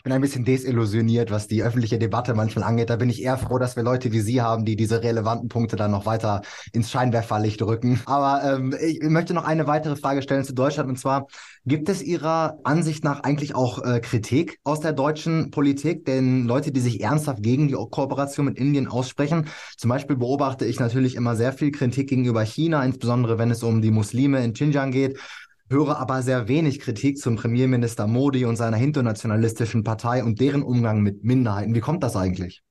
Ich 0.00 0.04
bin 0.04 0.14
ein 0.14 0.22
bisschen 0.22 0.46
desillusioniert, 0.46 1.30
was 1.30 1.46
die 1.46 1.62
öffentliche 1.62 1.98
Debatte 1.98 2.32
manchmal 2.32 2.64
angeht. 2.64 2.88
Da 2.88 2.96
bin 2.96 3.10
ich 3.10 3.22
eher 3.22 3.36
froh, 3.36 3.58
dass 3.58 3.76
wir 3.76 3.82
Leute 3.82 4.12
wie 4.12 4.20
Sie 4.20 4.40
haben, 4.40 4.64
die 4.64 4.74
diese 4.74 5.02
relevanten 5.02 5.50
Punkte 5.50 5.76
dann 5.76 5.90
noch 5.90 6.06
weiter 6.06 6.40
ins 6.72 6.90
Scheinwerferlicht 6.90 7.60
rücken. 7.60 8.00
Aber 8.06 8.42
ähm, 8.42 8.74
ich 8.80 9.02
möchte 9.02 9.34
noch 9.34 9.44
eine 9.44 9.66
weitere 9.66 9.96
Frage 9.96 10.22
stellen 10.22 10.44
zu 10.44 10.54
Deutschland. 10.54 10.88
Und 10.88 10.96
zwar, 10.96 11.26
gibt 11.66 11.90
es 11.90 12.02
Ihrer 12.02 12.56
Ansicht 12.64 13.04
nach 13.04 13.24
eigentlich 13.24 13.54
auch 13.54 13.84
äh, 13.84 14.00
Kritik 14.00 14.58
aus 14.64 14.80
der 14.80 14.94
deutschen 14.94 15.50
Politik? 15.50 16.06
Denn 16.06 16.46
Leute, 16.46 16.72
die 16.72 16.80
sich 16.80 17.02
ernsthaft 17.02 17.42
gegen 17.42 17.68
die 17.68 17.74
Kooperation 17.74 18.46
mit 18.46 18.56
Indien 18.56 18.88
aussprechen, 18.88 19.48
zum 19.76 19.90
Beispiel 19.90 20.16
beobachte 20.16 20.64
ich 20.64 20.80
natürlich 20.80 21.14
immer 21.14 21.36
sehr 21.36 21.52
viel 21.52 21.72
Kritik 21.72 22.08
gegenüber 22.08 22.40
China, 22.40 22.82
insbesondere 22.82 23.36
wenn 23.36 23.50
es 23.50 23.62
um 23.62 23.82
die 23.82 23.90
Muslime 23.90 24.42
in 24.42 24.54
Xinjiang 24.54 24.92
geht 24.92 25.18
höre 25.70 25.98
aber 25.98 26.22
sehr 26.22 26.48
wenig 26.48 26.80
Kritik 26.80 27.18
zum 27.18 27.36
Premierminister 27.36 28.06
Modi 28.06 28.44
und 28.44 28.56
seiner 28.56 28.76
hinternationalistischen 28.76 29.84
Partei 29.84 30.24
und 30.24 30.40
deren 30.40 30.62
Umgang 30.62 31.00
mit 31.02 31.24
Minderheiten. 31.24 31.74
Wie 31.74 31.80
kommt 31.80 32.02
das 32.02 32.16
eigentlich? 32.16 32.62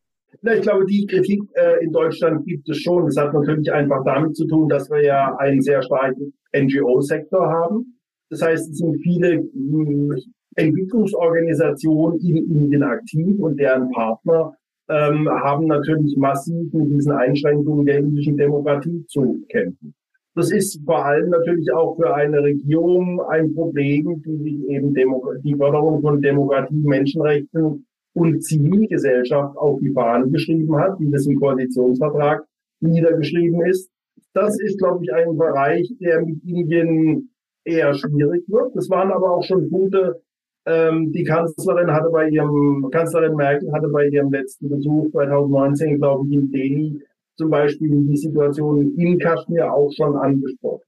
Na, 0.42 0.54
ich 0.54 0.62
glaube, 0.62 0.86
die 0.86 1.08
Kritik 1.08 1.42
äh, 1.54 1.84
in 1.84 1.92
Deutschland 1.92 2.46
gibt 2.46 2.70
es 2.70 2.78
schon. 2.78 3.06
Das 3.06 3.18
hat 3.18 3.34
natürlich 3.34 3.72
einfach 3.72 4.04
damit 4.06 4.36
zu 4.36 4.46
tun, 4.46 4.70
dass 4.70 4.90
wir 4.90 5.04
ja 5.04 5.36
einen 5.38 5.62
sehr 5.62 5.82
starken 5.82 6.34
NGO-Sektor 6.56 7.48
haben. 7.48 8.00
Das 8.30 8.42
heißt, 8.42 8.70
es 8.70 8.78
sind 8.78 9.02
viele 9.02 9.36
äh, 9.36 10.22
Entwicklungsorganisationen 10.56 12.20
in 12.20 12.38
Indien 12.38 12.84
aktiv 12.84 13.40
und 13.40 13.60
deren 13.60 13.90
Partner 13.92 14.54
ähm, 14.90 15.30
haben 15.30 15.68
natürlich 15.68 16.16
massiv 16.18 16.74
mit 16.74 16.92
diesen 16.92 17.12
Einschränkungen 17.12 17.86
der 17.86 18.00
indischen 18.00 18.38
Demokratie 18.38 19.06
zu 19.08 19.46
kämpfen. 19.50 19.94
Das 20.36 20.52
ist 20.52 20.82
vor 20.86 21.06
allem 21.06 21.30
natürlich 21.30 21.72
auch 21.74 21.96
für 21.96 22.14
eine 22.14 22.42
Regierung 22.42 23.22
ein 23.22 23.54
Problem, 23.54 24.22
die 24.26 24.38
sich 24.38 24.70
eben 24.70 24.94
Demo 24.94 25.34
die 25.44 25.56
Förderung 25.56 26.02
von 26.02 26.22
Demokratie, 26.22 26.76
Menschenrechten 26.76 27.86
und 28.14 28.44
Zivilgesellschaft 28.44 29.58
auf 29.58 29.80
die 29.80 29.92
Fahnen 29.92 30.32
geschrieben 30.32 30.76
hat, 30.78 31.00
wie 31.00 31.10
das 31.12 31.26
im 31.26 31.40
Koalitionsvertrag 31.40 32.46
niedergeschrieben 32.80 33.66
ist. 33.66 33.90
Das 34.34 34.60
ist, 34.60 34.78
glaube 34.78 35.04
ich, 35.04 35.14
ein 35.14 35.38
Bereich, 35.38 35.92
der 36.00 36.24
mit 36.24 36.44
Indien 36.44 37.32
eher 37.64 37.94
schwierig 37.94 38.44
wird. 38.48 38.76
Das 38.76 38.90
waren 38.90 39.12
aber 39.12 39.32
auch 39.32 39.44
schon 39.44 39.70
Punkte, 39.70 40.22
ähm, 40.66 41.12
die 41.12 41.24
Kanzlerin 41.24 41.92
hatte 41.92 42.10
bei 42.10 42.30
ihrem, 42.30 42.90
Kanzlerin 42.92 43.36
Merkel 43.36 43.72
hatte 43.72 43.88
bei 43.88 44.08
ihrem 44.08 44.32
letzten 44.32 44.70
Besuch 44.70 45.10
2019, 45.12 45.98
glaube 45.98 46.28
ich, 46.28 46.34
in 46.34 46.52
Delhi 46.52 47.02
zum 47.40 47.50
Beispiel 47.50 47.90
die 48.06 48.18
Situation 48.18 48.94
in 48.98 49.18
Kaschmir 49.18 49.74
auch 49.74 49.90
schon 49.94 50.16
angesprochen. 50.18 50.84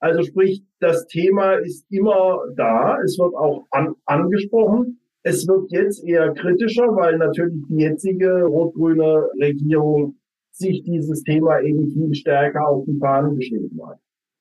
Also 0.00 0.22
sprich, 0.22 0.62
das 0.80 1.06
Thema 1.06 1.54
ist 1.54 1.86
immer 1.90 2.40
da, 2.56 2.98
es 3.02 3.18
wird 3.18 3.34
auch 3.34 3.64
an, 3.70 3.94
angesprochen. 4.04 5.00
Es 5.22 5.48
wird 5.48 5.72
jetzt 5.72 6.04
eher 6.04 6.34
kritischer, 6.34 6.94
weil 6.94 7.16
natürlich 7.16 7.62
die 7.70 7.76
jetzige 7.76 8.44
rot-grüne 8.44 9.30
Regierung 9.40 10.16
sich 10.50 10.82
dieses 10.82 11.22
Thema 11.22 11.60
eben 11.62 11.88
viel 11.88 12.14
stärker 12.14 12.68
auf 12.68 12.84
die 12.84 12.98
Fahnen 12.98 13.36
geschrieben 13.36 13.80
hat. 13.86 13.98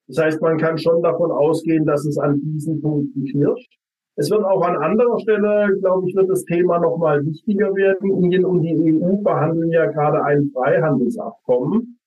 Das 0.07 0.17
heißt, 0.17 0.41
man 0.41 0.57
kann 0.57 0.77
schon 0.77 1.01
davon 1.01 1.31
ausgehen, 1.31 1.85
dass 1.85 2.05
es 2.05 2.17
an 2.17 2.41
diesen 2.43 2.81
Punkten 2.81 3.23
knirscht. 3.23 3.71
Es 4.15 4.29
wird 4.29 4.43
auch 4.43 4.61
an 4.61 4.75
anderer 4.75 5.19
Stelle, 5.19 5.75
glaube 5.79 6.07
ich, 6.07 6.15
wird 6.15 6.29
das 6.29 6.43
Thema 6.45 6.79
nochmal 6.79 7.25
wichtiger 7.25 7.73
werden. 7.73 8.11
Indien 8.11 8.45
und 8.45 8.61
die 8.61 8.75
EU 8.75 9.21
verhandeln 9.23 9.71
ja 9.71 9.87
gerade 9.87 10.23
ein 10.23 10.51
Freihandelsabkommen 10.53 11.99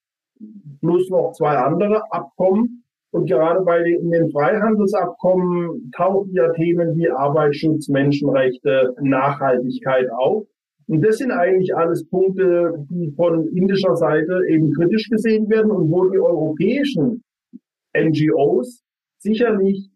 plus 0.80 1.11
noch 1.11 1.32
zwei 1.32 1.57
andere 1.57 2.02
Abkommen. 2.12 2.84
Und 3.11 3.26
gerade 3.26 3.62
bei 3.64 3.82
den, 3.82 4.11
den 4.11 4.30
Freihandelsabkommen 4.30 5.90
tauchen 5.96 6.32
ja 6.32 6.52
Themen 6.52 6.96
wie 6.96 7.11
Arbeitsschutz, 7.11 7.88
Menschenrechte, 7.88 8.94
Nachhaltigkeit 9.00 10.11
auf. 10.11 10.46
Und 10.88 11.02
das 11.02 11.18
sind 11.18 11.32
eigentlich 11.32 11.74
alles 11.74 12.07
Punkte, 12.09 12.86
die 12.90 13.11
von 13.16 13.48
indischer 13.48 13.96
Seite 13.96 14.42
eben 14.48 14.72
kritisch 14.72 15.09
gesehen 15.09 15.48
werden 15.48 15.70
und 15.70 15.90
wo 15.90 16.09
die 16.09 16.18
europäischen 16.18 17.24
NGOs 17.96 18.84
sicherlich 19.18 19.90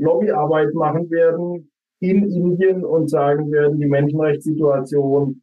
Lobbyarbeit 0.00 0.74
machen 0.74 1.10
werden 1.10 1.70
in 2.00 2.30
Indien 2.30 2.84
und 2.84 3.08
sagen 3.08 3.50
werden, 3.52 3.78
die 3.78 3.86
Menschenrechtssituation, 3.86 5.42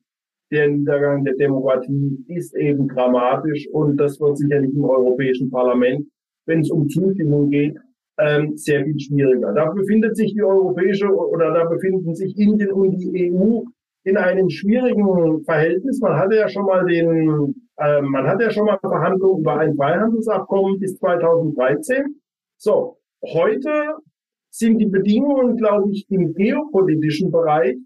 der 0.51 0.69
Niedergang 0.69 1.23
der 1.23 1.35
Demokratie 1.35 2.23
ist 2.27 2.55
eben 2.55 2.87
dramatisch 2.87 3.67
und 3.71 3.97
das 3.97 4.19
wird 4.19 4.37
sicherlich 4.37 4.73
im 4.73 4.85
Europäischen 4.85 5.51
Parlament, 5.51 6.07
wenn 6.45 6.61
es 6.61 6.71
um 6.71 6.87
Zustimmung 6.87 7.49
geht, 7.49 7.77
ähm, 8.19 8.55
sehr 8.55 8.83
viel 8.83 8.99
schwieriger. 8.99 9.53
Da 9.53 9.69
befindet 9.71 10.15
sich 10.15 10.33
die 10.33 10.41
europäische 10.41 11.07
oder 11.07 11.53
da 11.53 11.65
befinden 11.65 12.15
sich 12.15 12.35
Indien 12.37 12.71
und 12.71 12.97
die 12.97 13.31
EU 13.31 13.63
in 14.03 14.17
einem 14.17 14.49
schwierigen 14.49 15.43
Verhältnis. 15.43 15.99
Man 15.99 16.17
hatte 16.17 16.37
ja 16.37 16.47
schon 16.47 16.65
mal 16.65 16.85
den, 16.85 17.53
äh, 17.77 18.01
man 18.01 18.25
hatte 18.25 18.43
ja 18.43 18.51
schon 18.51 18.65
mal 18.65 18.79
Verhandlungen 18.79 19.41
über 19.41 19.59
ein 19.59 19.75
Freihandelsabkommen 19.75 20.79
bis 20.79 20.97
2013. 20.97 22.15
So, 22.57 22.97
heute 23.21 23.69
sind 24.57 24.79
die 24.79 24.87
Bedingungen, 24.87 25.55
glaube 25.57 25.91
ich, 25.91 26.05
im 26.09 26.33
geopolitischen 26.33 27.31
Bereich 27.31 27.77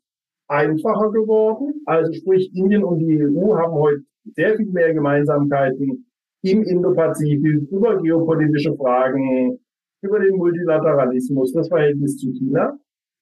einfacher 0.48 1.12
geworden. 1.12 1.82
Also 1.86 2.14
sprich, 2.14 2.52
Indien 2.56 2.84
und 2.84 3.00
die 3.00 3.22
EU 3.24 3.58
haben 3.58 3.74
heute 3.74 4.04
sehr 4.36 4.56
viel 4.56 4.72
mehr 4.72 4.94
Gemeinsamkeiten 4.94 6.06
im 6.44 6.64
Indo-Pazifik 6.64 7.70
über 7.72 8.02
geopolitische 8.02 8.76
Fragen, 8.76 9.60
über 10.02 10.20
den 10.20 10.36
Multilateralismus, 10.36 11.52
das 11.54 11.68
Verhältnis 11.68 12.18
zu 12.18 12.32
China. 12.32 12.78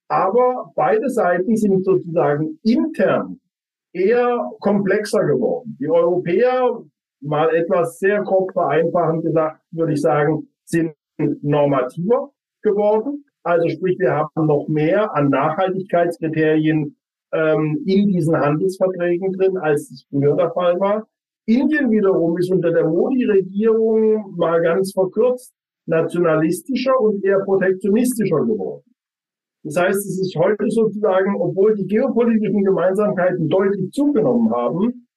Aber 0.09 0.71
beide 0.75 1.09
Seiten 1.09 1.55
sind 1.55 1.83
sozusagen 1.83 2.59
intern 2.63 3.39
eher 3.93 4.49
komplexer 4.59 5.25
geworden. 5.25 5.75
Die 5.79 5.89
Europäer, 5.89 6.83
mal 7.21 7.53
etwas 7.53 7.99
sehr 7.99 8.21
grob 8.21 8.51
vereinfachend 8.53 9.23
gesagt, 9.23 9.61
würde 9.71 9.93
ich 9.93 10.01
sagen, 10.01 10.47
sind 10.65 10.93
normativer 11.41 12.31
geworden. 12.61 13.25
Also 13.43 13.69
sprich, 13.69 13.97
wir 13.99 14.11
haben 14.11 14.45
noch 14.47 14.67
mehr 14.67 15.15
an 15.15 15.29
Nachhaltigkeitskriterien 15.29 16.95
ähm, 17.31 17.83
in 17.85 18.07
diesen 18.07 18.35
Handelsverträgen 18.35 19.33
drin, 19.33 19.57
als 19.57 19.89
es 19.91 20.05
früher 20.09 20.35
der 20.35 20.51
Fall 20.51 20.79
war. 20.79 21.07
Indien 21.45 21.89
wiederum 21.89 22.37
ist 22.37 22.51
unter 22.51 22.71
der 22.71 22.87
Modi-Regierung 22.87 24.35
mal 24.37 24.61
ganz 24.61 24.91
verkürzt 24.93 25.53
nationalistischer 25.87 26.99
und 26.99 27.23
eher 27.23 27.39
protektionistischer 27.39 28.45
geworden. 28.45 28.83
Das 29.63 29.75
heißt, 29.75 29.97
es 29.97 30.19
ist 30.19 30.35
heute 30.35 30.69
sozusagen, 30.69 31.35
obwohl 31.41 31.75
die 31.75 31.87
geopolitischen 31.87 32.63
Gemeinsamkeiten 32.63 33.49
deutlich 33.49 33.91
zugenommen 33.91 34.51
haben, 34.51 35.07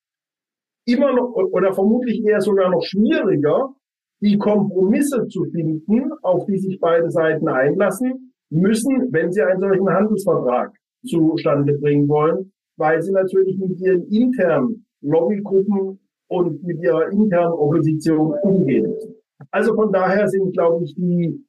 immer 0.87 1.13
noch 1.13 1.33
oder 1.35 1.73
vermutlich 1.73 2.25
eher 2.25 2.41
sogar 2.41 2.71
noch 2.71 2.83
schwieriger, 2.83 3.75
die 4.23 4.39
Kompromisse 4.39 5.27
zu 5.29 5.45
finden, 5.47 6.13
auf 6.23 6.47
die 6.47 6.59
sich 6.59 6.79
beide 6.81 7.11
Seiten 7.11 7.49
einlassen 7.49 8.33
müssen, 8.51 9.13
wenn 9.13 9.33
sie 9.33 9.43
einen 9.43 9.61
solchen 9.61 9.89
Handelsvertrag 9.89 10.73
zustande 11.05 11.77
bringen 11.79 12.09
wollen, 12.09 12.53
weil 12.77 13.03
sie 13.03 13.13
natürlich 13.13 13.59
mit 13.59 13.81
ihren 13.81 14.07
internen 14.09 14.87
Lobbygruppen 15.01 15.99
und 16.29 16.63
mit 16.63 16.81
ihrer 16.81 17.11
internen 17.11 17.53
Opposition 17.53 18.35
umgehen 18.43 18.91
müssen. 18.91 19.15
Also 19.51 19.75
von 19.75 19.93
daher 19.93 20.29
sind, 20.29 20.53
glaube 20.53 20.85
ich, 20.85 20.95
die 20.95 21.45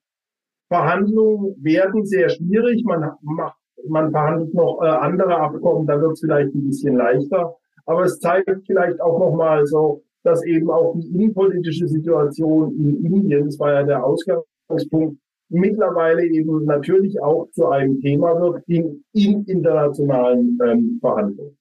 Verhandlungen 0.68 1.56
werden 1.62 2.04
sehr 2.06 2.30
schwierig. 2.30 2.84
Man 2.84 3.12
macht, 3.22 3.58
man 3.88 4.12
verhandelt 4.12 4.54
noch 4.56 4.82
äh, 4.82 4.88
andere 4.88 5.38
Abkommen, 5.38 5.86
da 5.86 6.02
wird 6.02 6.14
es 6.14 6.22
vielleicht 6.22 6.54
ein 6.56 6.66
bisschen 6.66 6.96
leichter. 6.96 7.56
Aber 7.86 8.06
es 8.06 8.20
zeigt 8.20 8.50
vielleicht 8.66 9.00
auch 9.00 9.20
nochmal 9.20 9.66
so, 9.68 10.04
dass 10.24 10.44
eben 10.46 10.70
auch 10.70 10.96
die 10.96 11.08
innenpolitische 11.08 11.88
Situation 11.88 12.76
in 12.80 13.06
Indien, 13.06 13.46
das 13.46 13.60
war 13.60 13.74
ja 13.74 13.84
der 13.84 14.06
Ausgangspunkt, 14.06 15.18
mittlerweile 15.50 16.26
eben 16.26 16.66
natürlich 16.66 17.22
auch 17.22 17.48
zu 17.52 17.68
einem 17.68 18.00
Thema 18.02 18.40
wird 18.42 18.64
in, 18.68 19.04
in 19.14 19.44
internationalen 19.46 20.58
ähm, 20.64 20.98
Verhandlungen. 21.00 21.58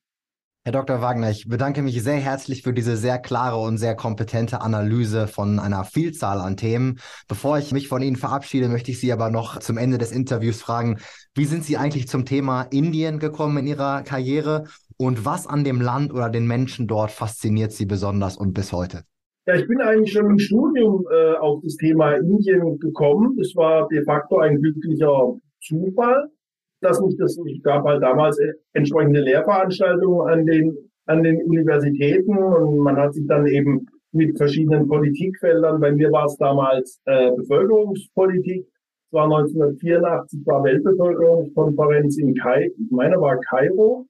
Herr 0.65 0.71
Dr. 0.71 1.01
Wagner, 1.01 1.29
ich 1.29 1.49
bedanke 1.49 1.83
mich 1.83 2.01
sehr 2.05 2.19
herzlich 2.19 2.63
für 2.63 2.73
diese 2.73 2.97
sehr 2.97 3.19
klare 3.19 3.57
und 3.57 3.79
sehr 3.79 3.97
kompetente 3.97 4.61
Analyse 4.61 5.27
von 5.27 5.59
einer 5.59 5.83
Vielzahl 5.83 6.41
an 6.41 6.57
Themen. 6.57 7.01
Bevor 7.27 7.59
ich 7.59 7.73
mich 7.73 7.89
von 7.89 8.01
Ihnen 8.01 8.15
verabschiede, 8.15 8.69
möchte 8.69 8.93
ich 8.93 9.01
Sie 9.01 9.13
aber 9.13 9.29
noch 9.29 9.59
zum 9.59 9.77
Ende 9.77 9.99
des 9.99 10.13
Interviews 10.13 10.63
fragen, 10.63 11.01
wie 11.35 11.47
sind 11.47 11.65
Sie 11.65 11.77
eigentlich 11.77 12.07
zum 12.07 12.25
Thema 12.27 12.63
Indien 12.63 13.19
gekommen 13.19 13.59
in 13.59 13.67
Ihrer 13.67 14.03
Karriere 14.03 14.69
und 14.97 15.25
was 15.25 15.47
an 15.47 15.65
dem 15.65 15.81
Land 15.81 16.13
oder 16.13 16.31
den 16.31 16.47
Menschen 16.47 16.87
dort 16.87 17.11
fasziniert 17.11 17.73
Sie 17.73 17.87
besonders 17.87 18.37
und 18.37 18.55
bis 18.55 18.73
heute? 18.73 19.05
Ja, 19.47 19.55
ich 19.55 19.67
bin 19.67 19.81
eigentlich 19.81 20.13
schon 20.13 20.31
im 20.31 20.39
Studium 20.39 21.05
äh, 21.11 21.35
auf 21.37 21.61
das 21.63 21.77
Thema 21.77 22.13
Indien 22.13 22.79
gekommen. 22.79 23.37
Das 23.37 23.55
war 23.57 23.89
de 23.89 24.05
facto 24.05 24.39
ein 24.39 24.61
glücklicher 24.61 25.35
Zufall 25.61 26.31
dass 26.83 27.01
mich 27.01 27.17
das, 27.17 27.39
es 27.39 27.63
gab 27.63 27.85
halt 27.85 28.03
damals 28.03 28.39
entsprechende 28.75 29.21
Lehrveranstaltungen 29.21 30.29
an 30.29 30.47
den, 30.47 30.77
an 31.07 31.23
den 31.23 31.43
Universitäten 31.45 32.37
und 32.37 32.79
man 32.79 32.97
hat 32.97 33.15
sich 33.15 33.27
dann 33.27 33.47
eben 33.47 33.87
mit 34.13 34.37
verschiedenen 34.37 34.89
Politikfeldern, 34.89 35.81
bei 35.81 35.93
mir 35.93 36.11
war 36.13 36.27
es 36.27 36.37
damals 36.37 37.01
äh, 37.07 37.31
Bevölkerungspolitik, 37.35 38.67
es 38.67 39.13
war 39.13 39.25
1984, 39.25 40.41
war 40.45 40.65
Weltbevölkerungskonferenz 40.65 42.19
in 42.19 42.35
Kai, 42.35 42.67
ich 42.67 42.91
meine 42.91 43.19
war 43.21 43.39
Kairo, 43.49 44.07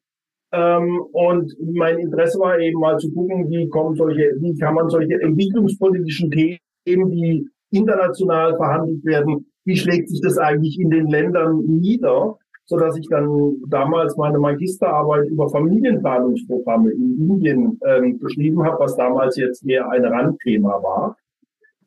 und 0.53 1.57
mein 1.61 1.99
Interesse 1.99 2.39
war 2.39 2.59
eben 2.59 2.81
mal 2.81 2.99
zu 2.99 3.11
gucken, 3.13 3.49
wie 3.49 3.69
kommen 3.69 3.97
solche, 3.97 4.33
wie 4.41 4.57
kann 4.59 4.75
man 4.75 4.89
solche 4.91 5.21
entwicklungspolitischen 5.21 6.31
Themen, 6.31 7.11
die 7.11 7.49
international 7.71 8.57
verhandelt 8.57 9.05
werden, 9.05 9.47
wie 9.65 9.77
schlägt 9.77 10.11
sich 10.11 10.21
das 10.21 10.37
eigentlich 10.37 10.79
in 10.79 10.91
den 10.91 11.07
Ländern 11.07 11.63
nieder? 11.67 12.37
so 12.65 12.77
dass 12.77 12.97
ich 12.97 13.09
dann 13.09 13.57
damals 13.69 14.17
meine 14.17 14.39
Magisterarbeit 14.39 15.29
über 15.29 15.49
Familienplanungsprogramme 15.49 16.91
in 16.93 17.19
Indien 17.19 17.79
ähm, 17.85 18.19
geschrieben 18.19 18.65
habe, 18.65 18.79
was 18.79 18.97
damals 18.97 19.37
jetzt 19.37 19.67
eher 19.69 19.91
ein 19.91 20.05
Randthema 20.05 20.83
war. 20.83 21.17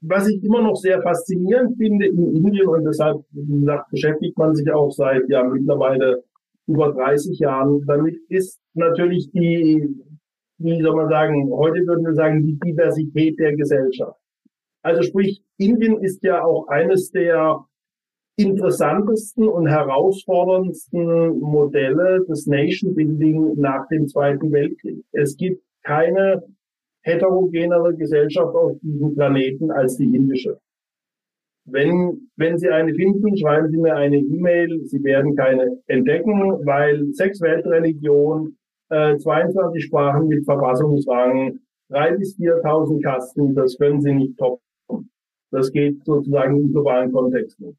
Was 0.01 0.27
ich 0.27 0.43
immer 0.43 0.61
noch 0.61 0.75
sehr 0.75 1.01
faszinierend 1.01 1.77
finde 1.77 2.05
in 2.05 2.35
Indien 2.35 2.67
und 2.67 2.83
deshalb, 2.83 3.23
wie 3.31 3.61
gesagt, 3.61 3.89
beschäftigt 3.89 4.37
man 4.37 4.53
sich 4.53 4.71
auch 4.71 4.91
seit 4.91 5.27
ja 5.29 5.43
mittlerweile 5.43 6.23
über 6.67 6.93
30 6.93 7.39
Jahren 7.39 7.85
damit, 7.85 8.17
ist 8.29 8.59
natürlich 8.73 9.31
die, 9.31 9.87
wie 10.57 10.81
soll 10.81 10.95
man 10.95 11.09
sagen, 11.09 11.51
heute 11.51 11.85
würden 11.85 12.05
wir 12.05 12.13
sagen, 12.13 12.43
die 12.43 12.59
Diversität 12.59 13.39
der 13.39 13.55
Gesellschaft. 13.55 14.19
Also 14.81 15.01
sprich, 15.01 15.41
Indien 15.57 15.99
ist 15.99 16.23
ja 16.23 16.43
auch 16.43 16.67
eines 16.67 17.11
der 17.11 17.65
interessantesten 18.37 19.47
und 19.47 19.67
herausforderndsten 19.67 21.39
Modelle 21.39 22.25
des 22.25 22.45
Nation 22.47 22.93
Building 22.93 23.55
nach 23.55 23.87
dem 23.87 24.07
Zweiten 24.07 24.51
Weltkrieg. 24.51 25.03
Es 25.11 25.37
gibt 25.37 25.63
keine 25.83 26.43
heterogenere 27.01 27.95
Gesellschaft 27.95 28.53
auf 28.55 28.77
diesem 28.81 29.15
Planeten 29.15 29.71
als 29.71 29.97
die 29.97 30.13
indische. 30.15 30.59
Wenn, 31.65 32.29
wenn 32.35 32.57
Sie 32.57 32.69
eine 32.69 32.93
finden, 32.93 33.35
schreiben 33.37 33.69
Sie 33.69 33.77
mir 33.77 33.95
eine 33.95 34.17
E-Mail. 34.17 34.81
Sie 34.85 35.03
werden 35.03 35.35
keine 35.35 35.77
entdecken, 35.87 36.39
weil 36.65 37.05
sechs 37.11 37.41
Weltreligionen, 37.41 38.57
äh, 38.89 39.17
22 39.17 39.83
Sprachen 39.83 40.27
mit 40.27 40.45
Verfassungsrang, 40.45 41.59
drei 41.89 42.15
bis 42.15 42.37
4.000 42.37 43.01
Kasten, 43.01 43.55
das 43.55 43.77
können 43.77 44.01
Sie 44.01 44.13
nicht 44.13 44.37
toppen. 44.37 45.09
Das 45.51 45.71
geht 45.71 46.03
sozusagen 46.05 46.59
im 46.59 46.71
globalen 46.71 47.11
Kontext 47.11 47.59
nicht 47.59 47.77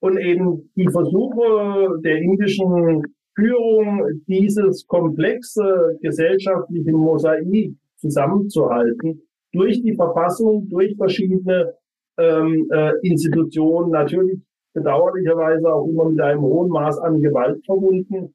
und 0.00 0.18
eben 0.18 0.70
die 0.76 0.88
Versuche 0.88 2.00
der 2.02 2.18
indischen 2.18 3.02
Führung, 3.34 4.22
dieses 4.26 4.86
komplexe 4.86 5.98
gesellschaftliche 6.00 6.92
Mosaik 6.92 7.74
zusammenzuhalten, 7.96 9.22
durch 9.52 9.82
die 9.82 9.94
Verfassung, 9.94 10.68
durch 10.68 10.96
verschiedene 10.96 11.74
ähm, 12.18 12.68
äh, 12.72 12.92
Institutionen, 13.02 13.90
natürlich 13.90 14.40
bedauerlicherweise 14.74 15.72
auch 15.72 15.86
immer 15.86 16.10
mit 16.10 16.20
einem 16.20 16.42
hohen 16.42 16.68
Maß 16.68 16.98
an 16.98 17.20
Gewalt 17.20 17.64
verbunden. 17.64 18.34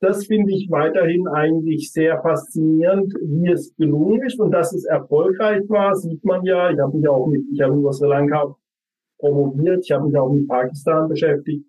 Das 0.00 0.26
finde 0.26 0.52
ich 0.52 0.70
weiterhin 0.70 1.26
eigentlich 1.26 1.90
sehr 1.92 2.20
faszinierend, 2.20 3.14
wie 3.22 3.50
es 3.50 3.74
gelungen 3.76 4.22
ist 4.22 4.38
und 4.38 4.50
dass 4.50 4.74
es 4.74 4.84
erfolgreich 4.84 5.62
war, 5.68 5.94
sieht 5.94 6.24
man 6.24 6.44
ja. 6.44 6.70
Ich 6.70 6.78
habe 6.78 6.96
mich 6.96 7.08
auch 7.08 7.26
mit, 7.26 7.42
ich 7.52 7.60
habe 7.62 7.74
über 7.74 7.92
Sri 7.92 8.08
Lanka 8.08 8.54
promoviert. 9.18 9.84
Ich 9.84 9.92
habe 9.92 10.06
mich 10.06 10.16
auch 10.16 10.30
mit 10.30 10.48
Pakistan 10.48 11.08
beschäftigt. 11.08 11.66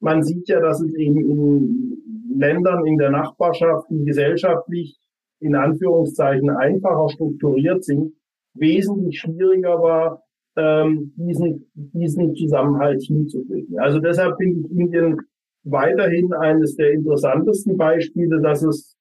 Man 0.00 0.22
sieht 0.22 0.48
ja, 0.48 0.60
dass 0.60 0.80
es 0.80 0.94
eben 0.94 1.18
in 1.18 2.38
Ländern 2.38 2.86
in 2.86 2.98
der 2.98 3.10
Nachbarschaft, 3.10 3.88
die 3.90 4.04
gesellschaftlich 4.04 4.98
in 5.40 5.54
Anführungszeichen 5.54 6.50
einfacher 6.50 7.08
strukturiert 7.08 7.84
sind, 7.84 8.14
wesentlich 8.54 9.20
schwieriger 9.20 9.80
war, 9.80 10.23
ähm, 10.56 11.12
diesen, 11.16 11.70
diesen 11.74 12.34
Zusammenhalt 12.34 13.02
hinzukriegen. 13.02 13.78
Also 13.78 13.98
deshalb 13.98 14.36
finde 14.36 14.60
ich 14.60 14.70
Indien 14.70 15.16
weiterhin 15.64 16.32
eines 16.34 16.76
der 16.76 16.92
interessantesten 16.92 17.76
Beispiele, 17.76 18.40
dass 18.40 18.62
es 18.62 18.96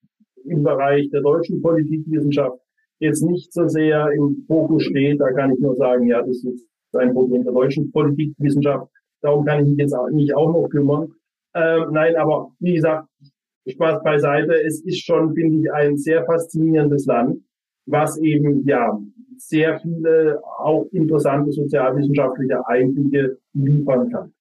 im 0.45 0.63
Bereich 0.63 1.09
der 1.09 1.21
deutschen 1.21 1.61
Politikwissenschaft 1.61 2.57
jetzt 2.99 3.21
nicht 3.21 3.53
so 3.53 3.67
sehr 3.67 4.09
im 4.11 4.43
Fokus 4.47 4.83
steht. 4.83 5.19
Da 5.19 5.31
kann 5.31 5.51
ich 5.51 5.59
nur 5.59 5.75
sagen, 5.75 6.07
ja, 6.07 6.21
das 6.21 6.43
ist 6.43 6.67
ein 6.93 7.13
Problem 7.13 7.43
der 7.43 7.53
deutschen 7.53 7.91
Politikwissenschaft. 7.91 8.89
Darum 9.21 9.45
kann 9.45 9.63
ich 9.63 9.69
mich 9.69 9.79
jetzt 9.79 9.93
auch, 9.93 10.09
nicht 10.09 10.35
auch 10.35 10.51
noch 10.51 10.69
kümmern. 10.69 11.09
Ähm, 11.55 11.87
nein, 11.91 12.15
aber 12.15 12.51
wie 12.59 12.73
gesagt, 12.75 13.07
Spaß 13.67 14.03
beiseite. 14.03 14.53
Es 14.65 14.81
ist 14.81 15.03
schon, 15.05 15.33
finde 15.33 15.59
ich, 15.59 15.71
ein 15.71 15.97
sehr 15.97 16.25
faszinierendes 16.25 17.05
Land, 17.05 17.39
was 17.85 18.17
eben, 18.19 18.65
ja, 18.67 18.99
sehr 19.37 19.79
viele 19.79 20.41
auch 20.59 20.85
interessante 20.91 21.51
sozialwissenschaftliche 21.51 22.67
Einblicke 22.67 23.37
liefern 23.53 24.11
kann. 24.11 24.33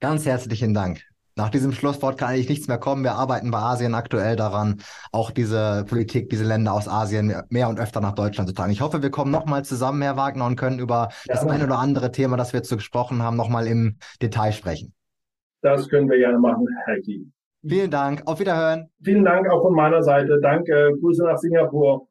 Ganz 0.00 0.26
herzlichen 0.26 0.74
Dank. 0.74 1.00
Nach 1.36 1.50
diesem 1.50 1.72
Schlusswort 1.72 2.16
kann 2.16 2.28
eigentlich 2.28 2.48
nichts 2.48 2.68
mehr 2.68 2.78
kommen. 2.78 3.02
Wir 3.02 3.14
arbeiten 3.14 3.50
bei 3.50 3.58
Asien 3.58 3.94
aktuell 3.94 4.36
daran, 4.36 4.80
auch 5.10 5.32
diese 5.32 5.84
Politik, 5.88 6.30
diese 6.30 6.44
Länder 6.44 6.72
aus 6.72 6.86
Asien 6.86 7.34
mehr 7.48 7.68
und 7.68 7.80
öfter 7.80 8.00
nach 8.00 8.14
Deutschland 8.14 8.48
zu 8.48 8.54
tragen. 8.54 8.70
Ich 8.70 8.80
hoffe, 8.80 9.02
wir 9.02 9.10
kommen 9.10 9.32
nochmal 9.32 9.64
zusammen, 9.64 10.00
Herr 10.02 10.16
Wagner, 10.16 10.46
und 10.46 10.54
können 10.54 10.78
über 10.78 11.08
ja. 11.24 11.34
das 11.34 11.44
ein 11.44 11.62
oder 11.62 11.78
andere 11.78 12.12
Thema, 12.12 12.36
das 12.36 12.52
wir 12.52 12.62
so 12.62 12.76
gesprochen 12.76 13.22
haben, 13.22 13.36
nochmal 13.36 13.66
im 13.66 13.96
Detail 14.22 14.52
sprechen. 14.52 14.92
Das 15.60 15.88
können 15.88 16.08
wir 16.08 16.18
gerne 16.18 16.38
machen, 16.38 16.68
Herr 16.84 17.00
Kie. 17.00 17.26
Vielen 17.66 17.90
Dank. 17.90 18.22
Auf 18.26 18.38
Wiederhören. 18.38 18.90
Vielen 19.02 19.24
Dank 19.24 19.50
auch 19.50 19.62
von 19.62 19.74
meiner 19.74 20.02
Seite. 20.02 20.38
Danke. 20.40 20.92
Grüße 21.00 21.24
nach 21.24 21.38
Singapur. 21.38 22.06